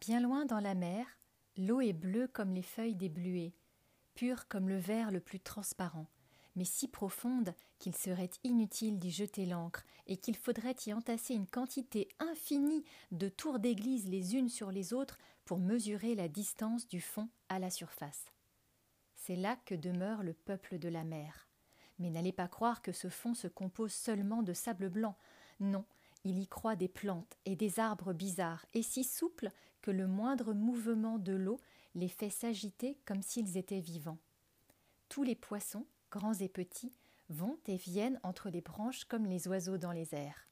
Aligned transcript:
Bien 0.00 0.20
loin 0.20 0.46
dans 0.46 0.60
la 0.60 0.74
mer, 0.74 1.04
l'eau 1.58 1.82
est 1.82 1.92
bleue 1.92 2.26
comme 2.26 2.54
les 2.54 2.62
feuilles 2.62 2.94
des 2.94 3.10
bluets, 3.10 3.52
pure 4.14 4.48
comme 4.48 4.70
le 4.70 4.78
verre 4.78 5.10
le 5.10 5.20
plus 5.20 5.40
transparent, 5.40 6.06
mais 6.56 6.64
si 6.64 6.88
profonde 6.88 7.54
qu'il 7.78 7.94
serait 7.94 8.30
inutile 8.42 8.98
d'y 8.98 9.10
jeter 9.10 9.44
l'encre 9.44 9.84
et 10.06 10.16
qu'il 10.16 10.36
faudrait 10.36 10.76
y 10.86 10.94
entasser 10.94 11.34
une 11.34 11.46
quantité 11.46 12.08
infinie 12.18 12.82
de 13.12 13.28
tours 13.28 13.58
d'église 13.58 14.08
les 14.08 14.36
unes 14.36 14.48
sur 14.48 14.72
les 14.72 14.94
autres 14.94 15.18
pour 15.44 15.58
mesurer 15.58 16.14
la 16.14 16.28
distance 16.28 16.88
du 16.88 17.02
fond 17.02 17.28
à 17.50 17.58
la 17.58 17.68
surface. 17.68 18.32
C'est 19.16 19.36
là 19.36 19.56
que 19.66 19.74
demeure 19.74 20.22
le 20.22 20.32
peuple 20.32 20.78
de 20.78 20.88
la 20.88 21.04
mer. 21.04 21.46
Mais 21.98 22.08
n'allez 22.08 22.32
pas 22.32 22.48
croire 22.48 22.80
que 22.80 22.92
ce 22.92 23.10
fond 23.10 23.34
se 23.34 23.48
compose 23.48 23.92
seulement 23.92 24.42
de 24.42 24.54
sable 24.54 24.88
blanc. 24.88 25.18
Non, 25.60 25.84
il 26.24 26.38
y 26.38 26.48
croît 26.48 26.76
des 26.76 26.88
plantes 26.88 27.36
et 27.44 27.54
des 27.54 27.78
arbres 27.78 28.14
bizarres 28.14 28.64
et 28.72 28.82
si 28.82 29.04
souples 29.04 29.50
que 29.82 29.90
le 29.90 30.06
moindre 30.06 30.52
mouvement 30.52 31.18
de 31.18 31.32
l'eau 31.32 31.60
les 31.94 32.08
fait 32.08 32.30
s'agiter 32.30 32.98
comme 33.04 33.22
s'ils 33.22 33.56
étaient 33.56 33.80
vivants. 33.80 34.18
Tous 35.08 35.22
les 35.22 35.34
poissons, 35.34 35.86
grands 36.10 36.34
et 36.34 36.48
petits, 36.48 36.92
vont 37.28 37.58
et 37.66 37.76
viennent 37.76 38.20
entre 38.22 38.50
les 38.50 38.60
branches 38.60 39.04
comme 39.04 39.26
les 39.26 39.48
oiseaux 39.48 39.78
dans 39.78 39.92
les 39.92 40.14
airs. 40.14 40.46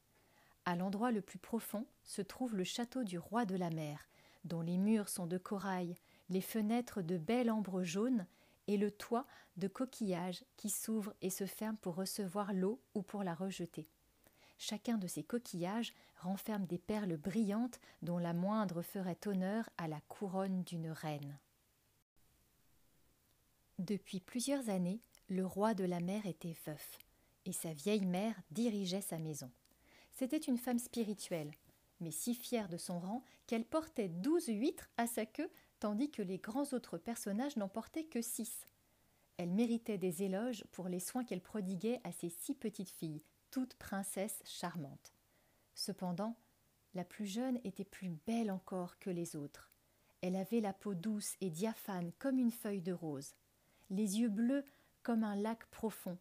À 0.64 0.76
l'endroit 0.76 1.10
le 1.10 1.22
plus 1.22 1.38
profond 1.38 1.86
se 2.04 2.22
trouve 2.22 2.54
le 2.54 2.64
château 2.64 3.04
du 3.04 3.18
roi 3.18 3.44
de 3.44 3.56
la 3.56 3.70
mer, 3.70 4.08
dont 4.44 4.60
les 4.60 4.78
murs 4.78 5.08
sont 5.08 5.26
de 5.26 5.38
corail, 5.38 5.96
les 6.28 6.40
fenêtres 6.40 7.02
de 7.02 7.16
bel 7.16 7.50
ambre 7.50 7.82
jaune 7.82 8.26
et 8.66 8.76
le 8.76 8.90
toit 8.90 9.26
de 9.56 9.66
coquillages 9.66 10.44
qui 10.56 10.70
s'ouvre 10.70 11.14
et 11.22 11.30
se 11.30 11.46
ferme 11.46 11.76
pour 11.78 11.94
recevoir 11.94 12.52
l'eau 12.52 12.80
ou 12.94 13.02
pour 13.02 13.24
la 13.24 13.34
rejeter. 13.34 13.88
Chacun 14.58 14.98
de 14.98 15.06
ces 15.06 15.22
coquillages 15.22 15.94
renferme 16.16 16.66
des 16.66 16.78
perles 16.78 17.16
brillantes 17.16 17.80
dont 18.02 18.18
la 18.18 18.32
moindre 18.34 18.82
ferait 18.82 19.18
honneur 19.26 19.70
à 19.78 19.86
la 19.86 20.00
couronne 20.08 20.64
d'une 20.64 20.90
reine. 20.90 21.38
Depuis 23.78 24.18
plusieurs 24.18 24.68
années, 24.68 25.00
le 25.28 25.46
roi 25.46 25.74
de 25.74 25.84
la 25.84 26.00
mer 26.00 26.26
était 26.26 26.56
veuf, 26.66 26.98
et 27.44 27.52
sa 27.52 27.72
vieille 27.72 28.06
mère 28.06 28.34
dirigeait 28.50 29.00
sa 29.00 29.18
maison. 29.18 29.50
C'était 30.10 30.36
une 30.36 30.58
femme 30.58 30.80
spirituelle, 30.80 31.52
mais 32.00 32.10
si 32.10 32.34
fière 32.34 32.68
de 32.68 32.76
son 32.76 32.98
rang 32.98 33.22
qu'elle 33.46 33.64
portait 33.64 34.08
douze 34.08 34.48
huîtres 34.48 34.90
à 34.96 35.06
sa 35.06 35.24
queue, 35.24 35.50
tandis 35.78 36.10
que 36.10 36.22
les 36.22 36.38
grands 36.38 36.72
autres 36.72 36.98
personnages 36.98 37.56
n'en 37.56 37.68
portaient 37.68 38.06
que 38.06 38.22
six. 38.22 38.66
Elle 39.36 39.50
méritait 39.50 39.98
des 39.98 40.24
éloges 40.24 40.64
pour 40.72 40.88
les 40.88 40.98
soins 40.98 41.24
qu'elle 41.24 41.40
prodiguait 41.40 42.00
à 42.02 42.10
ses 42.10 42.30
six 42.30 42.56
petites 42.56 42.90
filles, 42.90 43.22
toutes 43.50 43.74
princesses 43.74 44.42
charmantes. 44.44 45.14
Cependant, 45.74 46.36
la 46.94 47.04
plus 47.04 47.26
jeune 47.26 47.60
était 47.64 47.84
plus 47.84 48.10
belle 48.26 48.50
encore 48.50 48.98
que 48.98 49.10
les 49.10 49.36
autres. 49.36 49.70
Elle 50.20 50.36
avait 50.36 50.60
la 50.60 50.72
peau 50.72 50.94
douce 50.94 51.36
et 51.40 51.50
diaphane 51.50 52.12
comme 52.18 52.38
une 52.38 52.50
feuille 52.50 52.82
de 52.82 52.92
rose, 52.92 53.34
les 53.90 54.18
yeux 54.18 54.28
bleus 54.28 54.64
comme 55.02 55.22
un 55.22 55.36
lac 55.36 55.64
profond, 55.66 56.18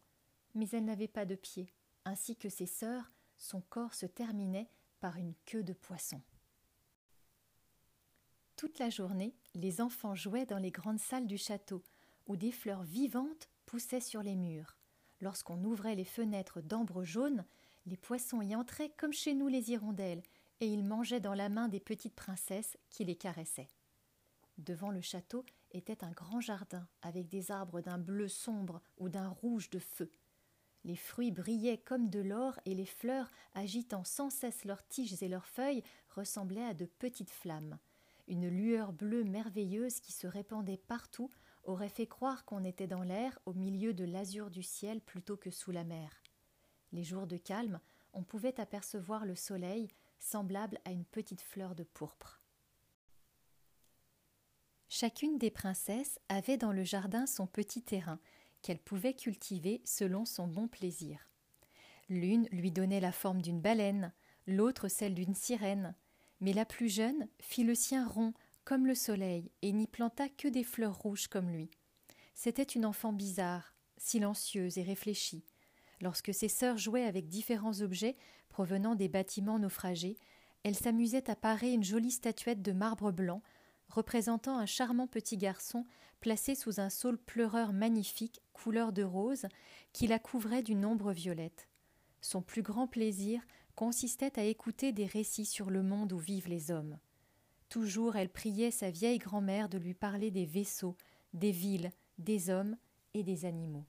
mais 0.54 0.68
elle 0.70 0.84
n'avait 0.84 1.08
pas 1.08 1.26
de 1.26 1.34
pieds, 1.34 1.72
ainsi 2.04 2.36
que 2.36 2.48
ses 2.48 2.66
sœurs, 2.66 3.10
son 3.36 3.60
corps 3.60 3.94
se 3.94 4.06
terminait 4.06 4.70
par 5.00 5.16
une 5.16 5.34
queue 5.44 5.62
de 5.62 5.72
poisson. 5.72 6.22
Toute 8.56 8.78
la 8.78 8.90
journée, 8.90 9.36
les 9.54 9.80
enfants 9.80 10.14
jouaient 10.14 10.46
dans 10.46 10.58
les 10.58 10.70
grandes 10.70 10.98
salles 10.98 11.26
du 11.26 11.38
château, 11.38 11.82
où 12.26 12.36
des 12.36 12.52
fleurs 12.52 12.82
vivantes 12.82 13.48
poussaient 13.66 14.00
sur 14.00 14.22
les 14.22 14.36
murs. 14.36 14.77
Lorsqu'on 15.20 15.62
ouvrait 15.64 15.94
les 15.94 16.04
fenêtres 16.04 16.60
d'ambre 16.60 17.04
jaune, 17.04 17.44
les 17.86 17.96
poissons 17.96 18.42
y 18.42 18.54
entraient 18.54 18.92
comme 18.96 19.12
chez 19.12 19.34
nous 19.34 19.48
les 19.48 19.70
hirondelles, 19.70 20.22
et 20.60 20.66
ils 20.66 20.84
mangeaient 20.84 21.20
dans 21.20 21.34
la 21.34 21.48
main 21.48 21.68
des 21.68 21.80
petites 21.80 22.14
princesses 22.14 22.76
qui 22.90 23.04
les 23.04 23.16
caressaient. 23.16 23.68
Devant 24.58 24.90
le 24.90 25.00
château 25.00 25.44
était 25.70 26.02
un 26.02 26.10
grand 26.10 26.40
jardin 26.40 26.86
avec 27.02 27.28
des 27.28 27.50
arbres 27.50 27.80
d'un 27.80 27.98
bleu 27.98 28.28
sombre 28.28 28.80
ou 28.98 29.08
d'un 29.08 29.28
rouge 29.28 29.70
de 29.70 29.78
feu. 29.78 30.10
Les 30.84 30.96
fruits 30.96 31.32
brillaient 31.32 31.78
comme 31.78 32.08
de 32.08 32.20
l'or 32.20 32.58
et 32.64 32.74
les 32.74 32.86
fleurs, 32.86 33.30
agitant 33.54 34.04
sans 34.04 34.30
cesse 34.30 34.64
leurs 34.64 34.86
tiges 34.86 35.22
et 35.22 35.28
leurs 35.28 35.46
feuilles, 35.46 35.82
ressemblaient 36.10 36.64
à 36.64 36.74
de 36.74 36.86
petites 36.86 37.30
flammes. 37.30 37.78
Une 38.26 38.48
lueur 38.48 38.92
bleue 38.92 39.24
merveilleuse 39.24 40.00
qui 40.00 40.12
se 40.12 40.26
répandait 40.26 40.76
partout 40.76 41.30
aurait 41.68 41.88
fait 41.88 42.06
croire 42.06 42.44
qu'on 42.44 42.64
était 42.64 42.86
dans 42.86 43.02
l'air 43.02 43.38
au 43.44 43.52
milieu 43.52 43.92
de 43.92 44.04
l'azur 44.04 44.50
du 44.50 44.62
ciel 44.62 45.00
plutôt 45.00 45.36
que 45.36 45.50
sous 45.50 45.70
la 45.70 45.84
mer. 45.84 46.22
Les 46.92 47.04
jours 47.04 47.26
de 47.26 47.36
calme, 47.36 47.80
on 48.14 48.22
pouvait 48.22 48.58
apercevoir 48.58 49.26
le 49.26 49.34
soleil 49.34 49.88
semblable 50.18 50.80
à 50.84 50.90
une 50.90 51.04
petite 51.04 51.42
fleur 51.42 51.74
de 51.74 51.84
pourpre. 51.84 52.42
Chacune 54.88 55.36
des 55.36 55.50
princesses 55.50 56.18
avait 56.30 56.56
dans 56.56 56.72
le 56.72 56.82
jardin 56.82 57.26
son 57.26 57.46
petit 57.46 57.82
terrain 57.82 58.18
qu'elle 58.62 58.78
pouvait 58.78 59.14
cultiver 59.14 59.82
selon 59.84 60.24
son 60.24 60.48
bon 60.48 60.66
plaisir. 60.66 61.28
L'une 62.08 62.48
lui 62.50 62.72
donnait 62.72 63.00
la 63.00 63.12
forme 63.12 63.42
d'une 63.42 63.60
baleine, 63.60 64.14
l'autre 64.46 64.88
celle 64.88 65.14
d'une 65.14 65.34
sirène, 65.34 65.94
mais 66.40 66.54
la 66.54 66.64
plus 66.64 66.88
jeune 66.88 67.28
fit 67.38 67.64
le 67.64 67.74
sien 67.74 68.08
rond 68.08 68.32
comme 68.68 68.86
le 68.86 68.94
soleil 68.94 69.50
et 69.62 69.72
n'y 69.72 69.86
planta 69.86 70.28
que 70.28 70.46
des 70.46 70.62
fleurs 70.62 70.98
rouges 70.98 71.26
comme 71.26 71.48
lui. 71.48 71.70
C'était 72.34 72.62
une 72.62 72.84
enfant 72.84 73.14
bizarre, 73.14 73.74
silencieuse 73.96 74.76
et 74.76 74.82
réfléchie. 74.82 75.46
Lorsque 76.02 76.34
ses 76.34 76.48
sœurs 76.48 76.76
jouaient 76.76 77.06
avec 77.06 77.30
différents 77.30 77.80
objets 77.80 78.14
provenant 78.50 78.94
des 78.94 79.08
bâtiments 79.08 79.58
naufragés, 79.58 80.18
elle 80.64 80.74
s'amusait 80.74 81.30
à 81.30 81.34
parer 81.34 81.72
une 81.72 81.82
jolie 81.82 82.10
statuette 82.10 82.60
de 82.60 82.72
marbre 82.72 83.10
blanc 83.10 83.42
représentant 83.88 84.58
un 84.58 84.66
charmant 84.66 85.06
petit 85.06 85.38
garçon 85.38 85.86
placé 86.20 86.54
sous 86.54 86.78
un 86.78 86.90
saule 86.90 87.16
pleureur 87.16 87.72
magnifique, 87.72 88.42
couleur 88.52 88.92
de 88.92 89.02
rose, 89.02 89.46
qui 89.94 90.06
la 90.06 90.18
couvrait 90.18 90.62
d'une 90.62 90.84
ombre 90.84 91.12
violette. 91.12 91.70
Son 92.20 92.42
plus 92.42 92.60
grand 92.60 92.86
plaisir 92.86 93.40
consistait 93.76 94.38
à 94.38 94.44
écouter 94.44 94.92
des 94.92 95.06
récits 95.06 95.46
sur 95.46 95.70
le 95.70 95.82
monde 95.82 96.12
où 96.12 96.18
vivent 96.18 96.48
les 96.48 96.70
hommes. 96.70 96.98
Toujours 97.68 98.16
elle 98.16 98.30
priait 98.30 98.70
sa 98.70 98.90
vieille 98.90 99.18
grand-mère 99.18 99.68
de 99.68 99.78
lui 99.78 99.94
parler 99.94 100.30
des 100.30 100.46
vaisseaux, 100.46 100.96
des 101.34 101.52
villes, 101.52 101.90
des 102.16 102.50
hommes 102.50 102.76
et 103.14 103.22
des 103.22 103.44
animaux. 103.44 103.84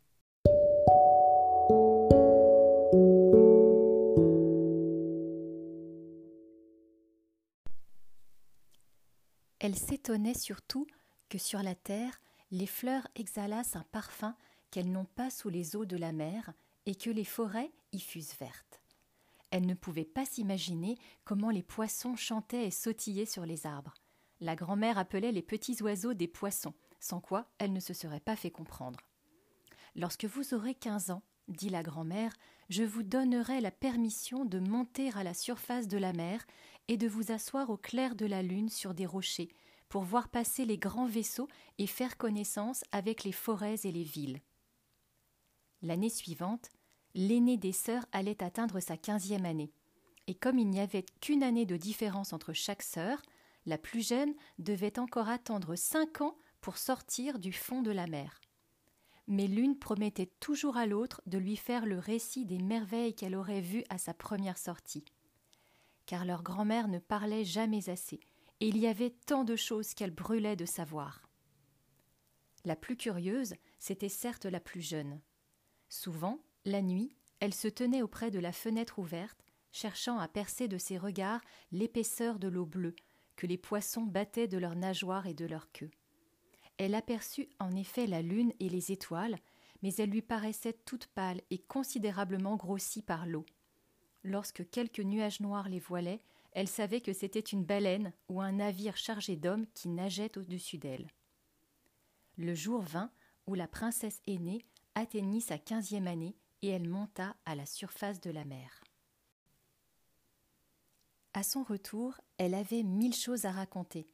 Elle 9.60 9.76
s'étonnait 9.76 10.34
surtout 10.34 10.88
que 11.30 11.38
sur 11.38 11.62
la 11.62 11.76
terre 11.76 12.20
les 12.52 12.66
fleurs 12.66 13.08
exhalassent 13.16 13.76
un 13.76 13.86
parfum 13.92 14.36
qu'elles 14.72 14.92
n'ont 14.92 15.06
pas 15.06 15.30
sous 15.30 15.50
les 15.50 15.76
eaux 15.76 15.86
de 15.86 15.98
la 15.98 16.12
mer 16.12 16.54
et 16.86 16.96
que 16.96 17.10
les 17.10 17.24
forêts 17.24 17.72
y 17.92 18.00
fussent 18.00 18.38
vertes. 18.40 18.69
Elle 19.52 19.66
ne 19.66 19.74
pouvait 19.74 20.06
pas 20.06 20.26
s'imaginer 20.26 20.98
comment 21.24 21.50
les 21.50 21.64
poissons 21.64 22.16
chantaient 22.16 22.68
et 22.68 22.72
sautillaient 22.72 23.26
sur 23.26 23.46
les 23.46 23.66
arbres. 23.66 23.94
La 24.40 24.56
grand-mère 24.56 24.98
appelait 24.98 25.32
les 25.32 25.42
petits 25.42 25.82
oiseaux 25.82 26.14
des 26.14 26.28
poissons, 26.28 26.74
sans 27.00 27.20
quoi 27.20 27.52
elle 27.58 27.74
ne 27.74 27.80
se 27.80 27.94
serait 27.94 28.20
pas 28.20 28.36
fait 28.36 28.52
comprendre. 28.52 29.00
Lorsque 29.96 30.26
vous 30.26 30.54
aurez 30.54 30.76
quinze 30.76 31.12
ans, 31.12 31.24
dit 31.48 31.70
la 31.70 31.84
grand-mère, 31.84 32.34
je 32.70 32.84
vous 32.84 33.04
donnerai 33.04 33.60
la 33.60 33.72
permission 33.72 34.46
de 34.46 34.60
monter 34.60 35.12
à 35.14 35.24
la 35.24 35.34
surface 35.34 35.88
de 35.88 35.98
la 35.98 36.14
mer 36.14 36.46
et 36.88 36.98
de 36.98 37.08
vous 37.08 37.32
asseoir 37.32 37.70
au 37.70 37.78
clair 37.78 38.16
de 38.16 38.26
la 38.26 38.44
lune 38.44 38.70
sur 38.70 38.94
des 38.94 39.06
rochers 39.06 39.50
pour 39.90 40.04
voir 40.04 40.30
passer 40.30 40.66
les 40.66 40.78
grands 40.78 41.08
vaisseaux 41.08 41.48
et 41.80 41.88
faire 41.88 42.18
connaissance 42.18 42.84
avec 42.92 43.24
les 43.24 43.32
forêts 43.32 43.80
et 43.84 43.92
les 43.92 44.04
villes. 44.04 44.40
L'année 45.82 46.10
suivante, 46.10 46.70
l'aînée 47.28 47.58
des 47.58 47.72
sœurs 47.72 48.06
allait 48.12 48.44
atteindre 48.44 48.80
sa 48.80 48.98
quinzième 48.98 49.46
année. 49.46 49.72
Et 50.28 50.36
comme 50.36 50.60
il 50.60 50.70
n'y 50.70 50.80
avait 50.80 51.06
qu'une 51.22 51.44
année 51.44 51.66
de 51.66 51.78
différence 51.78 52.34
entre 52.34 52.54
chaque 52.54 52.84
sœur, 52.84 53.22
la 53.66 53.78
plus 53.78 54.08
jeune 54.08 54.34
devait 54.58 55.00
encore 55.00 55.30
attendre 55.30 55.76
cinq 55.76 56.22
ans 56.22 56.38
pour 56.62 56.78
sortir 56.78 57.40
du 57.40 57.52
fond 57.52 57.82
de 57.82 57.92
la 57.92 58.08
mer 58.08 58.40
mais 59.30 59.48
l'une 59.48 59.78
promettait 59.78 60.32
toujours 60.40 60.76
à 60.76 60.88
l'autre 60.88 61.22
de 61.28 61.38
lui 61.38 61.56
faire 61.56 61.86
le 61.86 62.00
récit 62.00 62.46
des 62.46 62.58
merveilles 62.58 63.14
qu'elle 63.14 63.36
aurait 63.36 63.62
vues 63.62 63.84
à 63.90 64.00
sa 64.00 64.14
première 64.14 64.58
sortie. 64.58 65.06
Car 66.08 66.26
leur 66.26 66.42
grand-mère 66.42 66.88
ne 66.88 66.98
parlait 66.98 67.46
jamais 67.46 67.92
assez, 67.92 68.20
et 68.60 68.68
il 68.68 68.78
y 68.78 68.88
avait 68.88 69.12
tant 69.28 69.44
de 69.44 69.56
choses 69.56 69.94
qu'elle 69.94 70.12
brûlait 70.12 70.56
de 70.56 70.66
savoir. 70.66 71.30
La 72.66 72.76
plus 72.76 72.98
curieuse, 72.98 73.54
c'était 73.78 74.10
certes 74.10 74.46
la 74.46 74.60
plus 74.60 74.82
jeune. 74.82 75.22
Souvent, 75.90 76.40
la 76.70 76.82
nuit, 76.82 77.16
elle 77.40 77.54
se 77.54 77.68
tenait 77.68 78.02
auprès 78.02 78.32
de 78.32 78.40
la 78.40 78.52
fenêtre 78.52 79.00
ouverte, 79.00 79.44
cherchant 79.72 80.18
à 80.18 80.28
percer 80.28 80.68
de 80.68 80.78
ses 80.78 80.98
regards 80.98 81.42
l'épaisseur 81.72 82.40
de 82.40 82.48
l'eau 82.48 82.66
bleue 82.66 82.96
que 83.36 83.48
les 83.48 83.58
poissons 83.58 84.04
battaient 84.04 84.48
de 84.48 84.58
leurs 84.58 84.76
nageoires 84.76 85.28
et 85.28 85.34
de 85.34 85.46
leurs 85.46 85.72
queues. 85.72 85.92
Elle 86.78 86.96
aperçut 86.96 87.50
en 87.60 87.76
effet 87.76 88.08
la 88.08 88.22
lune 88.22 88.54
et 88.60 88.70
les 88.70 88.92
étoiles, 88.92 89.38
mais 89.82 89.94
elles 89.96 90.10
lui 90.10 90.22
paraissaient 90.22 90.78
toutes 90.86 91.08
pâles 91.08 91.42
et 91.50 91.60
considérablement 91.60 92.56
grossies 92.56 93.02
par 93.02 93.26
l'eau. 93.26 93.46
Lorsque 94.24 94.70
quelques 94.70 95.00
nuages 95.00 95.40
noirs 95.40 95.70
les 95.70 95.80
voilaient, 95.80 96.22
Elle 96.52 96.68
savait 96.68 97.02
que 97.02 97.14
c'était 97.14 97.40
une 97.40 97.64
baleine 97.64 98.12
ou 98.28 98.42
un 98.42 98.54
navire 98.54 98.98
chargé 98.98 99.36
d'hommes 99.36 99.68
qui 99.74 99.88
nageait 99.88 100.38
au-dessus 100.38 100.78
d'elle. 100.78 101.08
Le 102.38 102.56
jour 102.56 102.82
vint 102.82 103.12
où 103.46 103.54
la 103.54 103.68
princesse 103.68 104.22
aînée 104.28 104.66
atteignit 104.96 105.42
sa 105.42 105.58
quinzième 105.58 106.08
année 106.08 106.36
et 106.62 106.70
elle 106.70 106.88
monta 106.88 107.36
à 107.46 107.56
la 107.56 107.66
surface 107.66 108.20
de 108.20 108.32
la 108.32 108.46
mer. 108.46 108.84
À 111.34 111.44
son 111.44 111.64
retour, 111.64 112.20
elle 112.38 112.54
avait 112.54 112.84
mille 112.84 113.16
choses 113.16 113.46
à 113.46 113.52
raconter. 113.52 114.10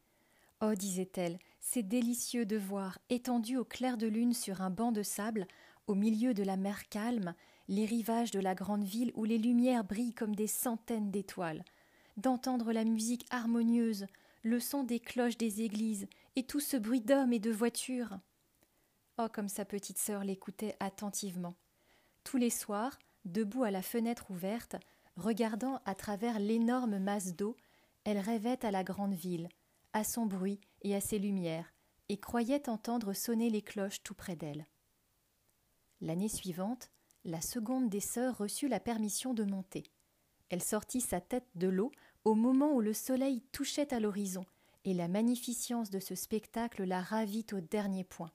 Oh, 0.60 0.74
disait-elle, 0.74 1.38
c'est 1.60 1.82
délicieux 1.82 2.46
de 2.46 2.56
voir, 2.56 2.98
étendu 3.10 3.56
au 3.56 3.64
clair 3.64 3.96
de 3.96 4.06
lune 4.06 4.32
sur 4.32 4.62
un 4.62 4.70
banc 4.70 4.92
de 4.92 5.02
sable, 5.02 5.46
au 5.86 5.94
milieu 5.94 6.34
de 6.34 6.42
la 6.42 6.56
mer 6.56 6.88
calme, 6.88 7.34
les 7.68 7.84
rivages 7.84 8.30
de 8.30 8.40
la 8.40 8.54
grande 8.54 8.84
ville 8.84 9.12
où 9.14 9.24
les 9.24 9.38
lumières 9.38 9.84
brillent 9.84 10.14
comme 10.14 10.34
des 10.34 10.46
centaines 10.46 11.10
d'étoiles, 11.10 11.64
d'entendre 12.16 12.72
la 12.72 12.84
musique 12.84 13.26
harmonieuse, 13.30 14.06
le 14.42 14.60
son 14.60 14.84
des 14.84 15.00
cloches 15.00 15.36
des 15.36 15.62
églises, 15.62 16.06
et 16.36 16.46
tout 16.46 16.60
ce 16.60 16.76
bruit 16.76 17.00
d'hommes 17.00 17.32
et 17.32 17.38
de 17.38 17.50
voitures. 17.50 18.18
Oh, 19.18 19.28
comme 19.32 19.48
sa 19.48 19.64
petite 19.64 19.98
sœur 19.98 20.24
l'écoutait 20.24 20.76
attentivement. 20.80 21.54
Tous 22.26 22.38
les 22.38 22.50
soirs, 22.50 22.98
debout 23.24 23.62
à 23.62 23.70
la 23.70 23.82
fenêtre 23.82 24.32
ouverte, 24.32 24.74
regardant 25.14 25.80
à 25.84 25.94
travers 25.94 26.40
l'énorme 26.40 26.98
masse 26.98 27.36
d'eau, 27.36 27.56
elle 28.02 28.18
rêvait 28.18 28.66
à 28.66 28.72
la 28.72 28.82
grande 28.82 29.14
ville, 29.14 29.48
à 29.92 30.02
son 30.02 30.26
bruit 30.26 30.58
et 30.82 30.96
à 30.96 31.00
ses 31.00 31.20
lumières, 31.20 31.72
et 32.08 32.18
croyait 32.18 32.68
entendre 32.68 33.12
sonner 33.12 33.48
les 33.48 33.62
cloches 33.62 34.02
tout 34.02 34.14
près 34.14 34.34
d'elle. 34.34 34.66
L'année 36.00 36.28
suivante, 36.28 36.90
la 37.24 37.40
seconde 37.40 37.88
des 37.90 38.00
sœurs 38.00 38.38
reçut 38.38 38.66
la 38.66 38.80
permission 38.80 39.32
de 39.32 39.44
monter. 39.44 39.84
Elle 40.48 40.64
sortit 40.64 41.02
sa 41.02 41.20
tête 41.20 41.46
de 41.54 41.68
l'eau 41.68 41.92
au 42.24 42.34
moment 42.34 42.72
où 42.72 42.80
le 42.80 42.92
soleil 42.92 43.40
touchait 43.52 43.94
à 43.94 44.00
l'horizon, 44.00 44.44
et 44.84 44.94
la 44.94 45.06
magnificence 45.06 45.90
de 45.90 46.00
ce 46.00 46.16
spectacle 46.16 46.82
la 46.82 47.02
ravit 47.02 47.46
au 47.52 47.60
dernier 47.60 48.02
point. 48.02 48.32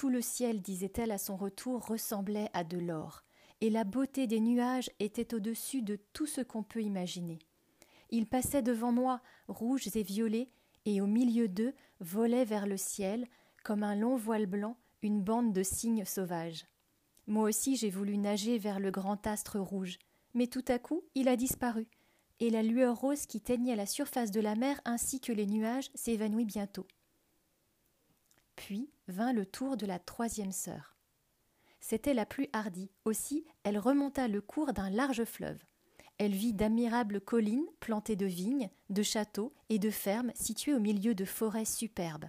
Tout 0.00 0.08
le 0.08 0.22
ciel, 0.22 0.62
disait-elle 0.62 1.10
à 1.10 1.18
son 1.18 1.36
retour, 1.36 1.86
ressemblait 1.86 2.48
à 2.54 2.64
de 2.64 2.78
l'or, 2.78 3.22
et 3.60 3.68
la 3.68 3.84
beauté 3.84 4.26
des 4.26 4.40
nuages 4.40 4.90
était 4.98 5.34
au-dessus 5.34 5.82
de 5.82 5.98
tout 6.14 6.24
ce 6.24 6.40
qu'on 6.40 6.62
peut 6.62 6.80
imaginer. 6.80 7.38
Ils 8.08 8.26
passaient 8.26 8.62
devant 8.62 8.92
moi, 8.92 9.20
rouges 9.46 9.94
et 9.94 10.02
violets, 10.02 10.48
et 10.86 11.02
au 11.02 11.06
milieu 11.06 11.48
d'eux 11.48 11.74
volait 11.98 12.46
vers 12.46 12.66
le 12.66 12.78
ciel, 12.78 13.26
comme 13.62 13.82
un 13.82 13.94
long 13.94 14.16
voile 14.16 14.46
blanc, 14.46 14.78
une 15.02 15.20
bande 15.20 15.52
de 15.52 15.62
cygnes 15.62 16.06
sauvages. 16.06 16.64
Moi 17.26 17.46
aussi 17.46 17.76
j'ai 17.76 17.90
voulu 17.90 18.16
nager 18.16 18.56
vers 18.56 18.80
le 18.80 18.90
grand 18.90 19.26
astre 19.26 19.58
rouge, 19.58 19.98
mais 20.32 20.46
tout 20.46 20.64
à 20.68 20.78
coup 20.78 21.02
il 21.14 21.28
a 21.28 21.36
disparu, 21.36 21.86
et 22.38 22.48
la 22.48 22.62
lueur 22.62 22.98
rose 22.98 23.26
qui 23.26 23.42
teignait 23.42 23.76
la 23.76 23.84
surface 23.84 24.30
de 24.30 24.40
la 24.40 24.54
mer 24.54 24.80
ainsi 24.86 25.20
que 25.20 25.34
les 25.34 25.44
nuages 25.44 25.90
s'évanouit 25.94 26.46
bientôt. 26.46 26.86
Puis 28.60 28.90
vint 29.08 29.32
le 29.32 29.46
tour 29.46 29.78
de 29.78 29.86
la 29.86 29.98
troisième 29.98 30.52
sœur. 30.52 30.94
C'était 31.80 32.12
la 32.12 32.26
plus 32.26 32.46
hardie. 32.52 32.90
Aussi, 33.06 33.46
elle 33.64 33.78
remonta 33.78 34.28
le 34.28 34.42
cours 34.42 34.74
d'un 34.74 34.90
large 34.90 35.24
fleuve. 35.24 35.58
Elle 36.18 36.34
vit 36.34 36.52
d'admirables 36.52 37.22
collines 37.22 37.64
plantées 37.80 38.16
de 38.16 38.26
vignes, 38.26 38.68
de 38.90 39.02
châteaux 39.02 39.54
et 39.70 39.78
de 39.78 39.88
fermes 39.88 40.30
situées 40.34 40.74
au 40.74 40.78
milieu 40.78 41.14
de 41.14 41.24
forêts 41.24 41.64
superbes. 41.64 42.26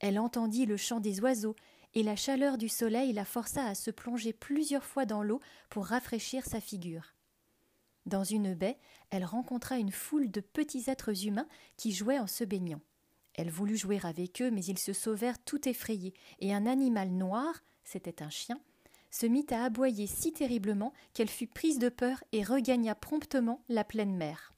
Elle 0.00 0.18
entendit 0.18 0.66
le 0.66 0.76
chant 0.76 1.00
des 1.00 1.20
oiseaux, 1.20 1.56
et 1.94 2.02
la 2.02 2.14
chaleur 2.14 2.58
du 2.58 2.68
soleil 2.68 3.14
la 3.14 3.24
força 3.24 3.64
à 3.64 3.74
se 3.74 3.90
plonger 3.90 4.34
plusieurs 4.34 4.84
fois 4.84 5.06
dans 5.06 5.22
l'eau 5.22 5.40
pour 5.70 5.86
rafraîchir 5.86 6.44
sa 6.44 6.60
figure. 6.60 7.14
Dans 8.04 8.24
une 8.24 8.52
baie, 8.52 8.76
elle 9.08 9.24
rencontra 9.24 9.78
une 9.78 9.92
foule 9.92 10.30
de 10.30 10.42
petits 10.42 10.90
êtres 10.90 11.26
humains 11.26 11.48
qui 11.78 11.92
jouaient 11.92 12.18
en 12.18 12.26
se 12.26 12.44
baignant. 12.44 12.82
Elle 13.34 13.50
voulut 13.50 13.76
jouer 13.76 14.00
avec 14.02 14.40
eux, 14.42 14.50
mais 14.50 14.64
ils 14.64 14.78
se 14.78 14.92
sauvèrent 14.92 15.42
tout 15.42 15.68
effrayés, 15.68 16.14
et 16.40 16.54
un 16.54 16.66
animal 16.66 17.10
noir, 17.10 17.62
c'était 17.84 18.22
un 18.22 18.30
chien, 18.30 18.60
se 19.10 19.26
mit 19.26 19.46
à 19.50 19.64
aboyer 19.64 20.06
si 20.06 20.32
terriblement 20.32 20.92
qu'elle 21.12 21.28
fut 21.28 21.46
prise 21.46 21.78
de 21.78 21.88
peur 21.88 22.22
et 22.32 22.42
regagna 22.42 22.94
promptement 22.94 23.62
la 23.68 23.84
pleine 23.84 24.16
mer. 24.16 24.52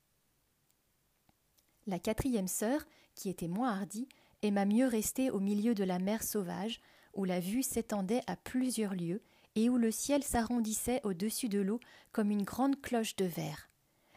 La 1.87 1.99
quatrième 1.99 2.49
sœur, 2.49 2.85
qui 3.15 3.29
était 3.29 3.49
moins 3.49 3.71
hardie, 3.71 4.09
aima 4.43 4.65
mieux 4.65 4.87
rester 4.87 5.31
au 5.31 5.41
milieu 5.41 5.75
de 5.75 5.85
la 5.85 5.99
mer 5.99 6.23
sauvage, 6.23 6.81
où 7.15 7.25
la 7.25 7.41
vue 7.41 7.63
s'étendait 7.63 8.23
à 8.27 8.37
plusieurs 8.37 8.95
lieues 8.95 9.23
et 9.55 9.71
où 9.71 9.79
le 9.79 9.91
ciel 9.91 10.23
s'arrondissait 10.23 11.01
au-dessus 11.05 11.49
de 11.49 11.61
l'eau 11.61 11.81
comme 12.13 12.31
une 12.31 12.43
grande 12.43 12.81
cloche 12.81 13.17
de 13.17 13.25
verre. 13.25 13.71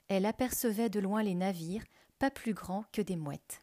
Elle 0.09 0.25
apercevait 0.25 0.89
de 0.89 0.99
loin 0.99 1.23
les 1.23 1.35
navires, 1.35 1.83
pas 2.17 2.29
plus 2.29 2.53
grands 2.53 2.83
que 2.91 3.01
des 3.01 3.15
mouettes. 3.15 3.61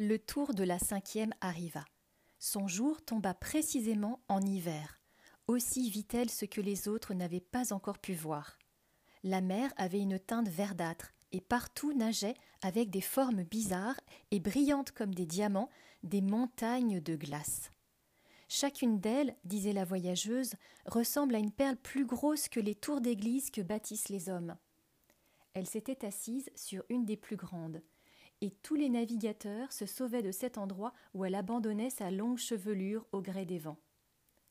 Le 0.00 0.16
tour 0.20 0.54
de 0.54 0.62
la 0.62 0.78
cinquième 0.78 1.34
arriva. 1.40 1.84
Son 2.38 2.68
jour 2.68 3.02
tomba 3.02 3.34
précisément 3.34 4.20
en 4.28 4.40
hiver. 4.40 5.00
Aussi 5.48 5.90
vit-elle 5.90 6.30
ce 6.30 6.44
que 6.44 6.60
les 6.60 6.86
autres 6.86 7.14
n'avaient 7.14 7.40
pas 7.40 7.72
encore 7.72 7.98
pu 7.98 8.14
voir. 8.14 8.60
La 9.24 9.40
mer 9.40 9.72
avait 9.76 9.98
une 9.98 10.20
teinte 10.20 10.48
verdâtre, 10.48 11.14
et 11.32 11.40
partout 11.40 11.92
nageaient, 11.94 12.36
avec 12.62 12.90
des 12.90 13.00
formes 13.00 13.42
bizarres 13.42 13.98
et 14.30 14.38
brillantes 14.38 14.92
comme 14.92 15.12
des 15.12 15.26
diamants, 15.26 15.68
des 16.04 16.20
montagnes 16.20 17.00
de 17.00 17.16
glace. 17.16 17.72
Chacune 18.46 19.00
d'elles, 19.00 19.34
disait 19.42 19.72
la 19.72 19.84
voyageuse, 19.84 20.52
ressemble 20.86 21.34
à 21.34 21.38
une 21.38 21.50
perle 21.50 21.76
plus 21.76 22.06
grosse 22.06 22.48
que 22.48 22.60
les 22.60 22.76
tours 22.76 23.00
d'église 23.00 23.50
que 23.50 23.62
bâtissent 23.62 24.10
les 24.10 24.28
hommes. 24.28 24.56
Elle 25.54 25.66
s'était 25.66 26.06
assise 26.06 26.50
sur 26.54 26.84
une 26.88 27.04
des 27.04 27.16
plus 27.16 27.36
grandes, 27.36 27.82
et 28.40 28.50
tous 28.50 28.74
les 28.74 28.88
navigateurs 28.88 29.72
se 29.72 29.86
sauvaient 29.86 30.22
de 30.22 30.32
cet 30.32 30.58
endroit 30.58 30.92
où 31.14 31.24
elle 31.24 31.34
abandonnait 31.34 31.90
sa 31.90 32.10
longue 32.10 32.38
chevelure 32.38 33.06
au 33.12 33.20
gré 33.20 33.44
des 33.44 33.58
vents. 33.58 33.78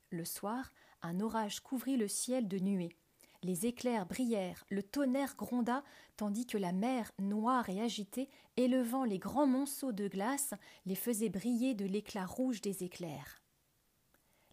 Le 0.09 0.25
soir, 0.25 0.71
un 1.01 1.19
orage 1.19 1.59
couvrit 1.59 1.97
le 1.97 2.07
ciel 2.07 2.47
de 2.47 2.59
nuées. 2.59 2.95
Les 3.43 3.65
éclairs 3.65 4.05
brillèrent, 4.05 4.65
le 4.69 4.81
tonnerre 4.81 5.35
gronda, 5.35 5.83
tandis 6.15 6.45
que 6.45 6.57
la 6.57 6.71
mer, 6.71 7.11
noire 7.19 7.69
et 7.69 7.81
agitée, 7.81 8.29
élevant 8.55 9.03
les 9.03 9.19
grands 9.19 9.47
monceaux 9.47 9.91
de 9.91 10.07
glace, 10.07 10.53
les 10.85 10.95
faisait 10.95 11.29
briller 11.29 11.75
de 11.75 11.85
l'éclat 11.85 12.25
rouge 12.25 12.61
des 12.61 12.83
éclairs. 12.83 13.41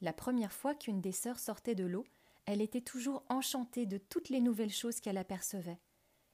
La 0.00 0.12
première 0.12 0.52
fois 0.52 0.75
qu'une 0.75 1.00
des 1.00 1.12
sœurs 1.12 1.38
sortait 1.38 1.75
de 1.75 1.86
l'eau, 1.86 2.04
elle 2.46 2.60
était 2.60 2.82
toujours 2.82 3.25
enchantée 3.31 3.86
de 3.86 3.96
toutes 3.96 4.28
les 4.28 4.40
nouvelles 4.40 4.72
choses 4.72 5.00
qu'elle 5.00 5.16
apercevait. 5.16 5.81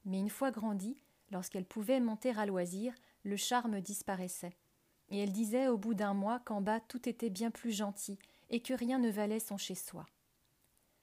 Mais 0.04 0.18
une 0.18 0.30
fois 0.30 0.50
grandie, 0.50 0.98
lorsqu'elle 1.30 1.64
pouvait 1.64 2.00
monter 2.00 2.30
à 2.30 2.46
loisir, 2.46 2.94
le 3.22 3.36
charme 3.36 3.80
disparaissait. 3.80 4.56
Et 5.08 5.18
elle 5.18 5.32
disait 5.32 5.68
au 5.68 5.76
bout 5.76 5.94
d'un 5.94 6.14
mois 6.14 6.40
qu'en 6.40 6.60
bas 6.60 6.80
tout 6.80 7.08
était 7.08 7.30
bien 7.30 7.50
plus 7.50 7.72
gentil, 7.72 8.18
et 8.48 8.60
que 8.60 8.74
rien 8.74 8.98
ne 8.98 9.10
valait 9.10 9.40
son 9.40 9.56
chez-soi. 9.56 10.06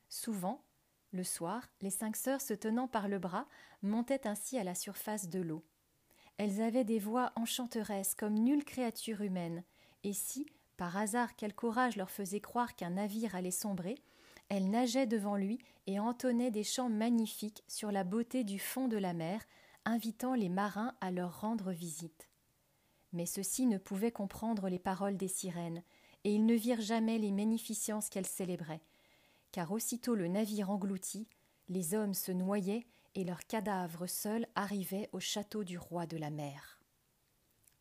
Souvent, 0.09 0.63
le 1.11 1.23
soir, 1.23 1.63
les 1.81 1.89
cinq 1.89 2.15
sœurs 2.15 2.41
se 2.41 2.53
tenant 2.53 2.87
par 2.87 3.07
le 3.07 3.19
bras 3.19 3.47
montaient 3.81 4.27
ainsi 4.27 4.57
à 4.57 4.63
la 4.63 4.75
surface 4.75 5.29
de 5.29 5.39
l'eau. 5.39 5.63
Elles 6.37 6.61
avaient 6.61 6.83
des 6.83 6.99
voix 6.99 7.31
enchanteresses 7.35 8.15
comme 8.15 8.35
nulle 8.35 8.65
créature 8.65 9.21
humaine, 9.21 9.63
et 10.03 10.13
si, 10.13 10.45
par 10.75 10.95
hasard, 10.95 11.35
quelque 11.35 11.63
orage 11.63 11.95
leur 11.95 12.11
faisait 12.11 12.41
croire 12.41 12.75
qu'un 12.75 12.91
navire 12.91 13.35
allait 13.35 13.51
sombrer, 13.51 13.95
elles 14.49 14.69
nageaient 14.69 15.07
devant 15.07 15.35
lui 15.35 15.59
et 15.87 15.99
entonnaient 15.99 16.51
des 16.51 16.63
chants 16.63 16.89
magnifiques 16.89 17.63
sur 17.67 17.91
la 17.91 18.03
beauté 18.03 18.43
du 18.43 18.59
fond 18.59 18.87
de 18.87 18.97
la 18.97 19.13
mer, 19.13 19.41
invitant 19.87 20.35
les 20.35 20.49
marins 20.49 20.93
à 20.99 21.11
leur 21.11 21.39
rendre 21.39 21.71
visite. 21.71 22.27
Mais 23.13 23.25
ceux-ci 23.25 23.65
ne 23.65 23.77
pouvaient 23.77 24.11
comprendre 24.11 24.67
les 24.67 24.79
paroles 24.79 25.15
des 25.15 25.29
sirènes, 25.29 25.81
et 26.25 26.33
ils 26.33 26.45
ne 26.45 26.55
virent 26.55 26.81
jamais 26.81 27.17
les 27.17 27.31
magnificences 27.31 28.09
qu'elles 28.09 28.25
célébraient, 28.25 28.81
car 29.53 29.71
aussitôt 29.71 30.13
le 30.13 30.27
navire 30.27 30.69
englouti, 30.69 31.29
les 31.69 31.93
hommes 31.93 32.13
se 32.13 32.33
noyaient 32.33 32.85
et 33.15 33.23
leurs 33.23 33.47
cadavres 33.47 34.07
seuls 34.07 34.45
arrivaient 34.55 35.09
au 35.13 35.21
château 35.21 35.63
du 35.63 35.77
roi 35.77 36.05
de 36.05 36.17
la 36.17 36.31
mer. 36.31 36.81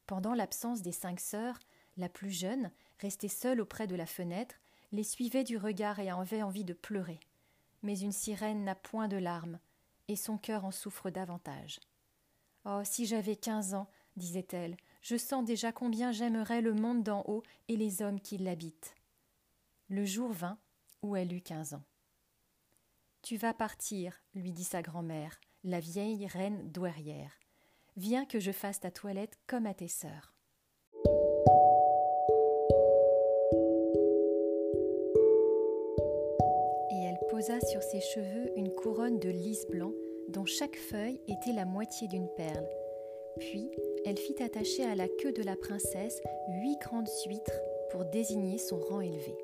Pendant 0.07 0.35
l'absence 0.35 0.83
des 0.83 0.93
cinq 0.93 1.19
sœurs, 1.19 1.59
la 1.97 2.09
plus 2.09 2.31
jeune, 2.31 2.71
restée 3.01 3.29
seule 3.29 3.61
auprès 3.61 3.89
de 3.89 3.97
la 3.97 4.07
fenêtre, 4.07 4.55
les 4.93 5.03
suivait 5.03 5.45
du 5.45 5.57
regard 5.57 5.99
et 5.99 6.11
avait 6.11 6.43
envie 6.43 6.65
de 6.65 6.73
pleurer. 6.73 7.19
Mais 7.83 7.99
une 7.99 8.13
sirène 8.13 8.63
n'a 8.63 8.77
point 8.77 9.09
de 9.09 9.17
larmes, 9.17 9.59
et 10.07 10.15
son 10.15 10.39
cœur 10.39 10.65
en 10.65 10.71
souffre 10.71 11.11
davantage. 11.11 11.81
Oh, 12.69 12.81
si 12.83 13.07
j'avais 13.07 13.37
quinze 13.37 13.75
ans, 13.75 13.87
disait-elle, 14.17 14.77
je 15.01 15.17
sens 15.17 15.45
déjà 15.45 15.71
combien 15.71 16.11
j'aimerais 16.11 16.61
le 16.61 16.75
monde 16.75 17.05
d'en 17.05 17.23
haut 17.29 17.45
et 17.69 17.77
les 17.77 18.03
hommes 18.03 18.21
qui 18.21 18.39
l'habitent. 18.39 18.97
Le 19.89 20.05
jour 20.05 20.33
vint 20.33 20.59
où 21.01 21.15
elle 21.15 21.33
eut 21.33 21.43
quinze 21.43 21.75
ans. 21.75 21.85
Tu 23.23 23.37
vas 23.37 23.55
partir, 23.55 24.21
lui 24.35 24.51
dit 24.51 24.65
sa 24.65 24.83
grand-mère, 24.83 25.39
la 25.63 25.79
vieille 25.79 26.27
reine 26.27 26.73
douairière. 26.73 27.39
Viens 27.97 28.25
que 28.25 28.41
je 28.41 28.51
fasse 28.51 28.81
ta 28.81 28.91
toilette 28.91 29.39
comme 29.47 29.67
à 29.67 29.75
tes 29.75 29.87
sœurs. 29.87 30.35
Et 36.91 37.05
elle 37.05 37.19
posa 37.31 37.61
sur 37.61 37.83
ses 37.85 38.01
cheveux 38.01 38.51
une 38.57 38.75
couronne 38.75 39.21
de 39.21 39.29
lys 39.29 39.69
blanc 39.69 39.93
dont 40.29 40.47
chaque 40.47 40.77
feuille 40.77 41.21
était 41.29 41.53
la 41.53 41.65
moitié 41.65 42.09
d'une 42.09 42.29
perle. 42.37 42.69
Puis, 43.39 43.71
elle 44.05 44.19
fit 44.19 44.43
attacher 44.43 44.85
à 44.85 44.95
la 44.95 45.09
queue 45.09 45.33
de 45.33 45.43
la 45.43 45.57
princesse 45.57 46.21
huit 46.63 46.79
grandes 46.81 47.09
huîtres 47.27 47.61
pour 47.91 48.05
désigner 48.05 48.59
son 48.59 48.79
rang 48.79 49.01
élevé. 49.01 49.37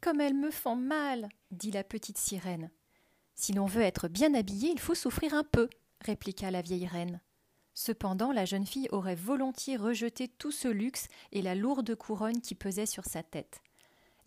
Comme 0.00 0.20
elles 0.20 0.34
me 0.34 0.50
font 0.50 0.76
mal, 0.76 1.28
dit 1.50 1.70
la 1.70 1.84
petite 1.84 2.18
sirène. 2.18 2.70
Si 3.34 3.52
l'on 3.52 3.66
veut 3.66 3.82
être 3.82 4.08
bien 4.08 4.34
habillé, 4.34 4.70
il 4.70 4.80
faut 4.80 4.94
souffrir 4.94 5.34
un 5.34 5.44
peu, 5.44 5.68
répliqua 6.00 6.50
la 6.50 6.62
vieille 6.62 6.86
reine. 6.86 7.20
Cependant, 7.74 8.32
la 8.32 8.44
jeune 8.44 8.66
fille 8.66 8.88
aurait 8.90 9.14
volontiers 9.14 9.76
rejeté 9.76 10.26
tout 10.26 10.50
ce 10.50 10.66
luxe 10.66 11.06
et 11.30 11.42
la 11.42 11.54
lourde 11.54 11.94
couronne 11.94 12.40
qui 12.40 12.56
pesait 12.56 12.86
sur 12.86 13.04
sa 13.04 13.22
tête. 13.22 13.60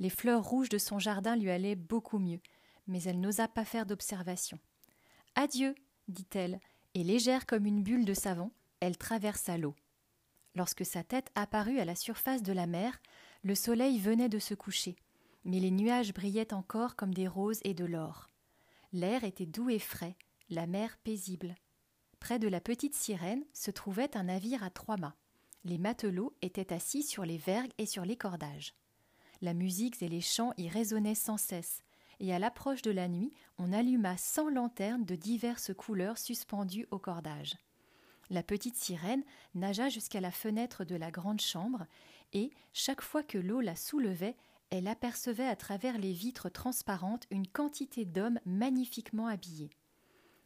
Les 0.01 0.09
fleurs 0.09 0.43
rouges 0.43 0.69
de 0.69 0.79
son 0.79 0.97
jardin 0.97 1.35
lui 1.35 1.51
allaient 1.51 1.75
beaucoup 1.75 2.17
mieux, 2.17 2.39
mais 2.87 3.03
elle 3.03 3.19
n'osa 3.19 3.47
pas 3.47 3.65
faire 3.65 3.85
d'observation. 3.85 4.57
Adieu, 5.35 5.75
dit-elle, 6.07 6.59
et 6.95 7.03
légère 7.03 7.45
comme 7.45 7.67
une 7.67 7.83
bulle 7.83 8.03
de 8.03 8.15
savon, 8.15 8.49
elle 8.79 8.97
traversa 8.97 9.59
l'eau. 9.59 9.75
Lorsque 10.55 10.87
sa 10.87 11.03
tête 11.03 11.29
apparut 11.35 11.77
à 11.77 11.85
la 11.85 11.93
surface 11.93 12.41
de 12.41 12.51
la 12.51 12.65
mer, 12.65 12.99
le 13.43 13.53
soleil 13.53 13.99
venait 13.99 14.27
de 14.27 14.39
se 14.39 14.55
coucher, 14.55 14.95
mais 15.45 15.59
les 15.59 15.69
nuages 15.69 16.15
brillaient 16.15 16.51
encore 16.51 16.95
comme 16.95 17.13
des 17.13 17.27
roses 17.27 17.59
et 17.63 17.75
de 17.75 17.85
l'or. 17.85 18.27
L'air 18.93 19.23
était 19.23 19.45
doux 19.45 19.69
et 19.69 19.77
frais, 19.77 20.15
la 20.49 20.65
mer 20.65 20.97
paisible. 21.03 21.53
Près 22.19 22.39
de 22.39 22.47
la 22.47 22.59
petite 22.59 22.95
sirène 22.95 23.45
se 23.53 23.69
trouvait 23.69 24.17
un 24.17 24.23
navire 24.23 24.63
à 24.63 24.71
trois 24.71 24.97
mâts. 24.97 25.15
Les 25.63 25.77
matelots 25.77 26.35
étaient 26.41 26.73
assis 26.73 27.03
sur 27.03 27.23
les 27.23 27.37
vergues 27.37 27.73
et 27.77 27.85
sur 27.85 28.03
les 28.03 28.17
cordages. 28.17 28.73
La 29.41 29.53
musique 29.53 30.01
et 30.03 30.07
les 30.07 30.21
chants 30.21 30.53
y 30.57 30.69
résonnaient 30.69 31.15
sans 31.15 31.37
cesse, 31.37 31.81
et 32.19 32.33
à 32.33 32.39
l'approche 32.39 32.83
de 32.83 32.91
la 32.91 33.07
nuit, 33.07 33.33
on 33.57 33.73
alluma 33.73 34.15
cent 34.15 34.49
lanternes 34.49 35.05
de 35.05 35.15
diverses 35.15 35.73
couleurs 35.73 36.19
suspendues 36.19 36.87
au 36.91 36.99
cordage. 36.99 37.55
La 38.29 38.43
petite 38.43 38.75
sirène 38.75 39.23
nagea 39.55 39.89
jusqu'à 39.89 40.21
la 40.21 40.31
fenêtre 40.31 40.85
de 40.85 40.95
la 40.95 41.09
grande 41.09 41.41
chambre, 41.41 41.87
et, 42.33 42.51
chaque 42.71 43.01
fois 43.01 43.23
que 43.23 43.39
l'eau 43.39 43.61
la 43.61 43.75
soulevait, 43.75 44.37
elle 44.69 44.87
apercevait 44.87 45.47
à 45.47 45.55
travers 45.55 45.97
les 45.97 46.13
vitres 46.13 46.49
transparentes 46.49 47.25
une 47.31 47.47
quantité 47.47 48.05
d'hommes 48.05 48.39
magnifiquement 48.45 49.27
habillés. 49.27 49.71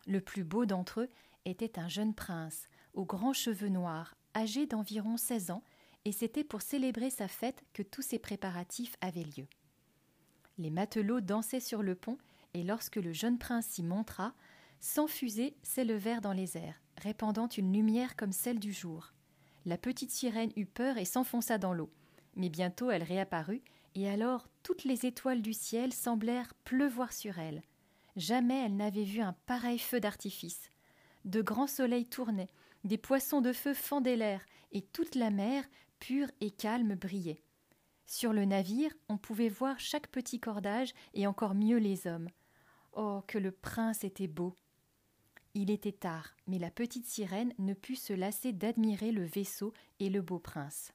Le 0.08 0.22
plus 0.22 0.44
beau 0.44 0.66
d'entre 0.66 1.02
eux 1.02 1.10
était 1.44 1.78
un 1.78 1.90
jeune 1.90 2.16
prince, 2.16 2.68
aux 2.94 3.06
grands 3.06 3.34
cheveux 3.34 3.70
noirs, 3.70 4.16
âgé 4.36 4.66
d'environ 4.66 5.18
seize 5.18 5.52
ans, 5.52 5.64
et 6.06 6.12
c'était 6.12 6.44
pour 6.44 6.62
célébrer 6.62 7.10
sa 7.10 7.28
fête 7.28 7.64
que 7.74 7.84
tous 7.84 8.02
ces 8.02 8.20
préparatifs 8.20 8.96
avaient 9.02 9.24
lieu. 9.24 9.48
Les 10.58 10.70
matelots 10.70 11.22
dansaient 11.22 11.60
sur 11.60 11.84
le 11.84 11.96
pont, 11.96 12.18
et 12.54 12.64
lorsque 12.64 12.96
le 12.96 13.12
jeune 13.12 13.38
prince 13.38 13.66
s'y 13.66 13.84
montra, 13.84 14.34
cent 14.80 15.08
fusées 15.08 15.58
s'élevèrent 15.64 16.22
dans 16.22 16.34
les 16.34 16.58
airs, 16.58 16.82
répandant 16.98 17.48
une 17.48 17.74
lumière 17.74 18.16
comme 18.16 18.32
celle 18.32 18.60
du 18.60 18.72
jour. 18.72 19.12
La 19.66 19.78
petite 19.78 20.12
sirène 20.12 20.52
eut 20.56 20.66
peur 20.66 20.98
et 20.98 21.06
s'enfonça 21.06 21.58
dans 21.58 21.74
l'eau. 21.74 21.90
Mais 22.36 22.50
bientôt 22.50 22.92
elle 22.92 23.04
réapparut, 23.04 23.64
et 23.96 24.10
alors 24.10 24.48
toutes 24.64 24.84
les 24.84 25.06
étoiles 25.06 25.42
du 25.42 25.54
ciel 25.54 25.92
semblèrent 25.92 26.54
pleuvoir 26.64 27.12
sur 27.12 27.40
elle. 27.40 27.64
Jamais 28.16 28.66
elle 28.66 28.76
n'avait 28.76 29.04
vu 29.04 29.22
un 29.22 29.34
pareil 29.46 29.80
feu 29.80 30.00
d'artifice 30.00 30.70
de 31.26 31.42
grands 31.42 31.68
soleils 31.68 32.06
tournaient, 32.06 32.50
des 32.84 32.98
poissons 32.98 33.42
de 33.42 33.52
feu 33.52 33.74
fendaient 33.74 34.16
l'air, 34.16 34.46
et 34.72 34.82
toute 34.82 35.16
la 35.16 35.32
mer, 35.32 35.64
pure 36.00 36.30
et 36.42 36.52
calme, 36.52 36.96
brillait. 36.96 37.42
Sur 38.06 38.34
le 38.34 38.46
navire, 38.46 38.94
on 39.10 39.18
pouvait 39.18 39.50
voir 39.50 39.80
chaque 39.80 40.08
petit 40.08 40.40
cordage 40.40 40.94
et 41.14 41.28
encore 41.28 41.56
mieux 41.56 41.78
les 41.78 42.08
hommes. 42.08 42.30
Oh, 42.94 43.22
que 43.28 43.38
le 43.38 43.52
prince 43.52 44.04
était 44.04 44.28
beau. 44.28 44.56
Il 45.54 45.72
était 45.72 45.92
tard, 45.92 46.36
mais 46.48 46.60
la 46.60 46.70
petite 46.70 47.06
sirène 47.06 47.54
ne 47.58 47.74
put 47.74 47.96
se 47.96 48.14
lasser 48.14 48.52
d'admirer 48.54 49.12
le 49.12 49.26
vaisseau 49.26 49.74
et 50.00 50.10
le 50.10 50.22
beau 50.22 50.40
prince. 50.40 50.92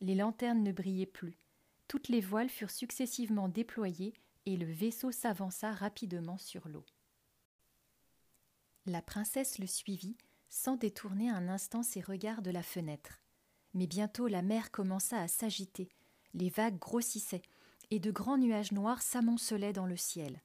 Les 0.00 0.14
lanternes 0.14 0.62
ne 0.62 0.72
brillaient 0.72 1.06
plus. 1.06 1.38
Toutes 1.88 2.08
les 2.08 2.20
voiles 2.20 2.48
furent 2.48 2.70
successivement 2.70 3.48
déployées 3.48 4.14
et 4.44 4.56
le 4.56 4.66
vaisseau 4.66 5.12
s'avança 5.12 5.72
rapidement 5.72 6.36
sur 6.36 6.68
l'eau. 6.68 6.84
La 8.86 9.02
princesse 9.02 9.58
le 9.58 9.66
suivit, 9.66 10.16
sans 10.48 10.76
détourner 10.76 11.30
un 11.30 11.48
instant 11.48 11.82
ses 11.82 12.00
regards 12.00 12.42
de 12.42 12.50
la 12.50 12.62
fenêtre. 12.62 13.20
Mais 13.76 13.86
bientôt 13.86 14.26
la 14.26 14.40
mer 14.40 14.70
commença 14.70 15.20
à 15.20 15.28
s'agiter, 15.28 15.90
les 16.32 16.48
vagues 16.48 16.78
grossissaient, 16.78 17.42
et 17.90 18.00
de 18.00 18.10
grands 18.10 18.38
nuages 18.38 18.72
noirs 18.72 19.02
s'amoncelaient 19.02 19.74
dans 19.74 19.84
le 19.84 19.98
ciel. 19.98 20.40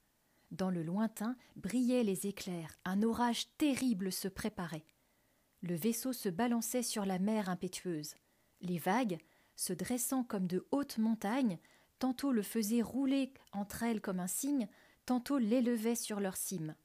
Dans 0.52 0.70
le 0.70 0.84
lointain 0.84 1.38
brillaient 1.56 2.04
les 2.04 2.28
éclairs, 2.28 2.78
un 2.84 3.02
orage 3.04 3.48
terrible 3.58 4.12
se 4.12 4.28
préparait. 4.28 4.84
Le 5.62 5.76
vaisseau 5.76 6.12
se 6.12 6.28
balançait 6.28 6.84
sur 6.84 7.06
la 7.06 7.20
mer 7.20 7.48
impétueuse. 7.48 8.16
Les 8.60 8.80
vagues, 8.80 9.18
se 9.56 9.72
dressant 9.72 10.26
comme 10.26 10.46
de 10.46 10.68
hautes 10.72 10.98
montagnes, 10.98 11.58
tantôt 12.00 12.34
le 12.34 12.42
faisaient 12.42 12.82
rouler 12.82 13.32
entre 13.54 13.84
elles 13.84 14.02
comme 14.02 14.20
un 14.20 14.28
cygne, 14.28 14.68
tantôt 15.06 15.38
l'élevaient 15.38 15.96
sur 15.96 16.20
leur 16.20 16.36
cime. 16.36 16.76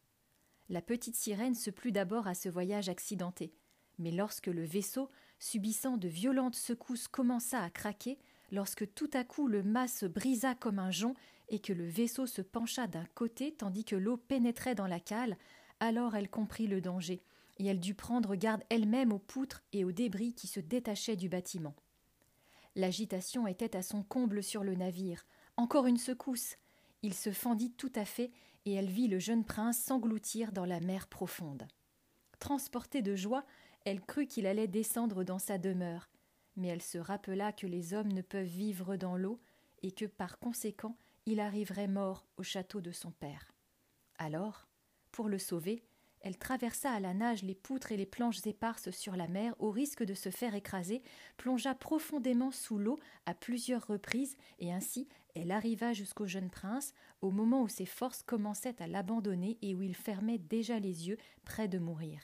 La 0.68 0.80
petite 0.80 1.16
sirène 1.16 1.56
se 1.56 1.70
plut 1.70 1.90
d'abord 1.90 2.28
à 2.28 2.36
ce 2.36 2.48
voyage 2.48 2.88
accidenté, 2.88 3.52
mais 3.98 4.12
lorsque 4.12 4.46
le 4.46 4.64
vaisseau, 4.64 5.10
subissant 5.38 5.97
de 5.97 6.09
violentes 6.09 6.57
secousses, 6.57 7.09
commença 7.09 7.62
à 7.62 7.71
craquer, 7.71 8.19
lorsque 8.52 8.93
tout 8.95 9.11
à 9.12 9.25
coup 9.25 9.49
le 9.49 9.62
mât 9.62 9.88
se 9.88 10.07
brisa 10.07 10.55
comme 10.55 10.78
un 10.78 10.90
jonc 10.90 11.14
et 11.49 11.59
que 11.59 11.73
le 11.73 11.87
vaisseau 11.87 12.26
se 12.26 12.43
pencha 12.43 12.87
d'un 12.87 13.07
côté 13.14 13.52
tandis 13.52 13.85
que 13.85 13.97
l'eau 13.97 14.16
pénétrait 14.16 14.75
dans 14.75 14.87
la 14.87 15.00
cale, 15.00 15.37
alors 15.81 16.16
elle 16.16 16.31
comprit 16.31 16.66
le 16.66 16.81
danger, 16.81 17.23
et 17.59 17.66
elle 17.66 17.81
dut 17.81 17.95
prendre 17.95 18.35
garde 18.35 18.62
elle-même 18.69 19.12
aux 19.12 19.19
poutres 19.19 19.62
et 19.73 19.85
aux 19.85 19.93
débris 19.93 20.35
qui 20.35 20.47
se 20.47 20.61
détachaient 20.61 21.16
du 21.16 21.28
bâtiment. 21.28 21.75
L'agitation 22.75 23.47
était 23.47 23.75
à 23.75 23.83
son 23.83 24.02
comble 24.02 24.43
sur 24.43 24.62
le 24.62 24.75
navire. 24.75 25.25
Encore 25.57 25.87
une 25.87 25.97
secousse. 25.97 26.57
Il 27.02 27.14
se 27.14 27.33
fendit 27.33 27.71
tout 27.71 27.93
à 27.95 28.05
fait 28.05 28.31
et 28.66 28.75
elle 28.75 28.90
vit 28.90 29.09
le 29.09 29.19
jeune 29.19 29.45
prince 29.45 29.78
s'engloutir 29.78 30.52
dans 30.52 30.66
la 30.66 30.81
mer 30.81 31.07
profonde. 31.07 31.66
Transportée 32.38 33.00
de 33.00 33.16
joie, 33.16 33.47
elle 33.87 34.00
crut 34.00 34.28
qu'il 34.28 34.49
allait 34.49 34.66
descendre 34.66 35.23
dans 35.23 35.38
sa 35.38 35.59
demeure, 35.59 36.11
mais 36.57 36.66
elle 36.66 36.83
se 36.83 36.99
rappela 36.99 37.52
que 37.52 37.69
les 37.69 37.95
hommes 37.95 38.12
ne 38.12 38.21
peuvent 38.21 38.45
vivre 38.45 38.97
dans 38.97 39.16
l'eau 39.16 39.40
et 39.85 39.93
que 39.93 40.07
par 40.07 40.40
conséquent 40.40 40.99
il 41.25 41.38
arriverait 41.38 41.87
mort 41.87 42.26
au 42.37 42.43
château 42.43 42.81
de 42.81 42.90
son 42.90 43.12
père. 43.12 43.52
Alors, 44.19 44.66
pour 45.12 45.28
le 45.28 45.38
sauver, 45.38 45.85
elle 46.21 46.37
traversa 46.37 46.90
à 46.90 46.99
la 46.99 47.14
nage 47.14 47.45
les 47.45 47.55
poutres 47.55 47.93
et 47.93 47.97
les 47.97 48.07
planches 48.07 48.45
éparses 48.45 48.90
sur 48.90 49.14
la 49.14 49.28
mer 49.28 49.55
au 49.61 49.71
risque 49.71 50.02
de 50.02 50.14
se 50.14 50.31
faire 50.31 50.57
écraser, 50.57 51.00
plongea 51.37 51.76
profondément 51.76 52.50
sous 52.50 52.78
l'eau 52.78 52.99
à 53.25 53.35
plusieurs 53.35 53.87
reprises, 53.87 54.37
et 54.59 54.73
ainsi 54.73 55.07
elle 55.37 55.52
arriva 55.52 55.93
jusqu'au 55.93 56.26
jeune 56.26 56.50
prince, 56.50 56.93
au 57.21 57.31
moment 57.31 57.62
où 57.62 57.69
ses 57.69 57.87
forces 57.87 58.25
commençaient 58.25 58.83
à 58.83 58.88
l'abandonner 58.88 59.59
et 59.62 59.76
où 59.76 59.83
il 59.83 59.95
fermait 59.95 60.38
déjà 60.38 60.81
les 60.81 61.07
yeux, 61.07 61.19
près 61.45 61.69
de 61.69 61.78
mourir. 61.78 62.21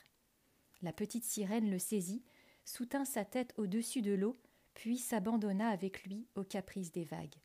La 0.83 0.93
petite 0.93 1.25
sirène 1.25 1.71
le 1.71 1.79
saisit, 1.79 2.25
soutint 2.65 3.05
sa 3.05 3.25
tête 3.25 3.55
au-dessus 3.57 4.03
de 4.03 4.13
l'eau, 4.13 4.39
puis 4.75 4.99
s'abandonna 4.99 5.69
avec 5.69 6.05
lui 6.05 6.27
aux 6.35 6.45
caprices 6.45 6.93
des 6.93 7.05
vagues. 7.05 7.37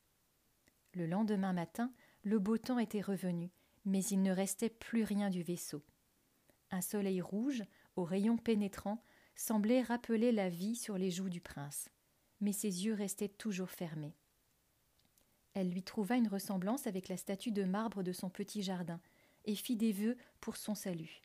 Le 0.93 1.05
lendemain 1.05 1.53
matin, 1.53 1.93
le 2.23 2.39
beau 2.39 2.57
temps 2.57 2.79
était 2.79 3.01
revenu, 3.01 3.51
mais 3.85 4.03
il 4.05 4.21
ne 4.21 4.31
restait 4.31 4.69
plus 4.69 5.03
rien 5.03 5.29
du 5.29 5.43
vaisseau. 5.43 5.83
Un 6.71 6.81
soleil 6.81 7.21
rouge, 7.21 7.63
aux 7.95 8.03
rayons 8.03 8.37
pénétrants, 8.37 9.03
semblait 9.35 9.83
rappeler 9.83 10.31
la 10.31 10.49
vie 10.49 10.75
sur 10.75 10.97
les 10.97 11.11
joues 11.11 11.29
du 11.29 11.41
prince, 11.41 11.89
mais 12.41 12.53
ses 12.53 12.85
yeux 12.85 12.93
restaient 12.93 13.29
toujours 13.29 13.69
fermés. 13.69 14.15
Elle 15.53 15.69
lui 15.69 15.83
trouva 15.83 16.17
une 16.17 16.27
ressemblance 16.27 16.87
avec 16.87 17.07
la 17.07 17.17
statue 17.17 17.51
de 17.51 17.63
marbre 17.63 18.03
de 18.03 18.11
son 18.13 18.29
petit 18.29 18.63
jardin, 18.63 18.99
et 19.45 19.55
fit 19.55 19.77
des 19.77 19.93
vœux 19.93 20.17
pour 20.41 20.57
son 20.57 20.75
salut. 20.75 21.21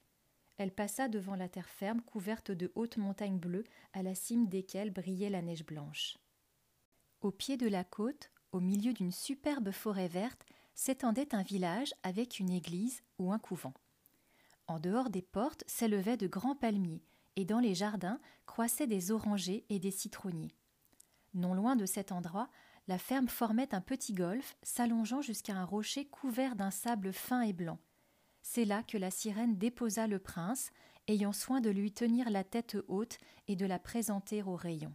Elle 0.58 0.72
passa 0.72 1.08
devant 1.08 1.34
la 1.34 1.48
terre 1.48 1.68
ferme 1.68 2.02
couverte 2.02 2.50
de 2.50 2.72
hautes 2.74 2.96
montagnes 2.96 3.38
bleues, 3.38 3.64
à 3.92 4.02
la 4.02 4.14
cime 4.14 4.48
desquelles 4.48 4.92
brillait 4.92 5.30
la 5.30 5.42
neige 5.42 5.64
blanche. 5.64 6.18
Au 7.20 7.30
pied 7.30 7.56
de 7.56 7.68
la 7.68 7.84
côte, 7.84 8.30
au 8.52 8.60
milieu 8.60 8.92
d'une 8.92 9.12
superbe 9.12 9.70
forêt 9.70 10.08
verte, 10.08 10.44
s'étendait 10.74 11.34
un 11.34 11.42
village 11.42 11.94
avec 12.02 12.38
une 12.38 12.50
église 12.50 13.02
ou 13.18 13.32
un 13.32 13.38
couvent. 13.38 13.74
En 14.66 14.78
dehors 14.78 15.10
des 15.10 15.22
portes 15.22 15.64
s'élevaient 15.66 16.16
de 16.16 16.26
grands 16.26 16.56
palmiers, 16.56 17.02
et 17.36 17.44
dans 17.44 17.60
les 17.60 17.74
jardins 17.74 18.20
croissaient 18.46 18.86
des 18.86 19.10
orangers 19.10 19.64
et 19.70 19.78
des 19.78 19.90
citronniers. 19.90 20.54
Non 21.34 21.54
loin 21.54 21.76
de 21.76 21.86
cet 21.86 22.12
endroit, 22.12 22.50
la 22.88 22.98
ferme 22.98 23.28
formait 23.28 23.74
un 23.74 23.80
petit 23.80 24.12
golfe 24.12 24.56
s'allongeant 24.62 25.22
jusqu'à 25.22 25.56
un 25.56 25.64
rocher 25.64 26.04
couvert 26.06 26.56
d'un 26.56 26.70
sable 26.70 27.12
fin 27.12 27.42
et 27.42 27.52
blanc. 27.52 27.78
C'est 28.42 28.64
là 28.64 28.82
que 28.82 28.98
la 28.98 29.10
sirène 29.10 29.56
déposa 29.56 30.06
le 30.06 30.18
prince, 30.18 30.70
ayant 31.08 31.32
soin 31.32 31.60
de 31.60 31.70
lui 31.70 31.92
tenir 31.92 32.30
la 32.30 32.44
tête 32.44 32.76
haute 32.88 33.18
et 33.48 33.56
de 33.56 33.66
la 33.66 33.78
présenter 33.78 34.42
aux 34.42 34.56
rayons. 34.56 34.94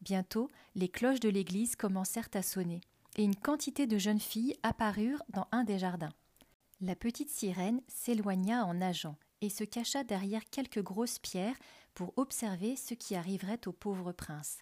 Bientôt, 0.00 0.50
les 0.74 0.88
cloches 0.88 1.20
de 1.20 1.28
l'église 1.28 1.76
commencèrent 1.76 2.30
à 2.34 2.42
sonner, 2.42 2.80
et 3.16 3.24
une 3.24 3.36
quantité 3.36 3.86
de 3.86 3.98
jeunes 3.98 4.20
filles 4.20 4.56
apparurent 4.62 5.22
dans 5.28 5.46
un 5.52 5.64
des 5.64 5.78
jardins. 5.78 6.12
La 6.80 6.96
petite 6.96 7.30
sirène 7.30 7.80
s'éloigna 7.86 8.64
en 8.64 8.74
nageant 8.74 9.16
et 9.40 9.48
se 9.48 9.62
cacha 9.62 10.02
derrière 10.02 10.44
quelques 10.50 10.82
grosses 10.82 11.18
pierres 11.18 11.56
pour 11.94 12.12
observer 12.16 12.74
ce 12.74 12.94
qui 12.94 13.14
arriverait 13.14 13.68
au 13.68 13.72
pauvre 13.72 14.12
prince. 14.12 14.58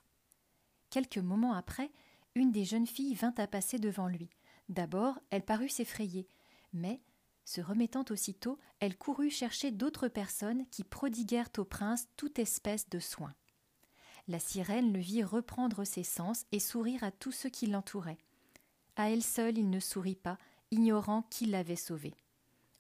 Quelques 0.90 1.18
moments 1.18 1.54
après, 1.54 1.90
une 2.34 2.52
des 2.52 2.64
jeunes 2.64 2.86
filles 2.86 3.14
vint 3.14 3.34
à 3.38 3.46
passer 3.46 3.78
devant 3.78 4.08
lui. 4.08 4.28
D'abord, 4.68 5.18
elle 5.30 5.44
parut 5.44 5.68
s'effrayer, 5.68 6.28
mais, 6.72 7.00
se 7.44 7.60
remettant 7.60 8.04
aussitôt, 8.10 8.58
elle 8.78 8.96
courut 8.96 9.30
chercher 9.30 9.70
d'autres 9.70 10.08
personnes 10.08 10.66
qui 10.70 10.84
prodiguèrent 10.84 11.50
au 11.58 11.64
prince 11.64 12.08
toute 12.16 12.38
espèce 12.38 12.88
de 12.88 12.98
soins. 12.98 13.34
La 14.28 14.38
sirène 14.38 14.92
le 14.92 15.00
vit 15.00 15.24
reprendre 15.24 15.84
ses 15.84 16.04
sens 16.04 16.44
et 16.52 16.60
sourire 16.60 17.02
à 17.02 17.10
tous 17.10 17.32
ceux 17.32 17.48
qui 17.48 17.66
l'entouraient. 17.66 18.18
À 18.96 19.10
elle 19.10 19.22
seule 19.22 19.58
il 19.58 19.70
ne 19.70 19.80
sourit 19.80 20.14
pas, 20.14 20.38
ignorant 20.70 21.22
qui 21.30 21.46
l'avait 21.46 21.76
sauvée. 21.76 22.14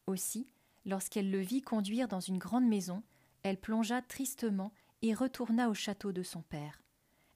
Aussi, 0.06 0.46
lorsqu'elle 0.84 1.30
le 1.30 1.40
vit 1.40 1.62
conduire 1.62 2.08
dans 2.08 2.20
une 2.20 2.38
grande 2.38 2.68
maison, 2.68 3.02
elle 3.42 3.60
plongea 3.60 4.02
tristement 4.02 4.72
et 5.02 5.14
retourna 5.14 5.68
au 5.68 5.74
château 5.74 6.12
de 6.12 6.22
son 6.22 6.42
père. 6.42 6.82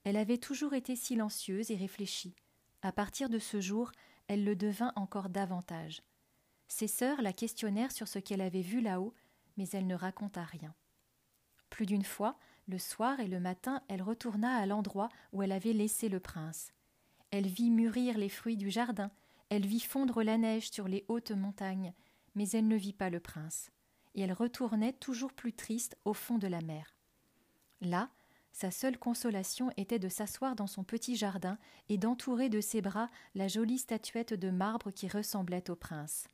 Elle 0.05 0.17
avait 0.17 0.39
toujours 0.39 0.75
été 0.75 0.97
silencieuse 0.97 1.71
et 1.71 1.77
réfléchie. 1.77 2.37
À 2.83 2.93
partir 2.93 3.31
de 3.31 3.39
ce 3.39 3.61
jour, 3.61 3.91
elle 4.29 4.45
le 4.45 4.55
devint 4.55 4.93
encore 4.97 5.31
davantage. 5.31 6.03
Ses 6.77 6.89
sœurs 6.89 7.23
la 7.23 7.33
questionnèrent 7.33 7.93
sur 7.93 8.09
ce 8.09 8.19
qu'elle 8.19 8.41
avait 8.41 8.61
vu 8.61 8.81
là-haut, 8.81 9.15
mais 9.57 9.69
elle 9.75 9.87
ne 9.87 9.95
raconta 9.95 10.43
rien. 10.43 10.75
Plus 11.71 11.87
d'une 11.87 12.03
fois, 12.03 12.37
le 12.67 12.79
soir 12.79 13.21
et 13.21 13.29
le 13.29 13.39
matin, 13.39 13.81
elle 13.87 14.03
retourna 14.03 14.57
à 14.57 14.67
l'endroit 14.67 15.09
où 15.33 15.45
elle 15.45 15.53
avait 15.53 15.73
laissé 15.73 16.09
le 16.09 16.19
prince. 16.19 16.73
Elle 17.31 17.47
vit 17.47 17.71
mûrir 17.71 18.19
les 18.19 18.29
fruits 18.29 18.57
du 18.57 18.73
jardin, 18.73 19.13
elle 19.51 19.65
vit 19.65 19.79
fondre 19.79 20.25
la 20.25 20.37
neige 20.37 20.69
sur 20.69 20.89
les 20.89 21.05
hautes 21.07 21.31
montagnes, 21.31 21.95
mais 22.35 22.51
elle 22.51 22.67
ne 22.67 22.75
vit 22.75 22.93
pas 22.93 23.09
le 23.09 23.21
prince, 23.21 23.71
et 24.17 24.23
elle 24.23 24.33
retournait 24.33 24.95
toujours 24.95 25.33
plus 25.33 25.53
triste 25.53 25.97
au 26.05 26.13
fond 26.13 26.39
de 26.39 26.49
la 26.49 26.61
mer. 26.61 26.97
Là, 27.83 28.11
sa 28.51 28.73
seule 28.73 28.99
consolation 28.99 29.71
était 29.77 30.01
de 30.01 30.09
s'asseoir 30.09 30.57
dans 30.57 30.67
son 30.67 30.83
petit 30.83 31.15
jardin 31.15 31.57
et 31.89 31.99
d'entourer 31.99 32.49
de 32.49 32.61
ses 32.61 32.83
bras 32.83 33.11
la 33.37 33.47
jolie 33.47 33.79
statuette 33.79 34.35
de 34.35 34.51
marbre 34.51 34.91
qui 34.91 35.07
ressemblait 35.07 35.71
au 35.71 35.77
prince. 35.77 36.27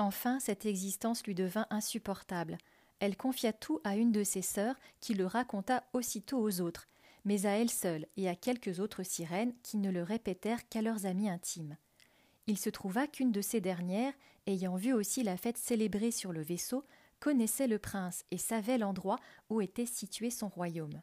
Enfin, 0.00 0.40
cette 0.40 0.64
existence 0.64 1.26
lui 1.26 1.34
devint 1.34 1.66
insupportable. 1.68 2.56
Elle 3.00 3.18
confia 3.18 3.52
tout 3.52 3.82
à 3.84 3.96
une 3.96 4.12
de 4.12 4.24
ses 4.24 4.40
sœurs, 4.40 4.76
qui 4.98 5.12
le 5.12 5.26
raconta 5.26 5.84
aussitôt 5.92 6.38
aux 6.38 6.62
autres, 6.62 6.88
mais 7.26 7.44
à 7.44 7.50
elle 7.50 7.68
seule 7.68 8.06
et 8.16 8.26
à 8.26 8.34
quelques 8.34 8.80
autres 8.80 9.02
sirènes 9.02 9.52
qui 9.62 9.76
ne 9.76 9.90
le 9.90 10.02
répétèrent 10.02 10.66
qu'à 10.70 10.80
leurs 10.80 11.04
amis 11.04 11.28
intimes. 11.28 11.76
Il 12.46 12.56
se 12.56 12.70
trouva 12.70 13.08
qu'une 13.08 13.30
de 13.30 13.42
ces 13.42 13.60
dernières, 13.60 14.14
ayant 14.46 14.74
vu 14.74 14.94
aussi 14.94 15.22
la 15.22 15.36
fête 15.36 15.58
célébrée 15.58 16.12
sur 16.12 16.32
le 16.32 16.40
vaisseau, 16.40 16.86
connaissait 17.18 17.68
le 17.68 17.78
prince 17.78 18.24
et 18.30 18.38
savait 18.38 18.78
l'endroit 18.78 19.18
où 19.50 19.60
était 19.60 19.84
situé 19.84 20.30
son 20.30 20.48
royaume. 20.48 21.02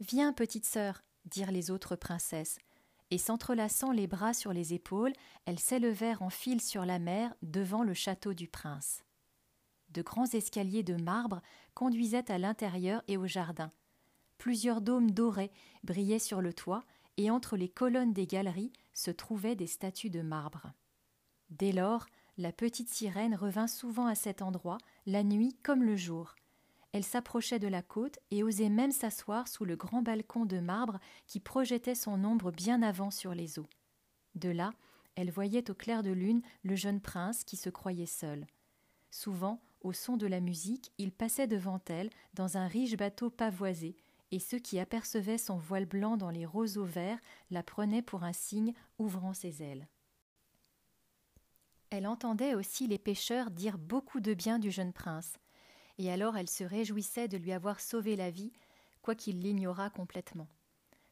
Viens, 0.00 0.32
petite 0.32 0.64
sœur, 0.64 1.02
dirent 1.26 1.52
les 1.52 1.70
autres 1.70 1.96
princesses, 1.96 2.56
et 3.10 3.18
s'entrelaçant 3.18 3.92
les 3.92 4.06
bras 4.06 4.34
sur 4.34 4.52
les 4.52 4.74
épaules, 4.74 5.12
elles 5.44 5.58
s'élevèrent 5.58 6.22
en 6.22 6.30
file 6.30 6.60
sur 6.60 6.84
la 6.84 6.98
mer 6.98 7.34
devant 7.42 7.82
le 7.82 7.94
château 7.94 8.34
du 8.34 8.48
prince. 8.48 9.04
De 9.90 10.02
grands 10.02 10.26
escaliers 10.26 10.82
de 10.82 10.96
marbre 10.96 11.40
conduisaient 11.74 12.30
à 12.30 12.38
l'intérieur 12.38 13.02
et 13.08 13.16
au 13.16 13.26
jardin. 13.26 13.70
Plusieurs 14.38 14.80
dômes 14.80 15.10
dorés 15.10 15.52
brillaient 15.84 16.18
sur 16.18 16.40
le 16.40 16.52
toit, 16.52 16.84
et 17.16 17.30
entre 17.30 17.56
les 17.56 17.68
colonnes 17.68 18.12
des 18.12 18.26
galeries 18.26 18.72
se 18.92 19.10
trouvaient 19.10 19.56
des 19.56 19.66
statues 19.66 20.10
de 20.10 20.20
marbre. 20.20 20.72
Dès 21.48 21.72
lors, 21.72 22.06
la 22.36 22.52
petite 22.52 22.90
sirène 22.90 23.34
revint 23.34 23.68
souvent 23.68 24.06
à 24.06 24.14
cet 24.14 24.42
endroit, 24.42 24.76
la 25.06 25.22
nuit 25.22 25.56
comme 25.62 25.82
le 25.82 25.96
jour. 25.96 26.34
Elle 26.96 27.04
s'approchait 27.04 27.58
de 27.58 27.68
la 27.68 27.82
côte 27.82 28.18
et 28.30 28.42
osait 28.42 28.70
même 28.70 28.90
s'asseoir 28.90 29.48
sous 29.48 29.66
le 29.66 29.76
grand 29.76 30.00
balcon 30.00 30.46
de 30.46 30.60
marbre 30.60 30.98
qui 31.26 31.40
projetait 31.40 31.94
son 31.94 32.24
ombre 32.24 32.50
bien 32.50 32.80
avant 32.80 33.10
sur 33.10 33.34
les 33.34 33.58
eaux. 33.58 33.68
De 34.34 34.48
là, 34.48 34.72
elle 35.14 35.30
voyait 35.30 35.70
au 35.70 35.74
clair 35.74 36.02
de 36.02 36.10
lune 36.10 36.40
le 36.62 36.74
jeune 36.74 37.02
prince 37.02 37.44
qui 37.44 37.58
se 37.58 37.68
croyait 37.68 38.06
seul. 38.06 38.46
Souvent, 39.10 39.60
au 39.82 39.92
son 39.92 40.16
de 40.16 40.26
la 40.26 40.40
musique, 40.40 40.90
il 40.96 41.12
passait 41.12 41.46
devant 41.46 41.82
elle 41.86 42.08
dans 42.32 42.56
un 42.56 42.66
riche 42.66 42.96
bateau 42.96 43.28
pavoisé, 43.28 43.94
et 44.30 44.38
ceux 44.38 44.58
qui 44.58 44.78
apercevaient 44.78 45.36
son 45.36 45.58
voile 45.58 45.84
blanc 45.84 46.16
dans 46.16 46.30
les 46.30 46.46
roseaux 46.46 46.86
verts 46.86 47.20
la 47.50 47.62
prenaient 47.62 48.00
pour 48.00 48.24
un 48.24 48.32
signe 48.32 48.72
ouvrant 48.98 49.34
ses 49.34 49.62
ailes. 49.62 49.86
Elle 51.90 52.06
entendait 52.06 52.54
aussi 52.54 52.86
les 52.86 52.98
pêcheurs 52.98 53.50
dire 53.50 53.76
beaucoup 53.76 54.20
de 54.20 54.32
bien 54.32 54.58
du 54.58 54.70
jeune 54.70 54.94
prince, 54.94 55.34
et 55.98 56.10
alors 56.10 56.36
elle 56.36 56.48
se 56.48 56.64
réjouissait 56.64 57.28
de 57.28 57.36
lui 57.36 57.52
avoir 57.52 57.80
sauvé 57.80 58.16
la 58.16 58.30
vie, 58.30 58.52
quoiqu'il 59.02 59.40
l'ignorât 59.40 59.90
complètement. 59.90 60.48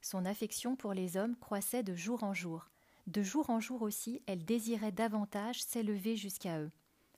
Son 0.00 0.24
affection 0.26 0.76
pour 0.76 0.92
les 0.92 1.16
hommes 1.16 1.36
croissait 1.36 1.82
de 1.82 1.94
jour 1.94 2.24
en 2.24 2.34
jour. 2.34 2.68
De 3.06 3.22
jour 3.22 3.50
en 3.50 3.60
jour 3.60 3.82
aussi, 3.82 4.22
elle 4.26 4.44
désirait 4.44 4.92
davantage 4.92 5.62
s'élever 5.62 6.16
jusqu'à 6.16 6.60
eux. 6.60 6.70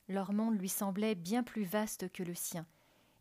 Leur 0.08 0.32
monde 0.32 0.58
lui 0.58 0.68
semblait 0.68 1.14
bien 1.14 1.42
plus 1.42 1.64
vaste 1.64 2.12
que 2.12 2.22
le 2.22 2.34
sien. 2.34 2.66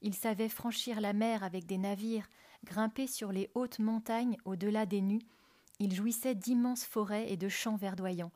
Il 0.01 0.13
savait 0.13 0.49
franchir 0.49 1.01
la 1.01 1.13
mer 1.13 1.43
avec 1.43 1.65
des 1.65 1.79
navires, 1.79 2.27
grimper 2.63 3.07
sur 3.07 3.31
les 3.31 3.49
hautes 3.55 3.79
montagnes 3.79 4.37
au-delà 4.45 4.85
des 4.85 5.01
nues. 5.01 5.25
Il 5.79 5.95
jouissait 5.95 6.35
d'immenses 6.35 6.85
forêts 6.85 7.31
et 7.31 7.37
de 7.37 7.49
champs 7.49 7.75
verdoyants. 7.75 8.31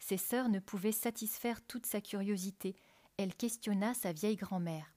Ses 0.00 0.16
sœurs 0.16 0.48
ne 0.48 0.58
pouvaient 0.58 0.92
satisfaire 0.92 1.62
toute 1.62 1.86
sa 1.86 2.00
curiosité. 2.00 2.74
Elle 3.18 3.34
questionna 3.34 3.94
sa 3.94 4.12
vieille 4.12 4.36
grand-mère. 4.36 4.95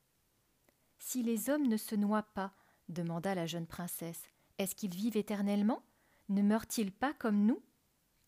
Si 0.99 1.23
les 1.23 1.49
hommes 1.49 1.67
ne 1.67 1.77
se 1.77 1.95
noient 1.95 2.27
pas, 2.33 2.53
demanda 2.89 3.33
la 3.33 3.45
jeune 3.45 3.65
princesse, 3.65 4.21
est-ce 4.57 4.75
qu'ils 4.75 4.93
vivent 4.93 5.17
éternellement? 5.17 5.81
Ne 6.27 6.41
meurent-ils 6.41 6.91
pas 6.91 7.13
comme 7.13 7.45
nous? 7.45 7.61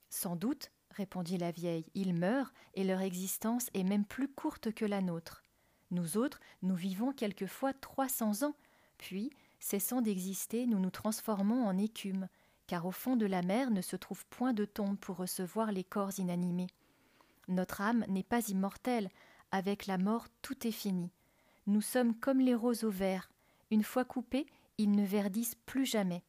Sans 0.10 0.36
doute, 0.36 0.72
répondit 0.90 1.38
la 1.38 1.52
vieille, 1.52 1.86
ils 1.94 2.14
meurent, 2.14 2.54
et 2.74 2.84
leur 2.84 3.02
existence 3.02 3.70
est 3.74 3.84
même 3.84 4.06
plus 4.06 4.28
courte 4.28 4.74
que 4.74 4.86
la 4.86 5.02
nôtre. 5.02 5.44
Nous 5.92 6.18
autres, 6.18 6.40
nous 6.62 6.76
vivons 6.76 7.12
quelquefois 7.12 7.74
trois 7.74 8.08
cents 8.08 8.44
ans, 8.44 8.56
puis, 8.98 9.32
cessant 9.60 10.02
d'exister, 10.02 10.66
nous 10.66 10.80
nous 10.80 10.90
transformons 10.90 11.66
en 11.66 11.78
écume, 11.78 12.30
car 12.68 12.86
au 12.86 12.92
fond 12.92 13.18
de 13.18 13.26
la 13.26 13.42
mer 13.42 13.70
ne 13.70 13.82
se 13.82 13.98
trouve 13.98 14.26
point 14.28 14.54
de 14.54 14.64
tombe 14.66 14.98
pour 14.98 15.18
recevoir 15.18 15.72
les 15.72 15.84
corps 15.84 16.18
inanimés. 16.18 16.70
Notre 17.50 17.82
âme 17.82 18.06
n'est 18.08 18.24
pas 18.24 18.48
immortelle, 18.48 19.10
avec 19.52 19.86
la 19.86 19.98
mort 19.98 20.28
tout 20.42 20.66
est 20.66 20.72
fini. 20.72 21.12
Nous 21.68 21.82
sommes 21.82 22.16
comme 22.16 22.40
les 22.40 22.56
roseaux 22.56 22.90
verts, 22.90 23.30
une 23.72 23.84
fois 23.84 24.06
coupés, 24.06 24.46
ils 24.78 24.92
ne 24.92 25.06
verdissent 25.06 25.58
plus 25.66 25.86
jamais. 25.86 26.24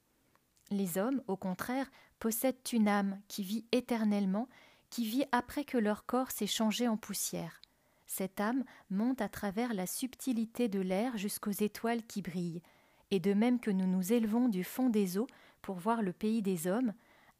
Les 0.70 0.98
hommes, 0.98 1.22
au 1.26 1.36
contraire, 1.36 1.90
possèdent 2.18 2.56
une 2.72 2.88
âme 2.88 3.20
qui 3.28 3.42
vit 3.42 3.64
éternellement, 3.72 4.48
qui 4.90 5.06
vit 5.06 5.24
après 5.32 5.64
que 5.64 5.78
leur 5.78 6.06
corps 6.06 6.30
s'est 6.30 6.46
changé 6.46 6.86
en 6.86 6.96
poussière. 6.96 7.60
Cette 8.06 8.40
âme 8.40 8.64
monte 8.90 9.20
à 9.20 9.28
travers 9.28 9.74
la 9.74 9.86
subtilité 9.86 10.68
de 10.68 10.80
l'air 10.80 11.16
jusqu'aux 11.16 11.50
étoiles 11.50 12.02
qui 12.02 12.22
brillent, 12.22 12.62
et 13.10 13.20
de 13.20 13.34
même 13.34 13.58
que 13.58 13.70
nous 13.70 13.86
nous 13.86 14.12
élevons 14.12 14.48
du 14.48 14.64
fond 14.64 14.88
des 14.88 15.18
eaux 15.18 15.26
pour 15.62 15.76
voir 15.76 16.02
le 16.02 16.12
pays 16.12 16.42
des 16.42 16.66
hommes, 16.66 16.92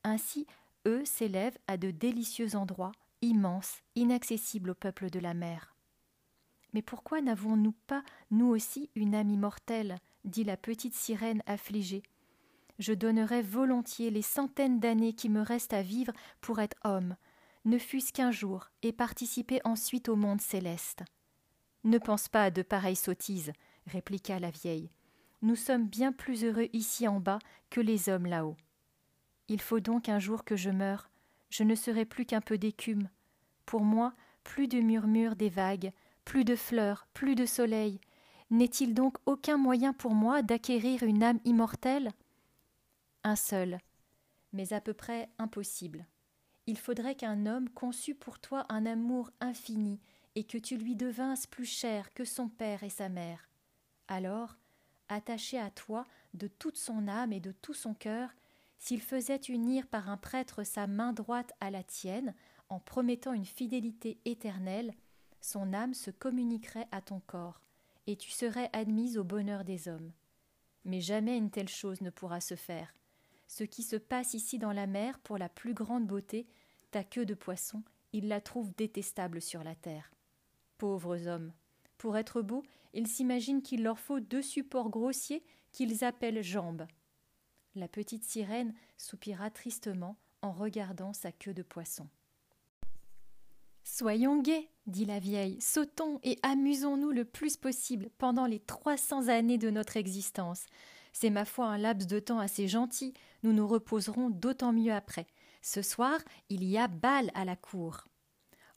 ainsi 0.05 0.46
eux 0.87 1.05
s'élèvent 1.05 1.59
à 1.66 1.76
de 1.76 1.90
délicieux 1.90 2.57
endroits, 2.57 2.92
immenses, 3.20 3.83
inaccessibles 3.94 4.70
au 4.70 4.74
peuple 4.74 5.11
de 5.11 5.18
la 5.18 5.35
mer. 5.35 5.71
Mais 6.72 6.82
pourquoi 6.82 7.20
n'avons-nous 7.20 7.74
pas, 7.87 8.02
nous 8.30 8.46
aussi, 8.46 8.90
une 8.94 9.14
âme 9.14 9.30
immortelle? 9.30 9.96
dit 10.24 10.44
la 10.44 10.56
petite 10.56 10.94
sirène 10.94 11.42
affligée. 11.46 12.02
Je 12.78 12.92
donnerais 12.92 13.42
volontiers 13.42 14.11
les 14.11 14.22
centaines 14.22 14.78
d'années 14.78 15.12
qui 15.12 15.28
me 15.28 15.42
restent 15.42 15.72
à 15.72 15.82
vivre 15.82 16.12
pour 16.40 16.61
être 16.61 16.76
homme, 16.85 17.16
ne 17.64 17.78
fût-ce 17.78 18.12
qu'un 18.12 18.30
jour, 18.30 18.70
et 18.82 18.92
participer 18.92 19.61
ensuite 19.64 20.08
au 20.08 20.16
monde 20.16 20.40
céleste. 20.40 21.02
Ne 21.85 21.98
pense 21.98 22.28
pas 22.28 22.44
à 22.44 22.50
de 22.50 22.62
pareilles 22.62 22.96
sottises, 22.96 23.52
répliqua 23.87 24.38
la 24.38 24.50
vieille 24.50 24.90
nous 25.42 25.56
sommes 25.56 25.87
bien 25.87 26.12
plus 26.12 26.44
heureux 26.44 26.68
ici 26.72 27.06
en 27.08 27.18
bas 27.20 27.40
que 27.68 27.80
les 27.80 28.08
hommes 28.08 28.26
là-haut. 28.26 28.56
Il 29.48 29.61
faut 29.61 29.80
donc 29.80 30.08
un 30.08 30.20
jour 30.20 30.44
que 30.44 30.56
je 30.56 30.70
meure, 30.70 31.11
je 31.50 31.64
ne 31.64 31.74
serai 31.74 32.04
plus 32.04 32.24
qu'un 32.24 32.40
peu 32.40 32.56
d'écume. 32.56 33.08
Pour 33.66 33.82
moi, 33.82 34.14
plus 34.44 34.68
de 34.68 34.80
murmures 34.80 35.37
des 35.37 35.48
vagues, 35.48 35.92
plus 36.24 36.44
de 36.44 36.56
fleurs, 36.56 37.06
plus 37.14 37.35
de 37.35 37.46
soleil. 37.46 38.00
N'est-il 38.50 38.94
donc 38.94 39.16
aucun 39.26 39.56
moyen 39.56 39.92
pour 39.92 40.14
moi 40.14 40.42
d'acquérir 40.42 41.02
une 41.02 41.22
âme 41.22 41.40
immortelle? 41.44 42.12
Un 43.24 43.37
seul, 43.37 43.78
mais 44.52 44.72
à 44.72 44.80
peu 44.80 44.92
près 44.92 45.30
impossible. 45.38 46.06
Il 46.66 46.78
faudrait 46.78 47.14
qu'un 47.14 47.46
homme 47.46 47.68
conçût 47.70 48.14
pour 48.14 48.38
toi 48.38 48.66
un 48.68 48.87
amour 48.87 49.30
infini 49.40 50.00
et 50.35 50.44
que 50.44 50.58
tu 50.58 50.76
lui 50.76 50.96
devinsses 50.96 51.46
plus 51.46 51.66
cher 51.66 52.12
que 52.14 52.24
son 52.24 52.48
père 52.48 52.82
et 52.82 52.90
sa 52.90 53.08
mère. 53.08 53.48
Alors, 54.08 54.56
attaché 55.08 55.58
à 55.58 55.70
toi 55.70 56.04
de 56.35 56.46
toute 56.46 56.76
son 56.76 57.08
âme 57.08 57.32
et 57.32 57.40
de 57.40 57.52
tout 57.52 57.74
son 57.74 57.94
cœur, 57.94 58.30
s'il 58.78 59.00
faisait 59.00 59.40
unir 59.48 59.87
par 59.87 60.08
un 60.08 60.16
prêtre 60.16 60.64
sa 60.64 60.87
main 60.87 61.12
droite 61.12 61.52
à 61.61 61.70
la 61.70 61.82
tienne, 61.82 62.35
en 62.68 62.80
promettant 62.80 63.32
une 63.32 63.44
fidélité 63.44 64.18
éternelle, 64.24 64.94
son 65.42 65.74
âme 65.74 65.92
se 65.92 66.11
communiquerait 66.11 66.88
à 66.92 67.02
ton 67.02 67.20
corps, 67.20 67.61
et 68.07 68.16
tu 68.16 68.31
serais 68.31 68.70
admise 68.72 69.18
au 69.18 69.24
bonheur 69.24 69.64
des 69.64 69.88
hommes. 69.88 70.12
Mais 70.85 71.00
jamais 71.00 71.37
une 71.37 71.50
telle 71.50 71.68
chose 71.68 72.00
ne 72.00 72.11
pourra 72.11 72.40
se 72.40 72.55
faire. 72.55 72.94
Ce 73.48 73.64
qui 73.64 73.83
se 73.83 73.96
passe 73.96 74.35
ici 74.35 74.59
dans 74.59 74.72
la 74.72 74.87
mer, 74.87 75.18
pour 75.18 75.37
la 75.37 75.48
plus 75.48 75.74
grande 75.74 76.07
beauté, 76.07 76.46
ta 76.90 77.05
queue 77.05 77.26
de 77.26 77.35
poisson, 77.35 77.83
ils 78.12 78.28
la 78.28 78.40
trouvent 78.40 78.72
détestable 78.76 79.42
sur 79.42 79.62
la 79.62 79.74
terre. 79.74 80.11
Pauvres 80.78 81.26
hommes. 81.28 81.52
Pour 81.98 82.16
être 82.16 82.40
beaux, 82.40 82.62
ils 82.94 83.07
s'imaginent 83.07 83.62
qu'il 83.62 83.83
leur 83.83 83.98
faut 83.98 84.20
deux 84.20 84.42
supports 84.42 84.90
grossiers 84.90 85.44
qu'ils 85.70 86.05
appellent 86.05 86.42
jambes. 86.42 86.87
La 87.74 87.88
petite 87.88 88.24
sirène 88.24 88.74
soupira 88.96 89.50
tristement 89.50 90.16
en 90.42 90.52
regardant 90.52 91.12
sa 91.12 91.33
queue 91.33 91.55
de 91.55 91.62
poisson. 91.62 92.09
Soyons 93.85 94.40
gais, 94.40 94.68
dit 94.86 95.04
la 95.04 95.18
vieille, 95.18 95.60
sautons 95.60 96.18
et 96.22 96.38
amusons-nous 96.42 97.10
le 97.10 97.24
plus 97.24 97.56
possible 97.56 98.10
pendant 98.18 98.46
les 98.46 98.60
trois 98.60 98.96
cents 98.96 99.28
années 99.28 99.58
de 99.58 99.70
notre 99.70 99.96
existence. 99.96 100.66
C'est 101.12 101.30
ma 101.30 101.44
foi 101.44 101.66
un 101.66 101.78
laps 101.78 102.06
de 102.06 102.18
temps 102.18 102.38
assez 102.38 102.68
gentil, 102.68 103.12
nous 103.42 103.52
nous 103.52 103.66
reposerons 103.66 104.30
d'autant 104.30 104.72
mieux 104.72 104.92
après. 104.92 105.26
Ce 105.60 105.82
soir, 105.82 106.18
il 106.48 106.64
y 106.64 106.78
a 106.78 106.88
bal 106.88 107.30
à 107.34 107.44
la 107.44 107.56
cour. 107.56 108.08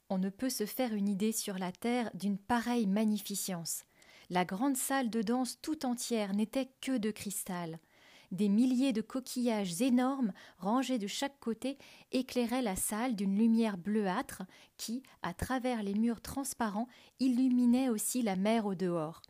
On 0.08 0.18
ne 0.18 0.30
peut 0.30 0.50
se 0.50 0.66
faire 0.66 0.94
une 0.94 1.08
idée 1.08 1.32
sur 1.32 1.58
la 1.58 1.72
terre 1.72 2.10
d'une 2.14 2.38
pareille 2.38 2.86
magnificence. 2.86 3.84
La 4.30 4.44
grande 4.44 4.76
salle 4.76 5.10
de 5.10 5.22
danse 5.22 5.60
tout 5.60 5.84
entière 5.86 6.34
n'était 6.34 6.70
que 6.80 6.96
de 6.96 7.10
cristal. 7.10 7.80
Des 8.32 8.48
milliers 8.48 8.92
de 8.92 9.02
coquillages 9.02 9.80
énormes, 9.80 10.32
rangés 10.58 10.98
de 10.98 11.06
chaque 11.06 11.38
côté, 11.38 11.78
éclairaient 12.12 12.62
la 12.62 12.76
salle 12.76 13.14
d'une 13.14 13.36
lumière 13.36 13.78
bleuâtre 13.78 14.42
qui, 14.76 15.02
à 15.22 15.32
travers 15.32 15.82
les 15.82 15.94
murs 15.94 16.20
transparents, 16.20 16.88
illuminait 17.20 17.88
aussi 17.88 18.22
la 18.22 18.36
mer 18.36 18.66
au 18.66 18.74
dehors. 18.74 19.22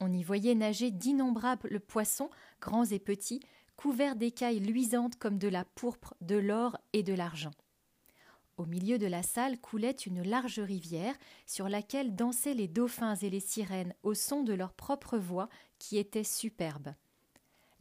On 0.00 0.12
y 0.12 0.22
voyait 0.22 0.54
nager 0.54 0.90
d'innombrables 0.90 1.80
poissons, 1.80 2.30
grands 2.60 2.84
et 2.84 2.98
petits, 2.98 3.40
couverts 3.76 4.16
d'écailles 4.16 4.60
luisantes 4.60 5.16
comme 5.16 5.38
de 5.38 5.48
la 5.48 5.64
pourpre, 5.64 6.14
de 6.20 6.36
l'or 6.36 6.78
et 6.92 7.02
de 7.02 7.14
l'argent. 7.14 7.52
Au 8.56 8.66
milieu 8.66 8.98
de 8.98 9.06
la 9.06 9.24
salle 9.24 9.58
coulait 9.58 9.90
une 9.90 10.22
large 10.22 10.60
rivière 10.60 11.16
sur 11.44 11.68
laquelle 11.68 12.14
dansaient 12.14 12.54
les 12.54 12.68
dauphins 12.68 13.16
et 13.16 13.28
les 13.28 13.40
sirènes 13.40 13.94
au 14.04 14.14
son 14.14 14.44
de 14.44 14.52
leur 14.52 14.74
propre 14.74 15.18
voix 15.18 15.48
qui 15.80 15.98
était 15.98 16.22
superbe. 16.22 16.94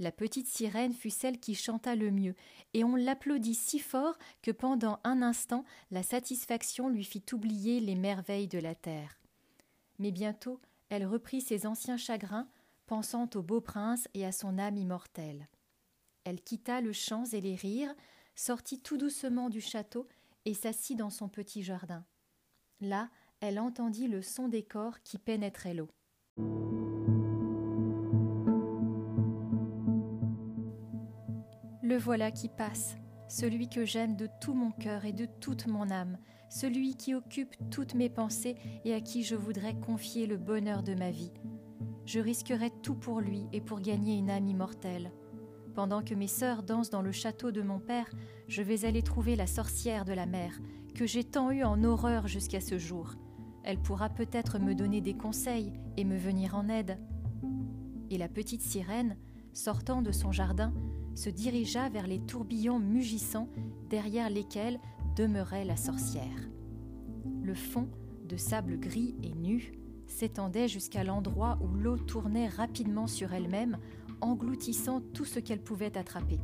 La 0.04 0.12
petite 0.12 0.48
sirène 0.48 0.92
fut 0.92 1.10
celle 1.10 1.40
qui 1.40 1.56
chanta 1.56 1.96
le 1.96 2.12
mieux, 2.12 2.36
et 2.74 2.84
on 2.84 2.98
l'applaudit 2.98 3.56
si 3.56 3.80
fort 3.80 4.18
que 4.42 4.52
pendant 4.52 5.00
un 5.06 5.22
instant 5.22 5.64
la 5.92 6.04
satisfaction 6.04 6.90
lui 6.90 7.06
fit 7.06 7.24
oublier 7.32 7.80
les 7.80 7.96
merveilles 7.96 8.50
de 8.50 8.60
la 8.60 8.76
terre. 8.76 9.18
Mais 10.00 10.12
bientôt 10.12 10.60
elle 10.90 11.06
reprit 11.06 11.40
ses 11.40 11.66
anciens 11.66 11.96
chagrins, 11.96 12.50
pensant 12.86 13.30
au 13.36 13.42
beau 13.42 13.62
prince 13.62 14.10
et 14.14 14.26
à 14.26 14.34
son 14.34 14.60
âme 14.60 14.76
immortelle. 14.76 15.48
Elle 16.26 16.42
quitta 16.42 16.82
le 16.82 16.92
chant 16.92 17.24
et 17.32 17.40
les 17.40 17.56
rires, 17.56 17.96
sortit 18.36 18.82
tout 18.82 18.98
doucement 18.98 19.50
du 19.50 19.62
château 19.62 20.10
et 20.44 20.54
s'assit 20.54 20.98
dans 20.98 21.12
son 21.12 21.30
petit 21.30 21.64
jardin. 21.64 22.04
Là, 22.82 23.10
elle 23.40 23.58
entendit 23.58 24.10
le 24.10 24.22
son 24.22 24.50
des 24.50 24.64
corps 24.64 25.02
qui 25.02 25.18
pénétraient 25.18 25.76
l'eau. 25.76 25.88
Le 31.94 32.00
voilà 32.00 32.32
qui 32.32 32.50
passe, 32.50 32.98
celui 33.28 33.70
que 33.70 33.86
j'aime 33.86 34.16
de 34.16 34.28
tout 34.42 34.56
mon 34.56 34.72
cœur 34.72 35.06
et 35.06 35.14
de 35.14 35.28
toute 35.40 35.68
mon 35.68 35.92
âme, 35.92 36.18
celui 36.50 36.96
qui 36.96 37.14
occupe 37.14 37.54
toutes 37.70 37.94
mes 37.94 38.10
pensées 38.10 38.56
et 38.84 38.96
à 38.96 39.00
qui 39.00 39.22
je 39.22 39.36
voudrais 39.36 39.76
confier 39.76 40.26
le 40.26 40.38
bonheur 40.38 40.82
de 40.82 40.96
ma 40.96 41.12
vie. 41.12 41.32
Je 42.08 42.20
risquerais 42.20 42.72
tout 42.82 42.96
pour 42.96 43.22
lui 43.22 43.46
et 43.54 43.62
pour 43.62 43.80
gagner 43.80 44.18
une 44.18 44.32
âme 44.32 44.48
immortelle. 44.48 45.12
Pendant 45.76 46.02
que 46.02 46.16
mes 46.16 46.26
sœurs 46.26 46.64
dansent 46.64 46.90
dans 46.90 47.04
le 47.04 47.12
château 47.12 47.52
de 47.52 47.62
mon 47.62 47.80
père, 47.80 48.10
je 48.48 48.64
vais 48.64 48.86
aller 48.86 49.04
trouver 49.04 49.36
la 49.36 49.46
sorcière 49.46 50.04
de 50.04 50.14
la 50.14 50.26
mer, 50.26 50.60
que 50.96 51.06
j'ai 51.06 51.24
tant 51.24 51.52
eue 51.52 51.64
en 51.64 51.84
horreur 51.84 52.28
jusqu'à 52.28 52.60
ce 52.60 52.80
jour. 52.80 53.14
Elle 53.64 53.78
pourra 53.78 54.10
peut-être 54.10 54.58
me 54.58 54.74
donner 54.74 55.02
des 55.02 55.14
conseils 55.14 55.72
et 55.98 56.06
me 56.06 56.18
venir 56.18 56.56
en 56.56 56.70
aide. 56.70 56.98
Et 58.10 58.18
la 58.18 58.30
petite 58.30 58.64
sirène, 58.64 59.16
sortant 59.54 60.02
de 60.02 60.12
son 60.12 60.32
jardin, 60.32 60.74
se 61.16 61.30
dirigea 61.30 61.90
vers 61.90 62.08
les 62.08 62.20
tourbillons 62.20 62.80
mugissants 62.80 63.50
derrière 63.90 64.30
lesquels 64.30 64.80
demeurait 65.16 65.66
la 65.66 65.78
sorcière. 65.78 66.50
Le 67.42 67.54
fond, 67.54 67.88
de 68.26 68.38
sable 68.38 68.80
gris 68.80 69.16
et 69.22 69.34
nu, 69.34 69.74
s'étendait 70.08 70.68
jusqu'à 70.68 71.04
l'endroit 71.04 71.58
où 71.62 71.68
l'eau 71.76 71.98
tournait 71.98 72.48
rapidement 72.48 73.08
sur 73.08 73.34
elle-même, 73.34 73.78
engloutissant 74.22 75.02
tout 75.14 75.26
ce 75.26 75.40
qu'elle 75.40 75.62
pouvait 75.62 75.98
attraper. 75.98 76.40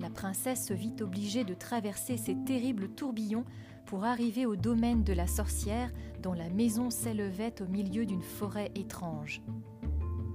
La 0.00 0.10
princesse 0.10 0.66
se 0.66 0.74
vit 0.74 0.94
obligée 1.00 1.44
de 1.44 1.54
traverser 1.54 2.16
ces 2.16 2.36
terribles 2.44 2.88
tourbillons 2.88 3.44
pour 3.86 4.04
arriver 4.04 4.46
au 4.46 4.56
domaine 4.56 5.04
de 5.04 5.12
la 5.12 5.26
sorcière 5.26 5.92
dont 6.22 6.32
la 6.32 6.48
maison 6.48 6.90
s'élevait 6.90 7.62
au 7.62 7.66
milieu 7.66 8.06
d'une 8.06 8.22
forêt 8.22 8.70
étrange 8.74 9.42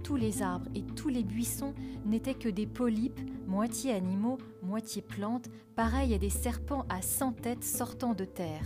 tous 0.04 0.16
les 0.16 0.42
arbres 0.42 0.70
et 0.76 0.84
tous 0.84 1.10
les 1.10 1.24
buissons 1.24 1.74
n'étaient 2.06 2.34
que 2.34 2.50
des 2.50 2.66
polypes, 2.66 3.20
moitié 3.48 3.94
animaux, 3.94 4.38
moitié 4.64 5.02
plantes, 5.02 5.50
pareils 5.76 6.14
à 6.14 6.18
des 6.18 6.30
serpents 6.30 6.86
à 6.90 7.02
cent 7.02 7.32
têtes 7.32 7.64
sortant 7.64 8.14
de 8.14 8.26
terre. 8.26 8.64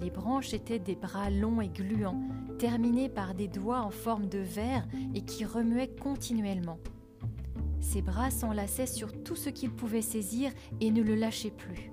Les 0.00 0.10
branches 0.10 0.54
étaient 0.54 0.78
des 0.78 0.96
bras 0.96 1.30
longs 1.30 1.60
et 1.60 1.68
gluants, 1.68 2.20
terminés 2.58 3.08
par 3.08 3.34
des 3.34 3.48
doigts 3.48 3.82
en 3.82 3.90
forme 3.90 4.26
de 4.26 4.38
verre 4.38 4.86
et 5.14 5.22
qui 5.22 5.44
remuaient 5.44 5.94
continuellement. 6.00 6.78
Ces 7.80 8.02
bras 8.02 8.30
s'enlaçaient 8.30 8.86
sur 8.86 9.12
tout 9.22 9.36
ce 9.36 9.50
qu'ils 9.50 9.72
pouvaient 9.72 10.02
saisir 10.02 10.52
et 10.80 10.90
ne 10.90 11.02
le 11.02 11.14
lâchaient 11.14 11.50
plus. 11.50 11.90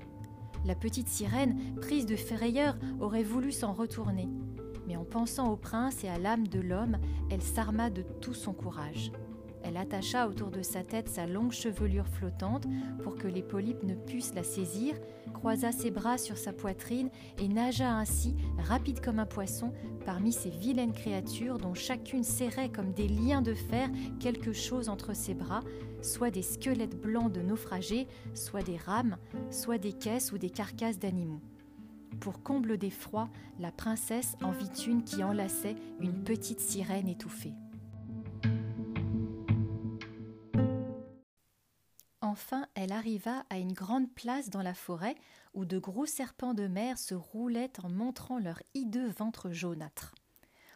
La 0.66 0.76
petite 0.76 1.08
sirène, 1.08 1.76
prise 1.82 2.06
de 2.06 2.16
frayeur, 2.16 2.78
aurait 3.00 3.24
voulu 3.24 3.52
s'en 3.52 3.74
retourner 3.74 4.28
mais 4.90 4.98
en 4.98 5.06
pensant 5.06 5.52
au 5.52 5.56
prince 5.56 6.04
et 6.04 6.10
à 6.10 6.18
l'âme 6.18 6.48
de 6.48 6.60
l'homme, 6.60 6.98
elle 7.30 7.44
s'arma 7.44 7.92
de 7.92 8.02
tout 8.02 8.34
son 8.34 8.54
courage. 8.54 9.12
Elle 9.64 9.78
attacha 9.78 10.28
autour 10.28 10.50
de 10.50 10.64
sa 10.64 10.84
tête 10.84 11.10
sa 11.10 11.28
longue 11.28 11.52
chevelure 11.52 12.08
flottante 12.08 12.66
pour 13.04 13.16
que 13.16 13.28
les 13.28 13.44
polypes 13.44 13.84
ne 13.84 13.94
puissent 13.94 14.34
la 14.34 14.44
saisir, 14.44 14.96
croisa 15.34 15.72
ses 15.72 15.92
bras 15.92 16.18
sur 16.18 16.38
sa 16.38 16.54
poitrine 16.54 17.10
et 17.38 17.48
nagea 17.48 17.94
ainsi, 17.94 18.36
rapide 18.58 19.00
comme 19.00 19.20
un 19.20 19.26
poisson, 19.26 19.72
parmi 20.06 20.32
ces 20.32 20.50
vilaines 20.50 20.94
créatures 20.94 21.60
dont 21.60 21.76
chacune 21.76 22.24
serrait 22.24 22.70
comme 22.70 22.94
des 22.94 23.08
liens 23.08 23.42
de 23.42 23.54
fer 23.54 23.90
quelque 24.20 24.54
chose 24.54 24.90
entre 24.90 25.16
ses 25.16 25.36
bras, 25.36 25.62
soit 26.02 26.32
des 26.32 26.42
squelettes 26.42 27.00
blancs 27.00 27.32
de 27.32 27.42
naufragés, 27.42 28.08
soit 28.34 28.64
des 28.64 28.78
rames, 28.78 29.18
soit 29.52 29.78
des 29.78 29.94
caisses 29.94 30.32
ou 30.32 30.38
des 30.38 30.50
carcasses 30.50 30.98
d'animaux. 31.00 31.42
Pour 32.20 32.44
comble 32.44 32.78
d'effroi, 32.78 33.30
la 33.60 33.72
princesse 33.72 34.36
en 34.42 34.52
vit 34.52 34.86
une 34.88 35.04
qui 35.04 35.24
enlaçait 35.24 35.76
une 36.00 36.24
petite 36.24 36.60
sirène 36.60 37.08
étouffée. 37.08 37.54
Enfin, 42.22 42.68
elle 42.76 42.92
arriva 42.92 43.44
à 43.50 43.58
une 43.58 43.74
grande 43.74 44.14
place 44.14 44.50
dans 44.50 44.62
la 44.62 44.74
forêt 44.74 45.16
où 45.54 45.66
de 45.66 45.80
gros 45.80 46.06
serpents 46.06 46.54
de 46.54 46.68
mer 46.68 47.00
se 47.00 47.16
roulaient 47.16 47.72
en 47.82 47.90
montrant 47.90 48.38
leur 48.38 48.62
hideux 48.74 49.10
ventre 49.10 49.52
jaunâtre. 49.52 50.14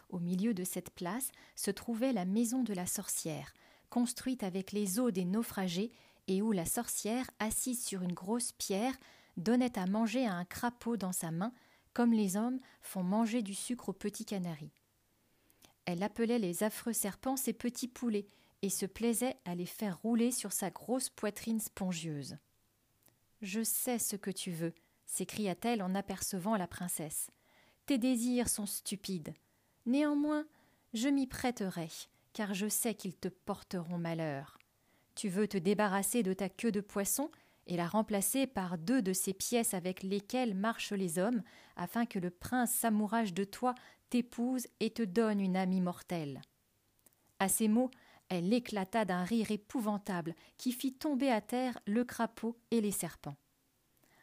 Au 0.10 0.19
milieu 0.19 0.54
de 0.54 0.63
cette 0.63 0.89
place 0.91 1.32
se 1.56 1.72
trouvait 1.72 2.13
la 2.13 2.26
maison 2.26 2.63
de 2.63 2.74
la 2.74 2.86
sorcière, 2.86 3.54
construite 3.89 4.43
avec 4.43 4.72
les 4.72 5.00
os 5.00 5.13
des 5.13 5.26
naufragés 5.26 5.91
et 6.28 6.41
où 6.41 6.52
la 6.52 6.65
sorcière, 6.65 7.30
assise 7.39 7.84
sur 7.84 8.02
une 8.02 8.13
grosse 8.13 8.52
pierre, 8.54 8.96
donnait 9.38 9.78
à 9.78 9.86
manger 9.86 10.26
à 10.26 10.34
un 10.34 10.46
crapaud 10.46 10.98
dans 10.98 11.12
sa 11.12 11.32
main, 11.32 11.54
comme 11.93 12.13
les 12.13 12.38
hommes 12.38 12.60
font 12.82 13.04
manger 13.04 13.41
du 13.41 13.54
sucre 13.54 13.89
aux 13.89 13.93
petits 13.93 14.26
canaris. 14.26 14.74
Elle 15.86 16.04
appelait 16.04 16.39
les 16.39 16.63
affreux 16.63 16.93
serpents 16.93 17.36
ses 17.36 17.54
petits 17.54 17.88
poulets 17.88 18.28
et 18.62 18.69
se 18.69 18.86
plaisait 18.86 19.38
à 19.46 19.56
les 19.56 19.65
faire 19.65 20.00
rouler 20.00 20.32
sur 20.32 20.54
sa 20.54 20.69
grosse 20.69 21.10
poitrine 21.10 21.60
spongieuse. 21.60 22.38
Je 23.41 23.62
sais 23.62 24.00
ce 24.00 24.15
que 24.15 24.32
tu 24.32 24.52
veux, 24.52 24.74
s'écria-t-elle 25.06 25.84
en 25.84 25.96
apercevant 25.96 26.56
la 26.56 26.67
princesse. 26.67 27.30
Tes 27.86 27.98
désirs 27.98 28.48
sont 28.48 28.65
stupides. 28.65 29.34
Néanmoins, 29.86 30.46
je 30.93 31.10
m'y 31.10 31.28
prêterai, 31.28 31.89
car 32.32 32.54
je 32.54 32.69
sais 32.69 32.96
qu'ils 32.96 33.17
te 33.17 33.28
porteront 33.28 33.98
malheur. 33.98 34.58
Tu 35.15 35.28
veux 35.28 35.48
te 35.48 35.58
débarrasser 35.58 36.24
de 36.24 36.32
ta 36.32 36.48
queue 36.48 36.72
de 36.72 36.80
poisson 36.80 37.30
et 37.67 37.78
la 37.78 37.88
remplacer 37.88 38.47
par 38.47 38.78
deux 38.78 39.02
de 39.02 39.13
ces 39.13 39.34
pièces 39.34 39.73
avec 39.73 40.04
lesquelles 40.04 40.54
marchent 40.54 40.91
les 40.91 41.19
hommes, 41.19 41.43
afin 41.76 42.06
que 42.06 42.19
le 42.19 42.30
prince 42.30 42.71
s'amourage 42.71 43.34
de 43.34 43.43
toi, 43.43 43.73
t'épouse 44.10 44.67
et 44.80 44.91
te 44.91 45.04
donne 45.04 45.39
une 45.39 45.58
amie 45.58 45.82
mortelle. 45.82 46.41
À 47.39 47.49
ces 47.49 47.67
mots, 47.67 47.91
Elle 48.30 48.52
éclata 48.54 49.06
d'un 49.06 49.23
rire 49.23 49.52
épouvantable 49.52 50.34
qui 50.58 50.71
fit 50.71 50.93
tomber 50.93 51.30
à 51.30 51.41
terre 51.41 51.78
le 51.86 52.04
crapaud 52.04 52.58
et 52.71 52.82
les 52.82 52.91
serpents. 52.91 53.36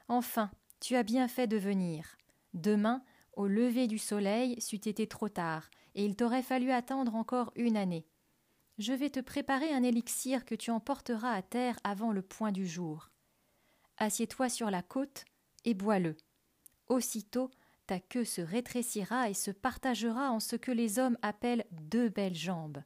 Enfin, 0.08 0.50
tu 0.80 0.96
as 0.96 1.02
bien 1.02 1.28
fait 1.28 1.46
de 1.46 1.56
venir. 1.56 2.16
Demain, 2.54 3.04
au 3.34 3.46
lever 3.46 3.86
du 3.86 3.98
soleil, 3.98 4.60
c'eût 4.60 4.76
été 4.88 5.06
trop 5.06 5.28
tard, 5.28 5.70
et 5.94 6.04
il 6.04 6.16
t'aurait 6.16 6.42
fallu 6.42 6.72
attendre 6.72 7.14
encore 7.14 7.52
une 7.54 7.76
année. 7.76 8.06
Je 8.78 8.92
vais 8.92 9.10
te 9.10 9.20
préparer 9.20 9.72
un 9.72 9.82
élixir 9.82 10.44
que 10.44 10.54
tu 10.54 10.70
emporteras 10.70 11.32
à 11.32 11.42
terre 11.42 11.78
avant 11.84 12.12
le 12.12 12.22
point 12.22 12.50
du 12.50 12.66
jour. 12.66 13.09
Assieds-toi 14.02 14.48
sur 14.48 14.70
la 14.70 14.80
côte 14.80 15.26
et 15.66 15.74
bois-le. 15.74 16.16
Aussitôt, 16.88 17.50
ta 17.86 18.00
queue 18.00 18.24
se 18.24 18.40
rétrécira 18.40 19.28
et 19.28 19.34
se 19.34 19.50
partagera 19.50 20.30
en 20.30 20.40
ce 20.40 20.56
que 20.56 20.72
les 20.72 20.98
hommes 20.98 21.18
appellent 21.20 21.66
deux 21.70 22.08
belles 22.08 22.34
jambes. 22.34 22.82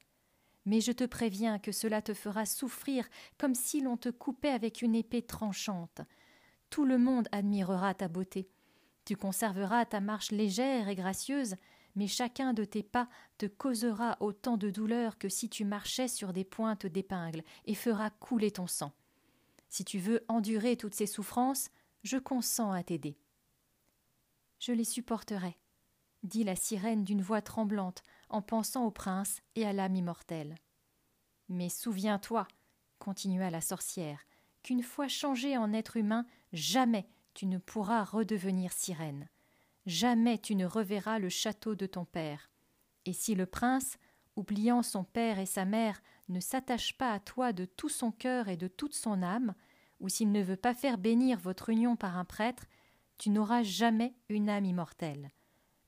Mais 0.66 0.80
je 0.80 0.90
te 0.90 1.04
préviens 1.04 1.60
que 1.60 1.70
cela 1.70 2.02
te 2.02 2.14
fera 2.14 2.46
souffrir 2.46 3.08
comme 3.38 3.54
si 3.54 3.80
l'on 3.80 3.96
te 3.96 4.08
coupait 4.08 4.50
avec 4.50 4.82
une 4.82 4.96
épée 4.96 5.22
tranchante. 5.22 6.00
Tout 6.68 6.84
le 6.84 6.98
monde 6.98 7.28
admirera 7.30 7.94
ta 7.94 8.08
beauté. 8.08 8.50
Tu 9.04 9.14
conserveras 9.14 9.84
ta 9.84 10.00
marche 10.00 10.32
légère 10.32 10.88
et 10.88 10.96
gracieuse, 10.96 11.54
mais 11.94 12.08
chacun 12.08 12.54
de 12.54 12.64
tes 12.64 12.82
pas 12.82 13.08
te 13.38 13.46
causera 13.46 14.16
autant 14.18 14.56
de 14.56 14.68
douleur 14.68 15.16
que 15.18 15.28
si 15.28 15.48
tu 15.48 15.64
marchais 15.64 16.08
sur 16.08 16.32
des 16.32 16.44
pointes 16.44 16.86
d'épingle 16.86 17.44
et 17.66 17.76
fera 17.76 18.10
couler 18.10 18.50
ton 18.50 18.66
sang. 18.66 18.92
Si 19.74 19.84
tu 19.84 19.98
veux 19.98 20.24
endurer 20.28 20.76
toutes 20.76 20.94
ces 20.94 21.08
souffrances, 21.08 21.68
je 22.04 22.16
consens 22.16 22.70
à 22.70 22.84
t'aider. 22.84 23.18
Je 24.60 24.70
les 24.70 24.84
supporterai, 24.84 25.58
dit 26.22 26.44
la 26.44 26.54
sirène 26.54 27.02
d'une 27.02 27.20
voix 27.20 27.42
tremblante, 27.42 28.04
en 28.28 28.40
pensant 28.40 28.84
au 28.84 28.92
prince 28.92 29.40
et 29.56 29.66
à 29.66 29.72
l'âme 29.72 29.96
immortelle. 29.96 30.54
Mais 31.48 31.68
souviens-toi, 31.68 32.46
continua 33.00 33.50
la 33.50 33.60
sorcière, 33.60 34.20
qu'une 34.62 34.84
fois 34.84 35.08
changé 35.08 35.56
en 35.56 35.72
être 35.72 35.96
humain, 35.96 36.24
jamais 36.52 37.08
tu 37.34 37.46
ne 37.46 37.58
pourras 37.58 38.04
redevenir 38.04 38.72
sirène. 38.72 39.28
Jamais 39.86 40.38
tu 40.38 40.54
ne 40.54 40.66
reverras 40.66 41.18
le 41.18 41.30
château 41.30 41.74
de 41.74 41.86
ton 41.86 42.04
père. 42.04 42.48
Et 43.06 43.12
si 43.12 43.34
le 43.34 43.46
prince, 43.46 43.96
oubliant 44.36 44.82
son 44.82 45.04
père 45.04 45.38
et 45.38 45.46
sa 45.46 45.64
mère, 45.64 46.00
ne 46.28 46.40
s'attache 46.40 46.96
pas 46.96 47.12
à 47.12 47.20
toi 47.20 47.52
de 47.52 47.64
tout 47.64 47.88
son 47.88 48.10
cœur 48.10 48.48
et 48.48 48.56
de 48.56 48.68
toute 48.68 48.94
son 48.94 49.22
âme, 49.22 49.54
ou 50.00 50.08
s'il 50.08 50.32
ne 50.32 50.42
veut 50.42 50.56
pas 50.56 50.74
faire 50.74 50.98
bénir 50.98 51.38
votre 51.38 51.70
union 51.70 51.96
par 51.96 52.16
un 52.16 52.24
prêtre, 52.24 52.64
tu 53.18 53.30
n'auras 53.30 53.62
jamais 53.62 54.14
une 54.28 54.48
âme 54.48 54.64
immortelle. 54.64 55.30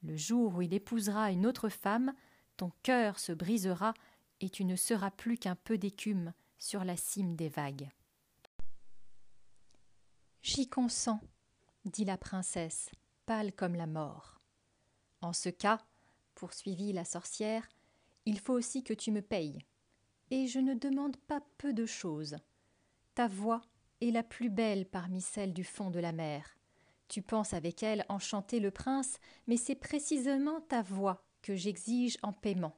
Le 0.02 0.16
jour 0.16 0.54
où 0.54 0.62
il 0.62 0.74
épousera 0.74 1.32
une 1.32 1.46
autre 1.46 1.68
femme, 1.68 2.14
ton 2.56 2.70
cœur 2.82 3.18
se 3.18 3.32
brisera 3.32 3.94
et 4.40 4.50
tu 4.50 4.64
ne 4.64 4.76
seras 4.76 5.10
plus 5.10 5.38
qu'un 5.38 5.56
peu 5.56 5.78
d'écume 5.78 6.32
sur 6.58 6.84
la 6.84 6.96
cime 6.96 7.34
des 7.36 7.48
vagues. 7.48 7.90
J'y 10.42 10.68
consens, 10.68 11.20
dit 11.84 12.04
la 12.04 12.16
princesse, 12.16 12.90
pâle 13.26 13.52
comme 13.52 13.74
la 13.74 13.86
mort. 13.86 14.40
En 15.20 15.32
ce 15.32 15.48
cas, 15.48 15.80
poursuivit 16.34 16.92
la 16.92 17.04
sorcière, 17.04 17.68
il 18.26 18.38
faut 18.38 18.52
aussi 18.52 18.82
que 18.82 18.92
tu 18.92 19.12
me 19.12 19.22
payes. 19.22 19.58
Et 20.30 20.48
je 20.48 20.58
ne 20.58 20.74
demande 20.74 21.16
pas 21.16 21.40
peu 21.56 21.72
de 21.72 21.86
choses. 21.86 22.36
Ta 23.14 23.28
voix 23.28 23.62
est 24.00 24.10
la 24.10 24.22
plus 24.22 24.50
belle 24.50 24.84
parmi 24.84 25.20
celles 25.20 25.54
du 25.54 25.64
fond 25.64 25.90
de 25.90 26.00
la 26.00 26.12
mer. 26.12 26.56
Tu 27.08 27.22
penses 27.22 27.54
avec 27.54 27.82
elle 27.82 28.04
enchanter 28.08 28.58
le 28.58 28.72
prince, 28.72 29.18
mais 29.46 29.56
c'est 29.56 29.76
précisément 29.76 30.60
ta 30.60 30.82
voix 30.82 31.24
que 31.40 31.54
j'exige 31.54 32.18
en 32.22 32.32
paiement. 32.32 32.76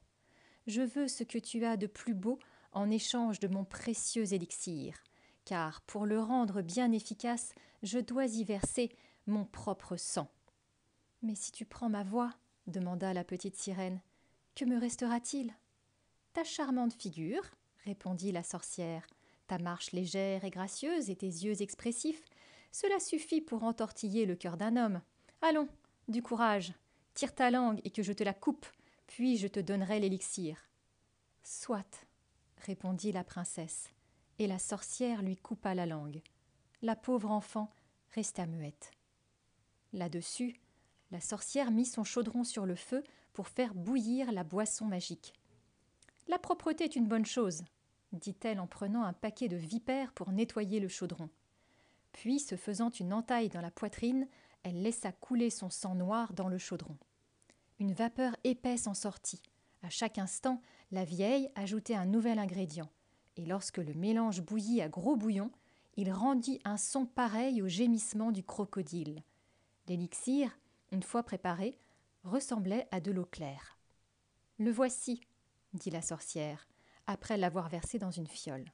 Je 0.67 0.83
veux 0.83 1.09
ce 1.09 1.25
que 1.25 1.39
tu 1.39 1.65
as 1.65 1.79
de 1.79 1.87
plus 1.87 2.15
beau 2.15 2.39
en 2.73 2.91
échange 2.91 3.41
de 3.41 3.49
mon 3.49 3.65
précieux 3.65 4.35
élixir, 4.35 5.03
car 5.47 5.81
pour 5.83 6.05
le 6.05 6.21
rendre 6.21 6.61
bien 6.61 6.93
efficace, 6.93 7.55
je 7.83 7.99
dois 7.99 8.27
y 8.27 8.45
verser 8.45 8.91
mon 9.27 9.47
propre 9.47 9.97
sang. 9.97 10.31
Mais 11.23 11.35
si 11.35 11.51
tu 11.51 11.65
prends 11.65 11.89
ma 11.89 12.05
voix, 12.05 12.35
demanda 12.67 13.15
la 13.15 13.25
petite 13.25 13.57
sirène, 13.57 14.03
que 14.59 14.64
me 14.64 14.81
restera-t-il 14.81 15.55
Ta 16.33 16.42
charmante 16.42 17.01
figure, 17.01 17.44
répondit 17.85 18.33
la 18.33 18.42
sorcière, 18.42 19.07
ta 19.47 19.57
marche 19.59 19.92
légère 19.92 20.44
et 20.44 20.51
gracieuse 20.51 21.11
et 21.11 21.14
tes 21.14 21.27
yeux 21.27 21.62
expressifs, 21.62 22.25
cela 22.73 22.99
suffit 22.99 23.40
pour 23.40 23.62
entortiller 23.62 24.27
le 24.27 24.35
cœur 24.35 24.57
d'un 24.57 24.77
homme. 24.77 25.01
Allons, 25.42 25.68
du 26.09 26.23
courage, 26.23 26.73
tire 27.14 27.37
ta 27.37 27.53
langue 27.53 27.81
et 27.85 27.90
que 27.90 28.03
je 28.03 28.12
te 28.12 28.25
la 28.25 28.35
coupe, 28.35 28.66
puis 29.07 29.37
je 29.37 29.47
te 29.47 29.61
donnerai 29.61 30.01
l'élixir. 30.01 30.66
Soit, 31.44 32.09
répondit 32.57 33.12
la 33.12 33.23
princesse, 33.23 33.90
et 34.40 34.49
la 34.49 34.59
sorcière 34.59 35.23
lui 35.23 35.37
coupa 35.37 35.77
la 35.77 35.87
langue. 35.87 36.21
La 36.83 36.97
pauvre 36.97 37.31
enfant 37.31 37.71
resta 38.12 38.44
muette. 38.47 38.90
Là-dessus, 39.92 40.57
la 41.12 41.21
sorcière 41.21 41.71
mit 41.71 41.87
son 41.87 42.03
chaudron 42.03 42.42
sur 42.42 42.66
le 42.66 42.75
feu 42.75 43.05
pour 43.38 43.46
faire 43.46 43.72
bouillir 43.72 44.33
la 44.33 44.42
boisson 44.42 44.87
magique. 44.87 45.33
La 46.27 46.40
propreté 46.40 46.83
est 46.83 46.96
une 46.96 47.07
bonne 47.07 47.24
chose, 47.24 47.62
dit-elle 48.11 48.59
en 48.59 48.66
prenant 48.66 49.05
un 49.05 49.12
paquet 49.12 49.46
de 49.46 49.55
vipères 49.57 50.12
pour 50.12 50.33
nettoyer 50.33 50.81
le 50.81 50.88
chaudron. 50.88 51.31
Puis, 52.11 52.40
se 52.40 52.57
faisant 52.57 52.90
une 52.90 53.12
entaille 53.12 53.48
dans 53.48 53.61
la 53.61 53.70
poitrine, 53.70 54.27
elle 54.64 54.83
laissa 54.83 55.12
couler 55.12 55.51
son 55.51 55.70
sang 55.70 55.94
noir 55.94 56.33
dans 56.33 56.48
le 56.48 56.59
chaudron. 56.59 56.96
Une 57.79 57.92
vapeur 57.92 58.35
épaisse 58.42 58.88
en 58.88 58.94
sortit. 58.94 59.40
À 59.85 59.88
chaque 59.88 60.18
instant, 60.18 60.61
la 60.90 61.05
vieille 61.05 61.48
ajoutait 61.55 61.94
un 61.94 62.07
nouvel 62.07 62.40
ingrédient, 62.40 62.90
et 63.37 63.46
lorsque 63.46 63.79
le 63.79 63.94
mélange 63.94 64.42
bouillit 64.42 64.83
à 64.83 64.88
gros 64.88 65.14
bouillon, 65.14 65.53
il 65.96 66.11
rendit 66.11 66.61
un 66.64 66.77
son 66.77 67.07
pareil 67.07 67.62
au 67.62 67.68
gémissement 67.68 68.33
du 68.33 68.42
crocodile. 68.42 69.22
L'élixir, 69.87 70.59
une 70.90 71.05
fois 71.05 71.22
préparé, 71.22 71.79
ressemblait 72.24 72.87
à 72.90 73.00
de 73.00 73.11
l'eau 73.11 73.24
claire. 73.24 73.78
Le 74.59 74.70
voici, 74.70 75.20
dit 75.72 75.90
la 75.90 76.02
sorcière, 76.02 76.66
après 77.07 77.37
l'avoir 77.37 77.68
versé 77.68 77.98
dans 77.98 78.11
une 78.11 78.26
fiole. 78.26 78.72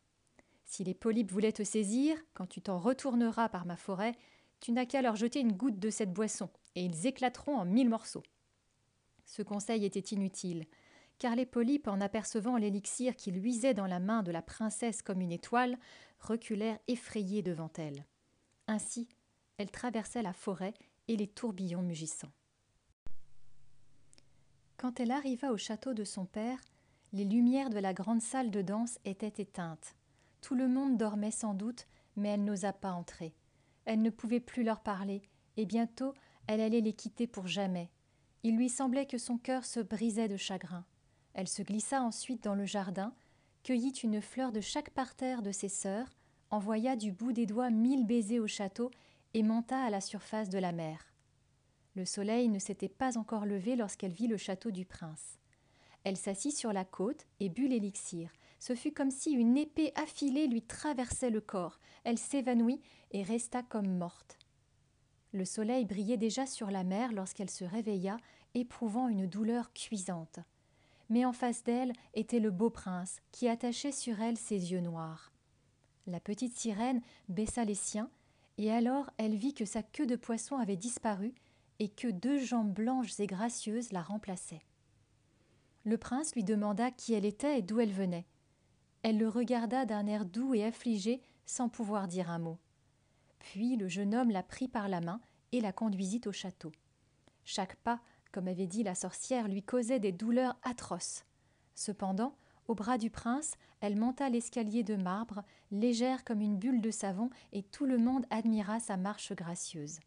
Si 0.64 0.82
les 0.84 0.94
polypes 0.94 1.30
voulaient 1.30 1.52
te 1.52 1.62
saisir, 1.62 2.16
quand 2.32 2.46
tu 2.46 2.62
t'en 2.62 2.78
retourneras 2.78 3.48
par 3.48 3.66
ma 3.66 3.76
forêt, 3.76 4.16
tu 4.60 4.72
n'as 4.72 4.86
qu'à 4.86 5.02
leur 5.02 5.16
jeter 5.16 5.40
une 5.40 5.52
goutte 5.52 5.78
de 5.78 5.90
cette 5.90 6.12
boisson, 6.12 6.48
et 6.74 6.84
ils 6.84 7.06
éclateront 7.06 7.56
en 7.56 7.64
mille 7.64 7.90
morceaux. 7.90 8.22
Ce 9.26 9.42
conseil 9.42 9.84
était 9.84 10.14
inutile, 10.14 10.66
car 11.18 11.36
les 11.36 11.46
polypes, 11.46 11.88
en 11.88 12.00
apercevant 12.00 12.56
l'élixir 12.56 13.14
qui 13.14 13.30
luisait 13.30 13.74
dans 13.74 13.86
la 13.86 14.00
main 14.00 14.22
de 14.22 14.32
la 14.32 14.42
princesse 14.42 15.02
comme 15.02 15.20
une 15.20 15.32
étoile, 15.32 15.78
reculèrent 16.18 16.78
effrayés 16.88 17.42
devant 17.42 17.70
elle. 17.76 18.06
Ainsi, 18.66 19.08
elle 19.58 19.70
traversait 19.70 20.22
la 20.22 20.32
forêt 20.32 20.74
et 21.08 21.16
les 21.16 21.28
tourbillons 21.28 21.82
mugissants. 21.82 22.32
Quand 24.84 25.00
elle 25.00 25.12
arriva 25.12 25.50
au 25.50 25.56
château 25.56 25.94
de 25.94 26.04
son 26.04 26.26
père, 26.26 26.60
les 27.14 27.24
lumières 27.24 27.70
de 27.70 27.78
la 27.78 27.94
grande 27.94 28.20
salle 28.20 28.50
de 28.50 28.60
danse 28.60 28.98
étaient 29.06 29.42
éteintes. 29.42 29.96
Tout 30.42 30.54
le 30.54 30.68
monde 30.68 30.98
dormait 30.98 31.30
sans 31.30 31.54
doute, 31.54 31.86
mais 32.16 32.28
elle 32.28 32.44
n'osa 32.44 32.74
pas 32.74 32.92
entrer. 32.92 33.34
Elle 33.86 34.02
ne 34.02 34.10
pouvait 34.10 34.40
plus 34.40 34.62
leur 34.62 34.82
parler, 34.82 35.22
et 35.56 35.64
bientôt 35.64 36.12
elle 36.46 36.60
allait 36.60 36.82
les 36.82 36.92
quitter 36.92 37.26
pour 37.26 37.46
jamais. 37.46 37.90
Il 38.42 38.58
lui 38.58 38.68
semblait 38.68 39.06
que 39.06 39.16
son 39.16 39.38
cœur 39.38 39.64
se 39.64 39.80
brisait 39.80 40.28
de 40.28 40.36
chagrin. 40.36 40.84
Elle 41.32 41.48
se 41.48 41.62
glissa 41.62 42.02
ensuite 42.02 42.44
dans 42.44 42.54
le 42.54 42.66
jardin, 42.66 43.14
cueillit 43.62 44.02
une 44.02 44.20
fleur 44.20 44.52
de 44.52 44.60
chaque 44.60 44.90
parterre 44.90 45.40
de 45.40 45.50
ses 45.50 45.70
sœurs, 45.70 46.10
envoya 46.50 46.94
du 46.94 47.10
bout 47.10 47.32
des 47.32 47.46
doigts 47.46 47.70
mille 47.70 48.04
baisers 48.04 48.40
au 48.40 48.46
château 48.46 48.90
et 49.32 49.42
monta 49.42 49.82
à 49.82 49.88
la 49.88 50.02
surface 50.02 50.50
de 50.50 50.58
la 50.58 50.72
mer. 50.72 51.13
Le 51.94 52.04
soleil 52.04 52.48
ne 52.48 52.58
s'était 52.58 52.88
pas 52.88 53.16
encore 53.18 53.46
levé 53.46 53.76
lorsqu'elle 53.76 54.12
vit 54.12 54.26
le 54.26 54.36
château 54.36 54.70
du 54.70 54.84
prince. 54.84 55.38
Elle 56.02 56.16
s'assit 56.16 56.56
sur 56.56 56.72
la 56.72 56.84
côte 56.84 57.26
et 57.40 57.48
but 57.48 57.68
l'élixir. 57.68 58.30
Ce 58.58 58.74
fut 58.74 58.92
comme 58.92 59.10
si 59.10 59.32
une 59.32 59.56
épée 59.56 59.92
affilée 59.94 60.46
lui 60.46 60.62
traversait 60.62 61.30
le 61.30 61.40
corps. 61.40 61.78
Elle 62.04 62.18
s'évanouit 62.18 62.80
et 63.12 63.22
resta 63.22 63.62
comme 63.62 63.96
morte. 63.96 64.38
Le 65.32 65.44
soleil 65.44 65.84
brillait 65.84 66.16
déjà 66.16 66.46
sur 66.46 66.70
la 66.70 66.84
mer 66.84 67.12
lorsqu'elle 67.12 67.50
se 67.50 67.64
réveilla, 67.64 68.16
éprouvant 68.54 69.08
une 69.08 69.26
douleur 69.26 69.72
cuisante. 69.72 70.38
Mais 71.10 71.24
en 71.24 71.32
face 71.32 71.64
d'elle 71.64 71.92
était 72.14 72.40
le 72.40 72.50
beau 72.50 72.70
prince, 72.70 73.20
qui 73.32 73.48
attachait 73.48 73.92
sur 73.92 74.20
elle 74.20 74.36
ses 74.36 74.72
yeux 74.72 74.80
noirs. 74.80 75.32
La 76.06 76.20
petite 76.20 76.56
sirène 76.56 77.02
baissa 77.28 77.64
les 77.64 77.74
siens 77.74 78.10
et 78.58 78.70
alors 78.70 79.10
elle 79.16 79.34
vit 79.34 79.54
que 79.54 79.64
sa 79.64 79.82
queue 79.82 80.06
de 80.06 80.16
poisson 80.16 80.56
avait 80.56 80.76
disparu 80.76 81.34
et 81.78 81.88
que 81.88 82.08
deux 82.08 82.38
jambes 82.38 82.72
blanches 82.72 83.18
et 83.20 83.26
gracieuses 83.26 83.92
la 83.92 84.02
remplaçaient. 84.02 84.64
Le 85.84 85.98
prince 85.98 86.34
lui 86.34 86.44
demanda 86.44 86.90
qui 86.90 87.12
elle 87.12 87.24
était 87.24 87.58
et 87.58 87.62
d'où 87.62 87.80
elle 87.80 87.92
venait. 87.92 88.26
Elle 89.02 89.18
le 89.18 89.28
regarda 89.28 89.84
d'un 89.84 90.06
air 90.06 90.24
doux 90.24 90.54
et 90.54 90.64
affligé 90.64 91.20
sans 91.44 91.68
pouvoir 91.68 92.08
dire 92.08 92.30
un 92.30 92.38
mot. 92.38 92.58
Puis 93.38 93.76
le 93.76 93.88
jeune 93.88 94.14
homme 94.14 94.30
la 94.30 94.42
prit 94.42 94.68
par 94.68 94.88
la 94.88 95.00
main 95.02 95.20
et 95.52 95.60
la 95.60 95.72
conduisit 95.72 96.22
au 96.26 96.32
château. 96.32 96.72
Chaque 97.44 97.76
pas, 97.76 98.00
comme 98.32 98.48
avait 98.48 98.66
dit 98.66 98.82
la 98.82 98.94
sorcière, 98.94 99.46
lui 99.46 99.62
causait 99.62 100.00
des 100.00 100.12
douleurs 100.12 100.56
atroces. 100.62 101.24
Cependant, 101.74 102.34
Au 102.66 102.74
bras 102.74 102.96
du 102.96 103.10
prince, 103.10 103.52
elle 103.80 103.96
monta 103.96 104.30
l'escalier 104.30 104.82
de 104.82 104.96
marbre, 104.96 105.42
légère 105.70 106.24
comme 106.24 106.40
une 106.40 106.56
bulle 106.56 106.80
de 106.80 106.90
savon, 106.90 107.28
et 107.52 107.62
tout 107.62 107.84
le 107.84 107.98
monde 107.98 108.24
admira 108.30 108.80
sa 108.80 108.96
marche 108.96 109.34
gracieuse. 109.34 110.00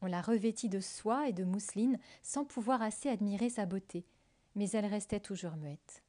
On 0.00 0.06
la 0.06 0.20
revêtit 0.20 0.68
de 0.68 0.80
soie 0.80 1.28
et 1.28 1.32
de 1.32 1.44
mousseline, 1.44 1.98
sans 2.22 2.44
pouvoir 2.44 2.82
assez 2.82 3.08
admirer 3.08 3.50
sa 3.50 3.66
beauté, 3.66 4.06
mais 4.54 4.70
elle 4.70 4.86
restait 4.86 5.20
toujours 5.20 5.56
muette. 5.56 6.02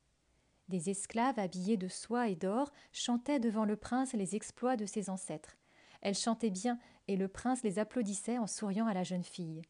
Des 0.67 0.91
esclaves 0.91 1.39
habillés 1.39 1.77
de 1.77 1.87
soie 1.87 2.27
et 2.29 2.35
d'or 2.35 2.71
chantaient 2.91 3.39
devant 3.39 3.65
le 3.65 3.75
prince 3.75 4.13
les 4.13 4.35
exploits 4.35 4.77
de 4.77 4.85
ses 4.85 5.09
ancêtres. 5.09 5.57
Elles 6.01 6.15
chantaient 6.15 6.51
bien, 6.51 6.77
et 7.07 7.17
le 7.17 7.27
prince 7.27 7.63
les 7.63 7.79
applaudissait 7.79 8.37
en 8.37 8.45
souriant 8.45 8.85
à 8.85 8.93
la 8.93 9.03
jeune 9.03 9.23
fille. 9.23 9.63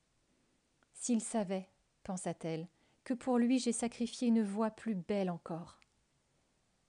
S'il 0.93 1.21
savait, 1.21 1.69
pensa-t-elle, 2.03 2.67
que 3.05 3.13
pour 3.13 3.37
lui 3.37 3.59
j'ai 3.59 3.71
sacrifié 3.71 4.27
une 4.27 4.43
voix 4.43 4.71
plus 4.71 4.95
belle 4.95 5.29
encore. 5.29 5.79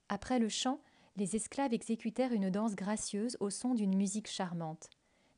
Après 0.09 0.39
le 0.39 0.49
chant, 0.49 0.81
les 1.15 1.37
esclaves 1.37 1.73
exécutèrent 1.73 2.33
une 2.33 2.49
danse 2.49 2.75
gracieuse 2.75 3.37
au 3.39 3.49
son 3.49 3.73
d'une 3.73 3.95
musique 3.95 4.29
charmante. 4.29 4.89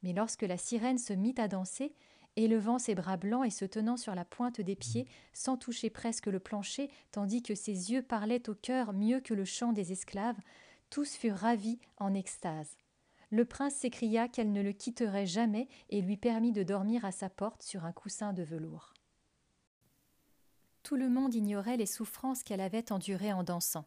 Mais 0.04 0.14
lorsque 0.14 0.44
la 0.44 0.58
sirène 0.58 0.98
se 0.98 1.14
mit 1.14 1.36
à 1.38 1.48
danser, 1.48 1.96
élevant 2.36 2.80
ses 2.80 2.96
bras 2.96 3.18
blancs 3.18 3.46
et 3.46 3.50
se 3.50 3.66
tenant 3.66 3.98
sur 3.98 4.16
la 4.16 4.26
pointe 4.26 4.62
des 4.62 4.76
pieds, 4.76 5.08
sans 5.34 5.58
toucher 5.58 5.90
presque 5.90 6.28
le 6.28 6.40
plancher, 6.40 6.90
tandis 7.12 7.42
que 7.42 7.56
ses 7.56 7.92
yeux 7.92 8.02
parlaient 8.02 8.50
au 8.50 8.56
cœur 8.56 8.94
mieux 8.94 9.20
que 9.20 9.34
le 9.34 9.46
chant 9.46 9.74
des 9.74 9.92
esclaves, 9.92 10.40
tous 10.90 11.16
furent 11.16 11.38
ravis 11.38 11.80
en 11.98 12.14
extase. 12.14 12.78
Le 13.32 13.46
prince 13.46 13.74
s'écria 13.74 14.28
qu'elle 14.28 14.52
ne 14.52 14.62
le 14.62 14.74
quitterait 14.74 15.26
jamais 15.26 15.68
et 15.90 16.02
lui 16.02 16.18
permit 16.18 16.52
de 16.52 16.62
dormir 16.62 17.04
à 17.04 17.12
sa 17.12 17.30
porte 17.30 17.64
sur 17.64 17.84
un 17.84 17.92
coussin 17.92 18.32
de 18.32 18.44
velours. 18.44 18.94
Tout 20.84 20.98
le 20.98 21.10
monde 21.10 21.34
ignorait 21.34 21.78
les 21.78 21.86
souffrances 21.86 22.44
qu'elle 22.44 22.62
avait 22.62 22.92
endurées 22.92 23.34
en 23.34 23.44
dansant. 23.44 23.86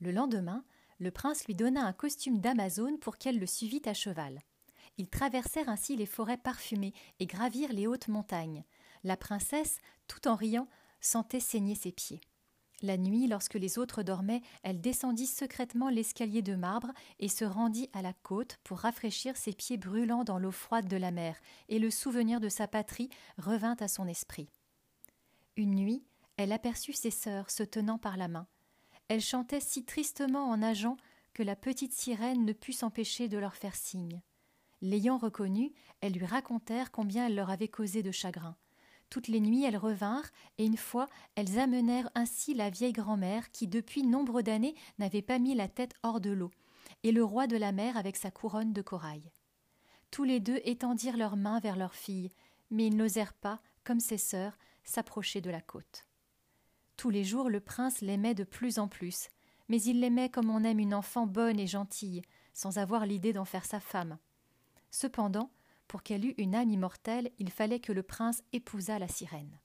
Le 0.00 0.10
lendemain, 0.10 0.64
le 0.98 1.10
prince 1.10 1.46
lui 1.46 1.54
donna 1.54 1.86
un 1.86 1.92
costume 1.92 2.40
d'Amazone 2.40 2.98
pour 2.98 3.16
qu'elle 3.16 3.38
le 3.38 3.46
suivît 3.46 3.82
à 3.86 3.94
cheval. 3.94 4.42
Ils 4.98 5.08
traversèrent 5.08 5.68
ainsi 5.68 5.96
les 5.96 6.06
forêts 6.06 6.38
parfumées 6.38 6.94
et 7.20 7.26
gravirent 7.26 7.72
les 7.72 7.86
hautes 7.86 8.08
montagnes. 8.08 8.64
La 9.04 9.16
princesse, 9.16 9.78
tout 10.08 10.26
en 10.26 10.34
riant, 10.34 10.68
sentait 11.00 11.40
saigner 11.40 11.74
ses 11.74 11.92
pieds. 11.92 12.20
La 12.82 12.98
nuit, 12.98 13.26
lorsque 13.26 13.54
les 13.54 13.78
autres 13.78 14.02
dormaient, 14.02 14.42
elle 14.62 14.80
descendit 14.80 15.26
secrètement 15.26 15.88
l'escalier 15.88 16.42
de 16.42 16.54
marbre 16.54 16.92
et 17.18 17.28
se 17.28 17.44
rendit 17.44 17.88
à 17.94 18.02
la 18.02 18.12
côte 18.12 18.58
pour 18.64 18.80
rafraîchir 18.80 19.36
ses 19.36 19.54
pieds 19.54 19.78
brûlants 19.78 20.24
dans 20.24 20.38
l'eau 20.38 20.50
froide 20.50 20.86
de 20.86 20.96
la 20.96 21.10
mer, 21.10 21.36
et 21.68 21.78
le 21.78 21.90
souvenir 21.90 22.38
de 22.38 22.50
sa 22.50 22.68
patrie 22.68 23.08
revint 23.38 23.76
à 23.80 23.88
son 23.88 24.06
esprit. 24.06 24.50
Une 25.56 25.74
nuit, 25.74 26.04
elle 26.36 26.52
aperçut 26.52 26.92
ses 26.92 27.10
sœurs 27.10 27.50
se 27.50 27.62
tenant 27.62 27.98
par 27.98 28.18
la 28.18 28.28
main. 28.28 28.46
Elles 29.08 29.22
chantaient 29.22 29.60
si 29.60 29.84
tristement 29.84 30.50
en 30.50 30.58
nageant 30.58 30.98
que 31.32 31.42
la 31.42 31.56
petite 31.56 31.94
sirène 31.94 32.44
ne 32.44 32.52
put 32.52 32.72
s'empêcher 32.72 33.28
de 33.28 33.38
leur 33.38 33.56
faire 33.56 33.74
signe. 33.74 34.20
L'ayant 34.82 35.18
reconnue, 35.18 35.72
elles 36.00 36.12
lui 36.12 36.26
racontèrent 36.26 36.90
combien 36.90 37.26
elle 37.26 37.34
leur 37.34 37.50
avait 37.50 37.68
causé 37.68 38.02
de 38.02 38.10
chagrin. 38.10 38.56
Toutes 39.08 39.28
les 39.28 39.40
nuits 39.40 39.64
elles 39.64 39.76
revinrent, 39.76 40.30
et 40.58 40.66
une 40.66 40.76
fois 40.76 41.08
elles 41.34 41.58
amenèrent 41.58 42.10
ainsi 42.14 42.54
la 42.54 42.70
vieille 42.70 42.92
grand-mère 42.92 43.50
qui 43.50 43.68
depuis 43.68 44.02
nombre 44.02 44.42
d'années 44.42 44.74
n'avait 44.98 45.22
pas 45.22 45.38
mis 45.38 45.54
la 45.54 45.68
tête 45.68 45.94
hors 46.02 46.20
de 46.20 46.30
l'eau, 46.30 46.50
et 47.02 47.12
le 47.12 47.24
roi 47.24 47.46
de 47.46 47.56
la 47.56 47.72
mer 47.72 47.96
avec 47.96 48.16
sa 48.16 48.30
couronne 48.30 48.72
de 48.72 48.82
corail. 48.82 49.30
Tous 50.10 50.24
les 50.24 50.40
deux 50.40 50.60
étendirent 50.64 51.16
leurs 51.16 51.36
mains 51.36 51.60
vers 51.60 51.76
leur 51.76 51.94
fille, 51.94 52.32
mais 52.70 52.86
ils 52.86 52.96
n'osèrent 52.96 53.34
pas, 53.34 53.60
comme 53.84 54.00
ses 54.00 54.18
sœurs, 54.18 54.58
s'approcher 54.84 55.40
de 55.40 55.50
la 55.50 55.60
côte. 55.60 56.06
Tous 56.96 57.10
les 57.10 57.24
jours 57.24 57.50
le 57.50 57.60
prince 57.60 58.00
l'aimait 58.00 58.34
de 58.34 58.44
plus 58.44 58.78
en 58.78 58.88
plus, 58.88 59.28
mais 59.68 59.80
il 59.82 60.00
l'aimait 60.00 60.30
comme 60.30 60.50
on 60.50 60.64
aime 60.64 60.78
une 60.78 60.94
enfant 60.94 61.26
bonne 61.26 61.58
et 61.60 61.66
gentille, 61.66 62.22
sans 62.54 62.78
avoir 62.78 63.06
l'idée 63.06 63.32
d'en 63.32 63.44
faire 63.44 63.64
sa 63.64 63.80
femme. 63.80 64.18
Cependant, 64.98 65.50
pour 65.88 66.02
qu'elle 66.02 66.24
eût 66.24 66.34
une 66.38 66.54
âme 66.54 66.70
immortelle, 66.70 67.30
il 67.38 67.50
fallait 67.50 67.80
que 67.80 67.92
le 67.92 68.02
prince 68.02 68.42
épousât 68.54 68.98
la 68.98 69.08
sirène. 69.08 69.60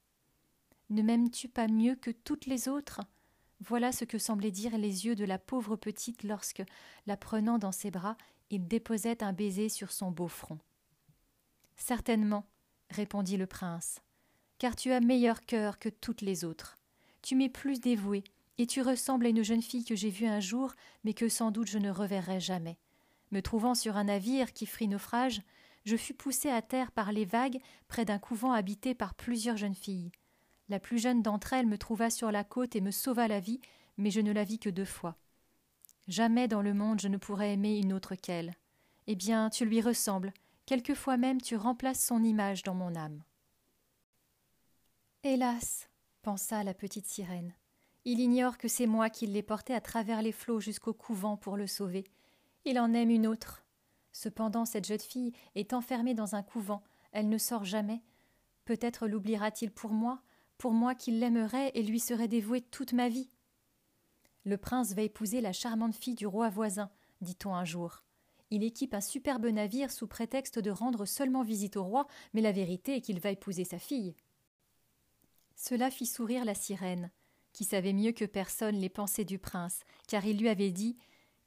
Ne 0.89 1.01
m'aimes-tu 1.01 1.47
pas 1.47 1.69
mieux 1.69 1.95
que 1.95 2.11
toutes 2.11 2.47
les 2.47 2.67
autres? 2.67 2.99
Voilà 3.61 3.93
ce 3.93 4.03
que 4.03 4.17
semblaient 4.17 4.51
dire 4.51 4.77
les 4.77 5.05
yeux 5.05 5.15
de 5.15 5.23
la 5.23 5.39
pauvre 5.39 5.77
petite 5.77 6.23
lorsque, 6.23 6.63
la 7.05 7.15
prenant 7.15 7.59
dans 7.59 7.71
ses 7.71 7.91
bras, 7.91 8.17
il 8.49 8.67
déposait 8.67 9.23
un 9.23 9.31
baiser 9.31 9.69
sur 9.69 9.93
son 9.93 10.11
beau 10.11 10.27
front. 10.27 10.59
Certainement, 11.77 12.45
répondit 12.89 13.37
le 13.37 13.47
prince, 13.47 14.01
car 14.57 14.75
tu 14.75 14.91
as 14.91 14.99
meilleur 14.99 15.45
cœur 15.45 15.79
que 15.79 15.87
toutes 15.87 16.19
les 16.19 16.43
autres. 16.43 16.77
Tu 17.21 17.37
m'es 17.37 17.47
plus 17.47 17.79
dévouée, 17.79 18.25
et 18.57 18.67
tu 18.67 18.81
ressembles 18.81 19.27
à 19.27 19.29
une 19.29 19.43
jeune 19.43 19.61
fille 19.61 19.85
que 19.85 19.95
j'ai 19.95 20.09
vue 20.09 20.27
un 20.27 20.41
jour, 20.41 20.73
mais 21.05 21.13
que 21.13 21.29
sans 21.29 21.51
doute 21.51 21.69
je 21.69 21.77
ne 21.77 21.89
reverrai 21.89 22.41
jamais. 22.41 22.77
Me 23.31 23.41
trouvant 23.41 23.75
sur 23.75 23.97
un 23.97 24.05
navire 24.05 24.53
qui 24.53 24.65
fit 24.65 24.87
naufrage, 24.87 25.41
je 25.85 25.97
fus 25.97 26.13
poussée 26.13 26.49
à 26.49 26.61
terre 26.61 26.91
par 26.91 27.11
les 27.11 27.25
vagues 27.25 27.59
près 27.87 28.05
d'un 28.05 28.19
couvent 28.19 28.51
habité 28.51 28.93
par 28.93 29.15
plusieurs 29.15 29.57
jeunes 29.57 29.75
filles. 29.75 30.11
La 30.69 30.79
plus 30.79 30.99
jeune 30.99 31.21
d'entre 31.21 31.53
elles 31.53 31.67
me 31.67 31.77
trouva 31.77 32.09
sur 32.09 32.31
la 32.31 32.43
côte 32.43 32.75
et 32.75 32.81
me 32.81 32.91
sauva 32.91 33.27
la 33.27 33.39
vie, 33.39 33.59
mais 33.97 34.11
je 34.11 34.21
ne 34.21 34.31
la 34.31 34.43
vis 34.43 34.59
que 34.59 34.69
deux 34.69 34.85
fois. 34.85 35.17
Jamais 36.07 36.47
dans 36.47 36.61
le 36.61 36.73
monde 36.73 37.01
je 37.01 37.07
ne 37.07 37.17
pourrais 37.17 37.53
aimer 37.53 37.79
une 37.79 37.93
autre 37.93 38.15
qu'elle. 38.15 38.53
Eh 39.07 39.15
bien, 39.15 39.49
tu 39.49 39.65
lui 39.65 39.81
ressembles, 39.81 40.33
quelquefois 40.65 41.17
même 41.17 41.41
tu 41.41 41.55
remplaces 41.55 42.05
son 42.05 42.23
image 42.23 42.63
dans 42.63 42.75
mon 42.75 42.95
âme. 42.95 43.23
Hélas, 45.23 45.89
pensa 46.21 46.63
la 46.63 46.73
petite 46.73 47.05
sirène, 47.07 47.53
il 48.05 48.19
ignore 48.19 48.57
que 48.57 48.67
c'est 48.67 48.87
moi 48.87 49.09
qui 49.09 49.27
l'ai 49.27 49.43
porté 49.43 49.75
à 49.75 49.81
travers 49.81 50.21
les 50.21 50.31
flots 50.31 50.59
jusqu'au 50.59 50.93
couvent 50.93 51.37
pour 51.37 51.55
le 51.55 51.67
sauver. 51.67 52.03
Il 52.65 52.79
en 52.79 52.93
aime 52.93 53.09
une 53.09 53.27
autre. 53.27 53.63
Cependant, 54.11 54.65
cette 54.65 54.85
jeune 54.85 54.99
fille 54.99 55.33
est 55.55 55.73
enfermée 55.73 56.13
dans 56.13 56.35
un 56.35 56.43
couvent, 56.43 56.83
elle 57.11 57.29
ne 57.29 57.37
sort 57.37 57.65
jamais. 57.65 58.01
Peut-être 58.65 59.07
l'oubliera-t-il 59.07 59.71
pour 59.71 59.91
moi, 59.91 60.21
pour 60.57 60.71
moi 60.71 60.95
qui 60.95 61.11
l'aimerais 61.11 61.71
et 61.73 61.83
lui 61.83 61.99
serais 61.99 62.27
dévouée 62.27 62.61
toute 62.61 62.93
ma 62.93 63.09
vie. 63.09 63.29
Le 64.43 64.57
prince 64.57 64.93
va 64.93 65.01
épouser 65.01 65.41
la 65.41 65.53
charmante 65.53 65.95
fille 65.95 66.15
du 66.15 66.27
roi 66.27 66.49
voisin, 66.49 66.89
dit-on 67.21 67.53
un 67.53 67.65
jour. 67.65 68.03
Il 68.49 68.63
équipe 68.63 68.93
un 68.93 69.01
superbe 69.01 69.45
navire 69.45 69.91
sous 69.91 70.07
prétexte 70.07 70.59
de 70.59 70.71
rendre 70.71 71.05
seulement 71.05 71.43
visite 71.43 71.77
au 71.77 71.83
roi, 71.83 72.07
mais 72.33 72.41
la 72.41 72.51
vérité 72.51 72.95
est 72.95 73.01
qu'il 73.01 73.19
va 73.19 73.31
épouser 73.31 73.63
sa 73.63 73.79
fille. 73.79 74.13
Cela 75.55 75.89
fit 75.89 76.05
sourire 76.05 76.43
la 76.43 76.55
sirène, 76.55 77.11
qui 77.53 77.63
savait 77.63 77.93
mieux 77.93 78.11
que 78.11 78.25
personne 78.25 78.75
les 78.75 78.89
pensées 78.89 79.25
du 79.25 79.39
prince, 79.39 79.81
car 80.07 80.25
il 80.25 80.37
lui 80.37 80.49
avait 80.49 80.71
dit 80.71 80.97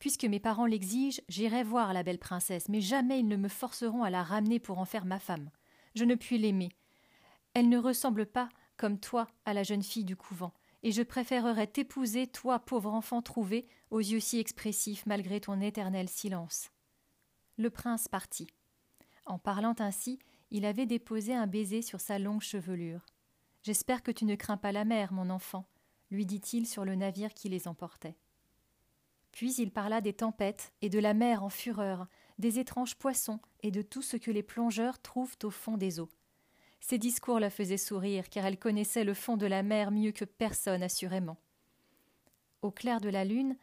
Puisque 0.04 0.26
mes 0.26 0.38
parents 0.38 0.66
l'exigent, 0.66 1.22
j'irai 1.30 1.62
voir 1.62 1.94
la 1.94 2.02
belle 2.02 2.18
princesse, 2.18 2.68
mais 2.68 2.82
jamais 2.82 3.20
ils 3.20 3.26
ne 3.26 3.38
me 3.38 3.48
forceront 3.48 4.02
à 4.02 4.10
la 4.10 4.22
ramener 4.22 4.60
pour 4.60 4.78
en 4.78 4.84
faire 4.84 5.06
ma 5.06 5.18
femme. 5.18 5.48
Je 5.94 6.04
ne 6.04 6.14
puis 6.14 6.36
l'aimer. 6.36 6.68
Elle 7.54 7.70
ne 7.70 7.78
ressemble 7.78 8.26
pas, 8.26 8.50
comme 8.76 9.00
toi, 9.00 9.28
à 9.46 9.54
la 9.54 9.62
jeune 9.62 9.82
fille 9.82 10.04
du 10.04 10.14
couvent, 10.14 10.52
et 10.82 10.92
je 10.92 11.00
préférerais 11.00 11.68
t'épouser, 11.68 12.26
toi, 12.26 12.58
pauvre 12.58 12.92
enfant 12.92 13.22
trouvé, 13.22 13.66
aux 13.90 14.00
yeux 14.00 14.20
si 14.20 14.38
expressifs 14.38 15.06
malgré 15.06 15.40
ton 15.40 15.58
éternel 15.62 16.10
silence. 16.10 16.68
Le 17.56 17.70
prince 17.70 18.06
partit. 18.06 18.48
En 19.24 19.38
parlant 19.38 19.76
ainsi, 19.78 20.18
il 20.50 20.66
avait 20.66 20.84
déposé 20.84 21.34
un 21.34 21.46
baiser 21.46 21.80
sur 21.80 22.02
sa 22.02 22.18
longue 22.18 22.42
chevelure. 22.42 23.06
J'espère 23.62 24.02
que 24.02 24.10
tu 24.10 24.26
ne 24.26 24.34
crains 24.34 24.58
pas 24.58 24.70
la 24.70 24.84
mer, 24.84 25.14
mon 25.14 25.30
enfant, 25.30 25.66
lui 26.10 26.26
dit-il 26.26 26.66
sur 26.66 26.84
le 26.84 26.94
navire 26.94 27.32
qui 27.32 27.48
les 27.48 27.68
emportait. 27.68 28.18
Puis 29.34 29.52
il 29.54 29.72
parla 29.72 30.00
des 30.00 30.12
tempêtes 30.12 30.72
et 30.80 30.88
de 30.88 31.00
la 31.00 31.12
mer 31.12 31.42
en 31.42 31.48
fureur, 31.48 32.06
des 32.38 32.60
étranges 32.60 32.94
poissons 32.94 33.40
et 33.64 33.72
de 33.72 33.82
tout 33.82 34.00
ce 34.00 34.16
que 34.16 34.30
les 34.30 34.44
plongeurs 34.44 35.02
trouvent 35.02 35.36
au 35.42 35.50
fond 35.50 35.76
des 35.76 35.98
eaux. 35.98 36.08
Ces 36.78 36.98
discours 36.98 37.40
la 37.40 37.50
faisaient 37.50 37.76
sourire, 37.76 38.28
car 38.28 38.46
elle 38.46 38.60
connaissait 38.60 39.02
le 39.02 39.12
fond 39.12 39.36
de 39.36 39.46
la 39.46 39.64
mer 39.64 39.90
mieux 39.90 40.12
que 40.12 40.24
personne 40.24 40.84
assurément. 40.84 41.36
Au 42.62 42.70
clair 42.70 43.00
de 43.00 43.08
la 43.08 43.24
lune, 43.24 43.56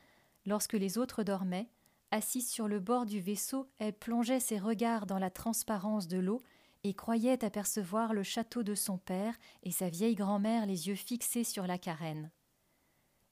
lorsque 0.46 0.74
les 0.74 0.98
autres 0.98 1.24
dormaient, 1.24 1.70
assise 2.12 2.50
sur 2.50 2.68
le 2.68 2.82
bord 2.82 3.06
du 3.06 3.22
vaisseau, 3.22 3.70
elle 3.80 3.94
plongeait 3.94 4.42
ses 4.42 4.60
regards 4.60 5.06
dans 5.06 5.20
la 5.20 5.30
transparence 5.30 6.10
de 6.10 6.18
l'eau 6.18 6.42
et 6.84 6.94
croyait 6.94 7.46
apercevoir 7.46 8.14
le 8.14 8.24
château 8.24 8.64
de 8.64 8.76
son 8.76 8.98
père 8.98 9.38
et 9.64 9.72
sa 9.72 9.88
vieille 9.88 10.16
grand-mère 10.16 10.66
les 10.66 10.90
yeux 10.90 10.96
fixés 10.96 11.46
sur 11.46 11.66
la 11.66 11.78
carène. 11.78 12.30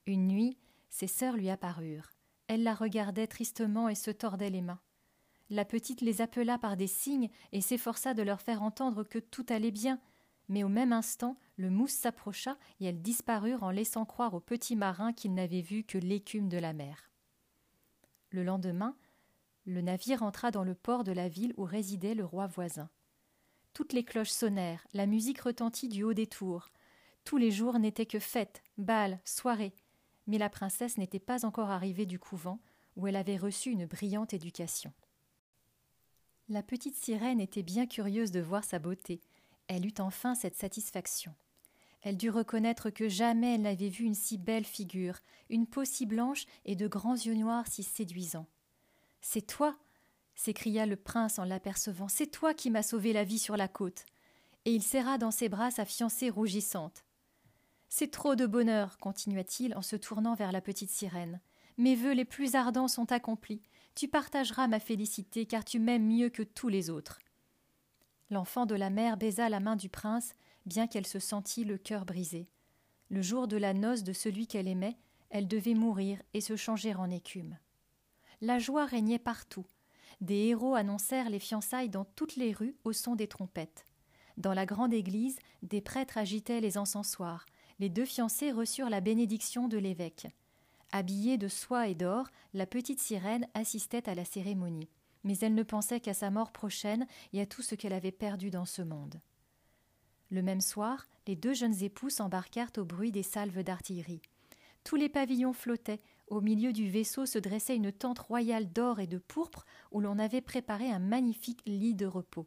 Une 0.06 0.28
nuit, 0.28 0.58
ses 0.88 1.08
sœurs 1.08 1.36
lui 1.36 1.50
apparurent. 1.50 2.14
Elle 2.50 2.64
la 2.64 2.74
regardait 2.74 3.28
tristement 3.28 3.90
et 3.90 3.96
se 3.96 4.10
tordait 4.10 4.50
les 4.50 4.64
mains. 4.64 4.82
La 5.52 5.66
petite 5.66 6.02
les 6.02 6.20
appela 6.20 6.58
par 6.58 6.78
des 6.78 6.88
signes 6.88 7.30
et 7.52 7.62
s'efforça 7.62 8.16
de 8.16 8.24
leur 8.24 8.42
faire 8.42 8.64
entendre 8.64 9.04
que 9.04 9.20
tout 9.20 9.46
allait 9.50 9.70
bien, 9.70 10.00
mais 10.48 10.64
au 10.64 10.68
même 10.68 10.92
instant 10.92 11.38
le 11.58 11.70
mousse 11.70 11.92
s'approcha 11.92 12.58
et 12.80 12.86
elles 12.86 13.04
disparurent 13.04 13.62
en 13.62 13.70
laissant 13.70 14.04
croire 14.04 14.34
aux 14.34 14.40
petits 14.40 14.76
marins 14.76 15.14
qu'ils 15.14 15.36
n'avaient 15.36 15.62
vu 15.62 15.84
que 15.84 16.00
l'écume 16.00 16.50
de 16.50 16.58
la 16.58 16.74
mer. 16.74 17.12
Le 18.32 18.44
lendemain, 18.44 18.96
le 19.66 19.82
navire 19.82 20.24
entra 20.24 20.50
dans 20.50 20.64
le 20.64 20.74
port 20.74 21.04
de 21.04 21.12
la 21.12 21.30
ville 21.30 21.54
où 21.56 21.66
résidait 21.66 22.16
le 22.16 22.26
roi 22.26 22.48
voisin. 22.48 22.90
Toutes 23.74 23.94
les 23.94 24.04
cloches 24.04 24.32
sonnèrent, 24.32 24.88
la 24.94 25.06
musique 25.06 25.42
retentit 25.42 25.88
du 25.88 26.02
haut 26.02 26.16
des 26.16 26.26
tours. 26.26 26.70
Tous 27.26 27.38
les 27.38 27.52
jours 27.52 27.78
n'étaient 27.78 28.08
que 28.08 28.20
fêtes, 28.20 28.64
bals, 28.80 29.20
soirées, 29.24 29.76
Mais 30.30 30.38
la 30.38 30.50
princesse 30.50 31.00
n'était 31.00 31.18
pas 31.18 31.44
encore 31.44 31.72
arrivée 31.72 32.06
du 32.06 32.20
couvent, 32.20 32.60
où 32.96 33.08
elle 33.08 33.16
avait 33.16 33.36
reçu 33.36 33.72
une 33.72 33.88
brillante 33.88 34.32
éducation. 34.32 34.94
La 36.50 36.62
petite 36.62 36.96
sirène 36.96 37.42
était 37.42 37.64
bien 37.64 37.88
curieuse 37.88 38.30
de 38.30 38.40
voir 38.40 38.64
sa 38.64 38.78
beauté. 38.78 39.22
Elle 39.68 39.88
eut 39.88 39.94
enfin 39.98 40.36
cette 40.36 40.56
satisfaction. 40.56 41.34
Elle 42.04 42.16
dut 42.16 42.30
reconnaître 42.30 42.92
que 42.92 43.10
jamais 43.10 43.56
elle 43.56 43.64
n'avait 43.64 43.90
vu 43.90 44.06
une 44.06 44.14
si 44.14 44.38
belle 44.38 44.66
figure, 44.66 45.18
une 45.50 45.66
peau 45.66 45.84
si 45.84 46.06
blanche 46.06 46.46
et 46.64 46.76
de 46.76 46.88
grands 46.88 47.18
yeux 47.18 47.34
noirs 47.34 47.66
si 47.68 47.82
séduisants. 47.82 48.48
C'est 49.22 49.48
toi 49.48 49.76
s'écria 50.36 50.86
le 50.86 50.96
prince 50.96 51.40
en 51.40 51.44
l'apercevant. 51.44 52.08
C'est 52.08 52.28
toi 52.28 52.54
qui 52.54 52.70
m'as 52.70 52.84
sauvé 52.84 53.14
la 53.14 53.24
vie 53.24 53.40
sur 53.40 53.58
la 53.58 53.68
côte. 53.68 54.06
Et 54.66 54.76
il 54.76 54.84
serra 54.84 55.18
dans 55.18 55.32
ses 55.32 55.50
bras 55.50 55.72
sa 55.72 55.86
fiancée 55.86 56.30
rougissante. 56.30 57.04
C'est 57.90 58.12
trop 58.12 58.36
de 58.36 58.46
bonheur, 58.46 59.00
continua-t-il 59.00 59.76
en 59.76 59.82
se 59.82 59.96
tournant 59.96 60.36
vers 60.36 60.52
la 60.52 60.62
petite 60.62 60.92
sirène. 60.92 61.42
Mes 61.78 61.96
vœux 61.96 62.14
les 62.14 62.26
plus 62.26 62.56
ardents 62.56 62.88
sont 62.88 63.12
accomplis. 63.12 63.64
Tu 63.96 64.08
partageras 64.08 64.68
ma 64.68 64.80
félicité, 64.80 65.46
car 65.46 65.66
tu 65.66 65.80
m'aimes 65.80 66.08
mieux 66.08 66.30
que 66.30 66.44
tous 66.44 66.68
les 66.68 66.90
autres. 66.90 67.20
L'enfant 68.30 68.68
de 68.68 68.76
la 68.76 68.92
mère 68.92 69.18
baisa 69.18 69.50
la 69.50 69.60
main 69.60 69.76
du 69.76 69.90
prince, 69.90 70.36
bien 70.66 70.88
qu'elle 70.88 71.08
se 71.08 71.20
sentît 71.20 71.64
le 71.64 71.78
cœur 71.78 72.06
brisé. 72.06 72.48
Le 73.10 73.24
jour 73.24 73.48
de 73.48 73.58
la 73.58 73.74
noce 73.74 74.04
de 74.04 74.14
celui 74.14 74.46
qu'elle 74.46 74.68
aimait, 74.68 74.98
elle 75.32 75.48
devait 75.48 75.74
mourir 75.74 76.22
et 76.34 76.42
se 76.42 76.56
changer 76.56 76.94
en 76.94 77.10
écume. 77.10 77.58
La 78.42 78.60
joie 78.60 78.86
régnait 78.86 79.20
partout. 79.20 79.66
Des 80.22 80.48
héros 80.48 80.76
annoncèrent 80.76 81.30
les 81.30 81.40
fiançailles 81.40 81.90
dans 81.90 82.06
toutes 82.06 82.36
les 82.36 82.52
rues 82.54 82.76
au 82.84 82.94
son 82.94 83.16
des 83.16 83.28
trompettes. 83.28 83.86
Dans 84.38 84.54
la 84.54 84.66
grande 84.66 84.94
église, 84.94 85.40
des 85.64 85.82
prêtres 85.82 86.18
agitaient 86.18 86.62
les 86.62 86.78
encensoirs. 86.78 87.46
Les 87.80 87.90
deux 87.90 88.06
fiancés 88.06 88.52
reçurent 88.52 88.90
la 88.90 89.02
bénédiction 89.02 89.68
de 89.68 89.78
l'évêque. 89.78 90.28
Habillée 90.92 91.38
de 91.38 91.48
soie 91.48 91.88
et 91.88 91.96
d'or, 91.96 92.28
la 92.54 92.66
petite 92.66 93.00
sirène 93.00 93.48
assistait 93.54 94.10
à 94.10 94.16
la 94.16 94.26
cérémonie. 94.26 94.90
Mais 95.24 95.38
elle 95.40 95.54
ne 95.54 95.64
pensait 95.64 96.00
qu'à 96.00 96.14
sa 96.14 96.30
mort 96.30 96.52
prochaine 96.52 97.06
et 97.34 97.42
à 97.42 97.46
tout 97.46 97.62
ce 97.62 97.76
qu'elle 97.76 97.94
avait 97.94 98.12
perdu 98.12 98.50
dans 98.50 98.66
ce 98.66 98.82
monde. 98.82 99.22
Le 100.30 100.42
même 100.42 100.62
soir, 100.62 101.08
les 101.28 101.36
deux 101.36 101.54
jeunes 101.54 101.84
époux 101.84 102.10
s'embarquèrent 102.10 102.72
au 102.78 102.86
bruit 102.86 103.12
des 103.12 103.24
salves 103.24 103.64
d'artillerie. 103.64 104.22
Tous 104.84 104.96
les 104.96 105.10
pavillons 105.10 105.54
flottaient, 105.54 106.02
au 106.28 106.42
milieu 106.42 106.74
du 106.74 106.90
vaisseau 106.90 107.26
se 107.26 107.40
dressait 107.40 107.76
une 107.76 107.92
tente 107.92 108.20
royale 108.20 108.72
d'or 108.72 109.00
et 109.00 109.08
de 109.08 109.18
pourpre 109.18 109.66
où 109.92 110.00
l'on 110.00 110.20
avait 110.20 110.42
préparé 110.42 110.90
un 110.90 111.00
magnifique 111.00 111.62
lit 111.66 111.96
de 111.96 112.06
repos. 112.06 112.46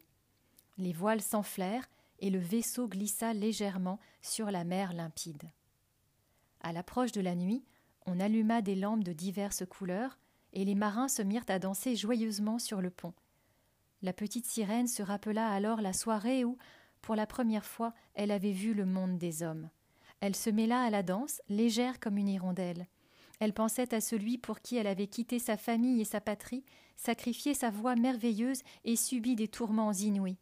Les 0.79 0.93
voiles 0.93 1.21
s'enflèrent 1.21 1.89
et 2.23 2.31
le 2.31 2.39
vaisseau 2.39 2.89
glissa 2.89 3.35
légèrement 3.35 3.99
sur 4.23 4.51
la 4.51 4.65
mer 4.65 4.95
limpide. 4.95 5.43
À 6.61 6.73
l'approche 6.73 7.13
de 7.13 7.21
la 7.21 7.35
nuit, 7.35 7.65
on 8.07 8.21
alluma 8.21 8.63
des 8.63 8.77
lampes 8.77 9.05
de 9.05 9.13
diverses 9.13 9.67
couleurs, 9.67 10.19
et 10.55 10.65
les 10.65 10.77
marins 10.77 11.09
se 11.09 11.21
mirent 11.23 11.45
à 11.49 11.59
danser 11.59 11.97
joyeusement 11.97 12.59
sur 12.59 12.81
le 12.81 12.91
pont. 12.91 13.13
La 14.03 14.13
petite 14.13 14.47
sirène 14.47 14.87
se 14.87 15.03
rappela 15.03 15.49
alors 15.49 15.81
la 15.81 15.93
soirée 15.93 16.45
où, 16.45 16.57
pour 17.01 17.17
la 17.17 17.27
première 17.27 17.65
fois, 17.65 17.93
elle 18.15 18.31
avait 18.31 18.53
vu 18.53 18.73
le 18.73 18.87
monde 18.87 19.19
des 19.19 19.43
hommes. 19.43 19.69
Elle 20.21 20.37
se 20.37 20.51
mêla 20.51 20.83
à 20.83 20.91
la 20.91 21.03
danse, 21.03 21.43
légère 21.49 21.99
comme 21.99 22.19
une 22.19 22.29
hirondelle. 22.29 22.87
Elle 23.41 23.53
pensait 23.53 23.93
à 23.93 24.01
celui 24.01 24.39
pour 24.39 24.61
qui 24.61 24.77
elle 24.77 24.87
avait 24.87 25.09
quitté 25.09 25.41
sa 25.41 25.57
famille 25.57 26.01
et 26.01 26.05
sa 26.05 26.21
patrie, 26.21 26.65
sacrifié 26.97 27.55
sa 27.55 27.71
voix 27.71 27.97
merveilleuse 27.97 28.63
et 28.85 28.95
subi 28.95 29.35
des 29.35 29.49
tourments 29.49 29.93
inouïs. 29.93 30.39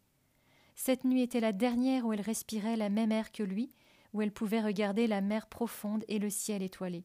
Cette 0.75 1.03
nuit 1.03 1.21
était 1.21 1.39
la 1.39 1.51
dernière 1.51 2.05
où 2.05 2.13
elle 2.13 2.21
respirait 2.21 2.75
la 2.75 2.89
même 2.89 3.11
air 3.11 3.31
que 3.31 3.43
lui, 3.43 3.71
où 4.13 4.21
elle 4.21 4.31
pouvait 4.31 4.61
regarder 4.61 5.07
la 5.07 5.21
mer 5.21 5.47
profonde 5.47 6.03
et 6.07 6.19
le 6.19 6.29
ciel 6.29 6.61
étoilé. 6.61 7.03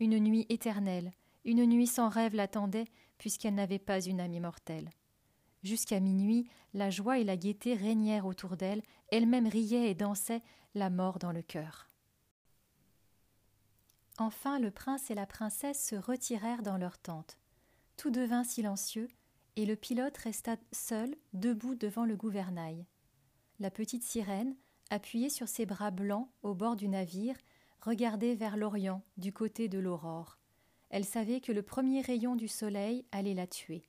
Une 0.00 0.18
nuit 0.18 0.46
éternelle, 0.48 1.12
une 1.44 1.64
nuit 1.64 1.86
sans 1.86 2.08
rêve 2.08 2.34
l'attendait, 2.34 2.86
puisqu'elle 3.18 3.54
n'avait 3.54 3.78
pas 3.78 4.00
une 4.00 4.20
âme 4.20 4.32
immortelle. 4.32 4.90
Jusqu'à 5.62 6.00
minuit, 6.00 6.48
la 6.74 6.90
joie 6.90 7.18
et 7.18 7.24
la 7.24 7.36
gaieté 7.36 7.74
régnèrent 7.74 8.26
autour 8.26 8.56
d'elle, 8.56 8.82
elle-même 9.08 9.46
riait 9.46 9.90
et 9.90 9.94
dansait, 9.94 10.42
la 10.74 10.90
mort 10.90 11.18
dans 11.18 11.32
le 11.32 11.42
cœur. 11.42 11.88
Enfin 14.18 14.58
le 14.58 14.70
prince 14.70 15.10
et 15.10 15.14
la 15.14 15.26
princesse 15.26 15.88
se 15.88 15.96
retirèrent 15.96 16.62
dans 16.62 16.76
leur 16.76 16.98
tente. 16.98 17.38
Tout 17.96 18.10
devint 18.10 18.44
silencieux, 18.44 19.08
et 19.56 19.66
le 19.66 19.74
pilote 19.74 20.16
resta 20.18 20.56
seul, 20.72 21.16
debout 21.32 21.74
devant 21.74 22.04
le 22.04 22.16
gouvernail. 22.16 22.86
La 23.58 23.70
petite 23.70 24.02
sirène, 24.02 24.54
appuyée 24.90 25.30
sur 25.30 25.48
ses 25.48 25.66
bras 25.66 25.90
blancs 25.90 26.28
au 26.42 26.54
bord 26.54 26.76
du 26.76 26.88
navire, 26.88 27.36
regardait 27.80 28.34
vers 28.34 28.56
l'Orient, 28.56 29.02
du 29.16 29.32
côté 29.32 29.68
de 29.68 29.78
l'aurore. 29.78 30.38
Elle 30.90 31.04
savait 31.04 31.40
que 31.40 31.52
le 31.52 31.62
premier 31.62 32.02
rayon 32.02 32.36
du 32.36 32.48
soleil 32.48 33.04
allait 33.12 33.34
la 33.34 33.46
tuer. 33.46 33.88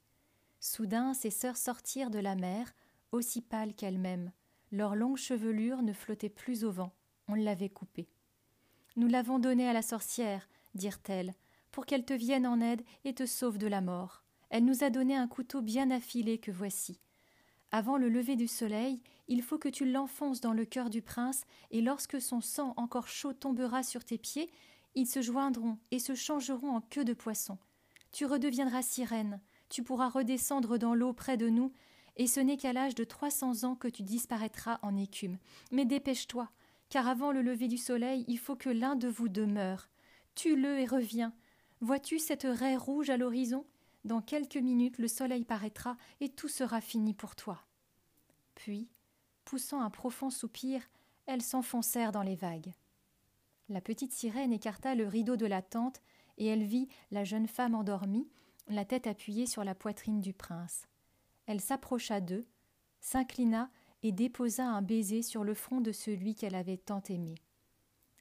Soudain, 0.59 1.13
ses 1.13 1.29
sœurs 1.29 1.57
sortirent 1.57 2.09
de 2.09 2.19
la 2.19 2.35
mer, 2.35 2.73
aussi 3.11 3.41
pâles 3.41 3.73
qu'elles-mêmes. 3.73 4.31
Leur 4.71 4.95
longue 4.95 5.17
chevelure 5.17 5.81
ne 5.81 5.93
flottait 5.93 6.29
plus 6.29 6.63
au 6.63 6.71
vent, 6.71 6.93
on 7.27 7.35
l'avait 7.35 7.69
coupée. 7.69 8.09
Nous 8.95 9.07
l'avons 9.07 9.37
donnée 9.37 9.67
à 9.67 9.73
la 9.73 9.81
sorcière, 9.81 10.49
dirent-elles, 10.73 11.33
pour 11.71 11.85
qu'elle 11.85 12.05
te 12.05 12.13
vienne 12.13 12.47
en 12.47 12.61
aide 12.61 12.81
et 13.03 13.13
te 13.13 13.25
sauve 13.25 13.57
de 13.57 13.67
la 13.67 13.81
mort. 13.81 14.23
Elle 14.49 14.65
nous 14.65 14.83
a 14.83 14.89
donné 14.89 15.15
un 15.15 15.27
couteau 15.27 15.61
bien 15.61 15.91
affilé 15.91 16.37
que 16.37 16.51
voici. 16.51 16.99
Avant 17.71 17.97
le 17.97 18.07
lever 18.07 18.35
du 18.35 18.47
soleil, 18.47 19.01
il 19.27 19.41
faut 19.41 19.57
que 19.57 19.67
tu 19.67 19.89
l'enfonces 19.89 20.39
dans 20.39 20.53
le 20.53 20.63
cœur 20.63 20.89
du 20.89 21.01
prince, 21.01 21.43
et 21.71 21.81
lorsque 21.81 22.21
son 22.21 22.39
sang 22.39 22.73
encore 22.77 23.07
chaud 23.07 23.33
tombera 23.33 23.83
sur 23.83 24.05
tes 24.05 24.17
pieds, 24.17 24.49
ils 24.95 25.07
se 25.07 25.21
joindront 25.21 25.77
et 25.91 25.99
se 25.99 26.15
changeront 26.15 26.71
en 26.71 26.81
queue 26.81 27.03
de 27.03 27.13
poisson. 27.13 27.57
Tu 28.13 28.25
redeviendras 28.25 28.83
sirène, 28.83 29.41
tu 29.69 29.83
pourras 29.83 30.09
redescendre 30.09 30.77
dans 30.77 30.95
l'eau 30.95 31.11
près 31.11 31.35
de 31.35 31.49
nous, 31.49 31.73
et 32.15 32.25
ce 32.25 32.39
n'est 32.39 32.57
qu'à 32.57 32.73
l'âge 32.73 32.95
de 32.95 33.03
trois 33.03 33.29
cents 33.29 33.63
ans 33.63 33.75
que 33.75 33.89
tu 33.89 34.01
disparaîtras 34.01 34.79
en 34.81 34.95
écume. 34.95 35.37
Mais 35.71 35.85
dépêche-toi, 35.85 36.49
car 36.89 37.07
avant 37.07 37.31
le 37.31 37.41
lever 37.41 37.67
du 37.67 37.77
soleil, 37.77 38.23
il 38.27 38.39
faut 38.39 38.55
que 38.55 38.69
l'un 38.69 38.95
de 38.95 39.09
vous 39.09 39.27
demeure. 39.27 39.89
Tue-le 40.35 40.79
et 40.79 40.85
reviens. 40.85 41.33
Vois-tu 41.81 42.17
cette 42.17 42.47
raie 42.49 42.77
rouge 42.77 43.09
à 43.09 43.17
l'horizon? 43.17 43.65
Dans 44.07 44.21
quelques 44.21 44.55
minutes 44.55 44.99
le 44.99 45.09
soleil 45.09 45.43
paraîtra 45.43 45.97
et 46.21 46.29
tout 46.29 46.47
sera 46.47 46.79
fini 46.79 47.13
pour 47.13 47.35
toi. 47.35 47.59
Puis, 48.55 48.87
poussant 49.43 49.81
un 49.81 49.89
profond 49.89 50.29
soupir, 50.29 50.81
elles 51.25 51.41
s'enfoncèrent 51.41 52.13
dans 52.13 52.21
les 52.21 52.37
vagues. 52.37 52.71
La 53.67 53.81
petite 53.81 54.13
sirène 54.13 54.53
écarta 54.53 54.95
le 54.95 55.05
rideau 55.05 55.35
de 55.35 55.45
la 55.45 55.61
tente 55.61 56.01
et 56.37 56.45
elle 56.45 56.63
vit 56.63 56.87
la 57.11 57.25
jeune 57.25 57.49
femme 57.49 57.75
endormie, 57.75 58.29
la 58.69 58.85
tête 58.85 59.07
appuyée 59.07 59.45
sur 59.45 59.65
la 59.65 59.75
poitrine 59.75 60.21
du 60.21 60.31
prince. 60.31 60.87
Elle 61.45 61.59
s'approcha 61.59 62.21
d'eux, 62.21 62.47
s'inclina 63.01 63.69
et 64.03 64.13
déposa 64.13 64.67
un 64.67 64.81
baiser 64.81 65.21
sur 65.21 65.43
le 65.43 65.53
front 65.53 65.81
de 65.81 65.91
celui 65.91 66.33
qu'elle 66.33 66.55
avait 66.55 66.77
tant 66.77 67.03
aimé. 67.09 67.35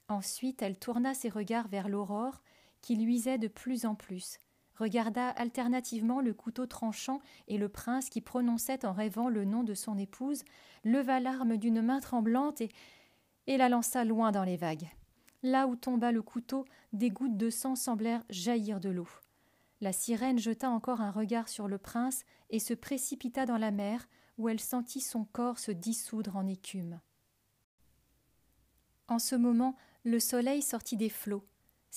Ensuite 0.09 0.61
elle 0.61 0.77
tourna 0.77 1.13
ses 1.13 1.29
regards 1.29 1.69
vers 1.69 1.87
l'aurore, 1.87 2.41
qui 2.81 2.97
luisait 2.97 3.37
de 3.37 3.47
plus 3.47 3.85
en 3.85 3.95
plus, 3.95 4.37
regarda 4.77 5.29
alternativement 5.29 6.21
le 6.21 6.33
couteau 6.33 6.65
tranchant 6.65 7.19
et 7.47 7.57
le 7.57 7.69
prince 7.69 8.09
qui 8.09 8.21
prononçait 8.21 8.85
en 8.85 8.93
rêvant 8.93 9.29
le 9.29 9.45
nom 9.45 9.63
de 9.63 9.73
son 9.73 9.97
épouse, 9.97 10.43
leva 10.83 11.19
l'arme 11.19 11.57
d'une 11.57 11.81
main 11.81 11.99
tremblante 11.99 12.61
et, 12.61 12.69
et 13.47 13.57
la 13.57 13.69
lança 13.69 14.03
loin 14.05 14.31
dans 14.31 14.43
les 14.43 14.57
vagues. 14.57 14.89
Là 15.43 15.67
où 15.67 15.75
tomba 15.75 16.11
le 16.11 16.21
couteau, 16.21 16.65
des 16.93 17.09
gouttes 17.09 17.37
de 17.37 17.49
sang 17.49 17.75
semblèrent 17.75 18.23
jaillir 18.29 18.79
de 18.79 18.89
l'eau. 18.89 19.09
La 19.81 19.93
sirène 19.93 20.39
jeta 20.39 20.69
encore 20.69 21.01
un 21.01 21.11
regard 21.11 21.49
sur 21.49 21.67
le 21.67 21.77
prince 21.77 22.23
et 22.49 22.59
se 22.59 22.73
précipita 22.73 23.45
dans 23.45 23.57
la 23.57 23.71
mer, 23.71 24.07
où 24.37 24.49
elle 24.49 24.59
sentit 24.59 25.01
son 25.01 25.25
corps 25.25 25.59
se 25.59 25.71
dissoudre 25.71 26.35
en 26.35 26.47
écume. 26.47 26.99
En 29.07 29.19
ce 29.19 29.35
moment, 29.35 29.75
le 30.03 30.19
soleil 30.19 30.61
sortit 30.61 30.97
des 30.97 31.09
flots. 31.09 31.45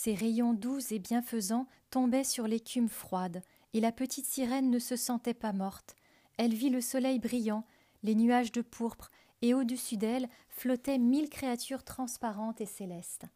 Ses 0.03 0.15
rayons 0.15 0.55
doux 0.55 0.79
et 0.93 0.99
bienfaisants 0.99 1.67
tombaient 1.91 2.25
sur 2.25 2.49
l'écume 2.49 2.89
froide, 2.89 3.43
et 3.75 3.81
la 3.81 3.93
petite 3.93 4.25
sirène 4.25 4.71
ne 4.71 4.79
se 4.79 4.97
sentait 4.97 5.35
pas 5.35 5.53
morte. 5.53 5.95
Elle 6.39 6.55
vit 6.55 6.71
le 6.71 6.81
soleil 6.81 7.19
brillant, 7.19 7.67
les 8.03 8.15
nuages 8.15 8.51
de 8.51 8.63
pourpre, 8.63 9.11
et 9.43 9.53
au-dessus 9.53 9.99
d'elle 9.99 10.31
flottaient 10.49 10.97
mille 10.97 11.29
créatures 11.29 11.85
transparentes 11.85 12.63
et 12.63 12.67
célestes. 12.67 13.27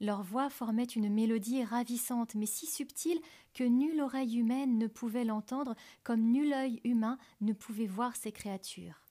Leur 0.00 0.22
voix 0.22 0.48
formait 0.48 0.84
une 0.84 1.12
mélodie 1.12 1.62
ravissante, 1.62 2.36
mais 2.36 2.46
si 2.46 2.64
subtile 2.64 3.20
que 3.52 3.64
nulle 3.64 4.00
oreille 4.00 4.38
humaine 4.38 4.78
ne 4.78 4.86
pouvait 4.86 5.26
l'entendre, 5.26 5.74
comme 6.04 6.22
nul 6.22 6.54
œil 6.54 6.80
humain 6.84 7.18
ne 7.42 7.52
pouvait 7.52 7.84
voir 7.84 8.16
ces 8.16 8.32
créatures. 8.32 9.02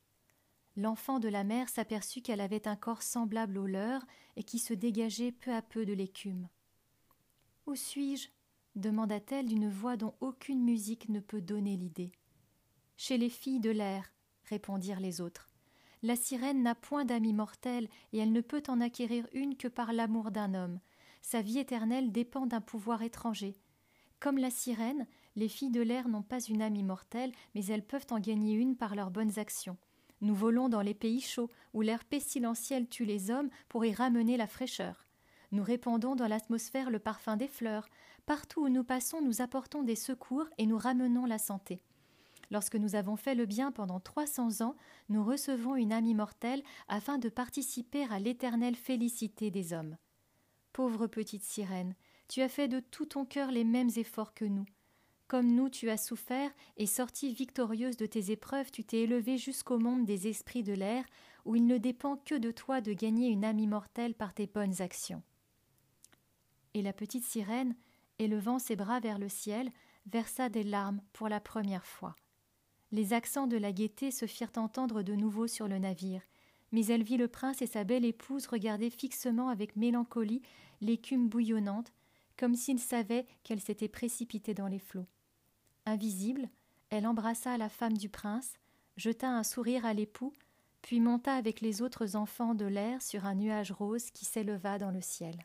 L'enfant 0.78 1.20
de 1.20 1.30
la 1.30 1.44
mer 1.44 1.70
s'aperçut 1.70 2.24
qu'elle 2.24 2.42
avait 2.42 2.68
un 2.68 2.76
corps 2.76 3.04
semblable 3.04 3.60
au 3.60 3.68
leur 3.68 4.04
et 4.36 4.44
qui 4.44 4.58
se 4.58 4.74
dégageait 4.74 5.32
peu 5.32 5.54
à 5.54 5.62
peu 5.62 5.86
de 5.86 5.94
l'écume. 5.94 6.50
Où 7.66 7.76
suis-je 7.76 8.30
demanda-t-elle 8.76 9.48
d'une 9.48 9.70
voix 9.70 9.98
dont 9.98 10.14
aucune 10.20 10.64
musique 10.64 11.10
ne 11.10 11.20
peut 11.20 11.42
donner 11.42 11.78
l'idée. 11.78 12.12
Chez 12.96 13.18
les 13.18 13.30
filles 13.30 13.60
de 13.60 13.72
l'air, 13.72 14.12
répondirent 14.44 15.00
les 15.00 15.20
autres. 15.22 15.50
La 16.04 16.16
sirène 16.16 16.62
n'a 16.62 16.76
point 16.76 17.06
d'amie 17.06 17.34
mortelle, 17.34 17.90
et 18.14 18.20
elle 18.20 18.32
ne 18.32 18.42
peut 18.42 18.62
en 18.68 18.82
acquérir 18.82 19.28
une 19.34 19.58
que 19.58 19.68
par 19.68 19.94
l'amour 19.94 20.30
d'un 20.30 20.54
homme. 20.54 20.80
sa 21.22 21.42
vie 21.42 21.58
éternelle 21.58 22.12
dépend 22.12 22.46
d'un 22.46 22.62
pouvoir 22.62 23.02
étranger. 23.02 23.56
Comme 24.20 24.38
la 24.38 24.52
sirène, 24.52 25.08
les 25.36 25.48
filles 25.48 25.72
de 25.72 25.82
l'air 25.82 26.08
n'ont 26.08 26.22
pas 26.22 26.40
une 26.40 26.62
âme 26.62 26.76
immortelle, 26.76 27.32
mais 27.56 27.66
elles 27.66 27.86
peuvent 27.86 28.06
en 28.12 28.20
gagner 28.20 28.54
une 28.54 28.76
par 28.76 28.94
leurs 28.94 29.10
bonnes 29.10 29.40
actions. 29.40 29.78
Nous 30.22 30.36
volons 30.36 30.70
dans 30.70 30.82
les 30.82 30.94
pays 30.94 31.22
chauds, 31.22 31.50
où 31.74 31.82
l'air 31.82 32.06
pestilentiel 32.06 32.88
tue 32.88 33.06
les 33.06 33.32
hommes 33.32 33.50
pour 33.70 33.86
y 33.86 33.94
ramener 33.94 34.38
la 34.38 34.48
fraîcheur. 34.48 35.05
Nous 35.52 35.64
répandons 35.64 36.16
dans 36.16 36.28
l'atmosphère 36.28 36.90
le 36.90 37.00
parfum 37.00 37.38
des 37.38 37.48
fleurs. 37.48 37.88
Partout 38.26 38.66
où 38.66 38.70
nous 38.70 38.84
passons, 38.84 39.22
nous 39.22 39.42
apportons 39.42 39.84
des 39.84 39.96
secours 39.96 40.48
et 40.58 40.66
nous 40.66 40.78
ramenons 40.78 41.26
la 41.26 41.38
santé. 41.38 41.82
Lorsque 42.52 42.76
nous 42.76 42.96
avons 42.96 43.16
fait 43.16 43.36
le 43.36 43.46
bien 43.46 43.72
pendant 43.72 44.00
trois 44.00 44.28
cents 44.28 44.62
ans, 44.62 44.76
nous 45.10 45.24
recevons 45.24 45.76
une 45.76 45.92
âme 45.92 46.06
immortelle 46.06 46.64
afin 46.88 47.18
de 47.18 47.30
participer 47.30 48.06
à 48.12 48.20
l'éternelle 48.20 48.76
félicité 48.76 49.52
des 49.52 49.74
hommes. 49.74 49.98
Pauvre 50.74 51.08
petite 51.08 51.44
sirène, 51.44 51.96
tu 52.28 52.42
as 52.42 52.50
fait 52.50 52.68
de 52.68 52.80
tout 52.80 53.06
ton 53.06 53.26
cœur 53.26 53.52
les 53.52 53.64
mêmes 53.64 53.92
efforts 53.96 54.34
que 54.34 54.46
nous. 54.46 54.66
Comme 55.28 55.56
nous, 55.56 55.70
tu 55.70 55.90
as 55.90 55.98
souffert, 55.98 56.52
et 56.78 56.86
sortie 56.86 57.34
victorieuse 57.34 57.98
de 57.98 58.06
tes 58.06 58.32
épreuves, 58.32 58.70
tu 58.70 58.84
t'es 58.84 59.00
élevée 59.02 59.38
jusqu'au 59.38 59.80
monde 59.80 60.06
des 60.06 60.28
esprits 60.28 60.62
de 60.62 60.74
l'air, 60.74 61.04
où 61.46 61.56
il 61.56 61.66
ne 61.66 61.78
dépend 61.78 62.18
que 62.18 62.36
de 62.36 62.52
toi 62.52 62.80
de 62.80 62.94
gagner 62.94 63.30
une 63.30 63.44
âme 63.44 63.60
immortelle 63.60 64.14
par 64.14 64.34
tes 64.34 64.46
bonnes 64.46 64.82
actions. 64.82 65.24
Et 66.76 66.82
la 66.82 66.94
petite 66.94 67.24
sirène, 67.24 67.74
élevant 68.20 68.60
ses 68.60 68.76
bras 68.76 69.00
vers 69.00 69.18
le 69.18 69.30
ciel, 69.30 69.72
versa 70.08 70.50
des 70.50 70.64
larmes 70.64 71.02
pour 71.14 71.30
la 71.30 71.40
première 71.40 71.86
fois. 71.86 72.18
Les 72.92 73.14
accents 73.14 73.48
de 73.48 73.56
la 73.56 73.72
gaieté 73.72 74.12
se 74.12 74.28
firent 74.28 74.52
entendre 74.58 75.02
de 75.02 75.16
nouveau 75.16 75.48
sur 75.48 75.70
le 75.70 75.80
navire, 75.80 76.22
mais 76.74 76.86
elle 76.88 77.02
vit 77.02 77.16
le 77.16 77.30
prince 77.30 77.62
et 77.62 77.66
sa 77.66 77.86
belle 77.86 78.04
épouse 78.04 78.48
regarder 78.48 78.90
fixement 78.90 79.48
avec 79.48 79.78
mélancolie 79.78 80.42
l'écume 80.82 81.30
bouillonnante, 81.30 81.94
comme 82.38 82.56
s'ils 82.56 82.80
savaient 82.80 83.26
qu'elle 83.44 83.62
s'était 83.62 83.88
précipitée 83.88 84.54
dans 84.54 84.68
les 84.68 84.80
flots. 84.80 85.08
Invisible, 85.86 86.50
elle 86.90 87.08
embrassa 87.08 87.58
la 87.58 87.70
femme 87.70 87.98
du 87.98 88.10
prince, 88.10 88.56
jeta 88.98 89.30
un 89.30 89.44
sourire 89.44 89.86
à 89.86 89.94
l'époux, 89.94 90.34
puis 90.82 91.00
monta 91.00 91.36
avec 91.36 91.62
les 91.62 91.82
autres 91.82 92.18
enfants 92.18 92.54
de 92.54 92.66
l'air 92.66 93.02
sur 93.02 93.26
un 93.26 93.36
nuage 93.36 93.72
rose 93.72 94.12
qui 94.12 94.26
s'éleva 94.26 94.78
dans 94.78 94.92
le 94.92 95.02
ciel. 95.02 95.38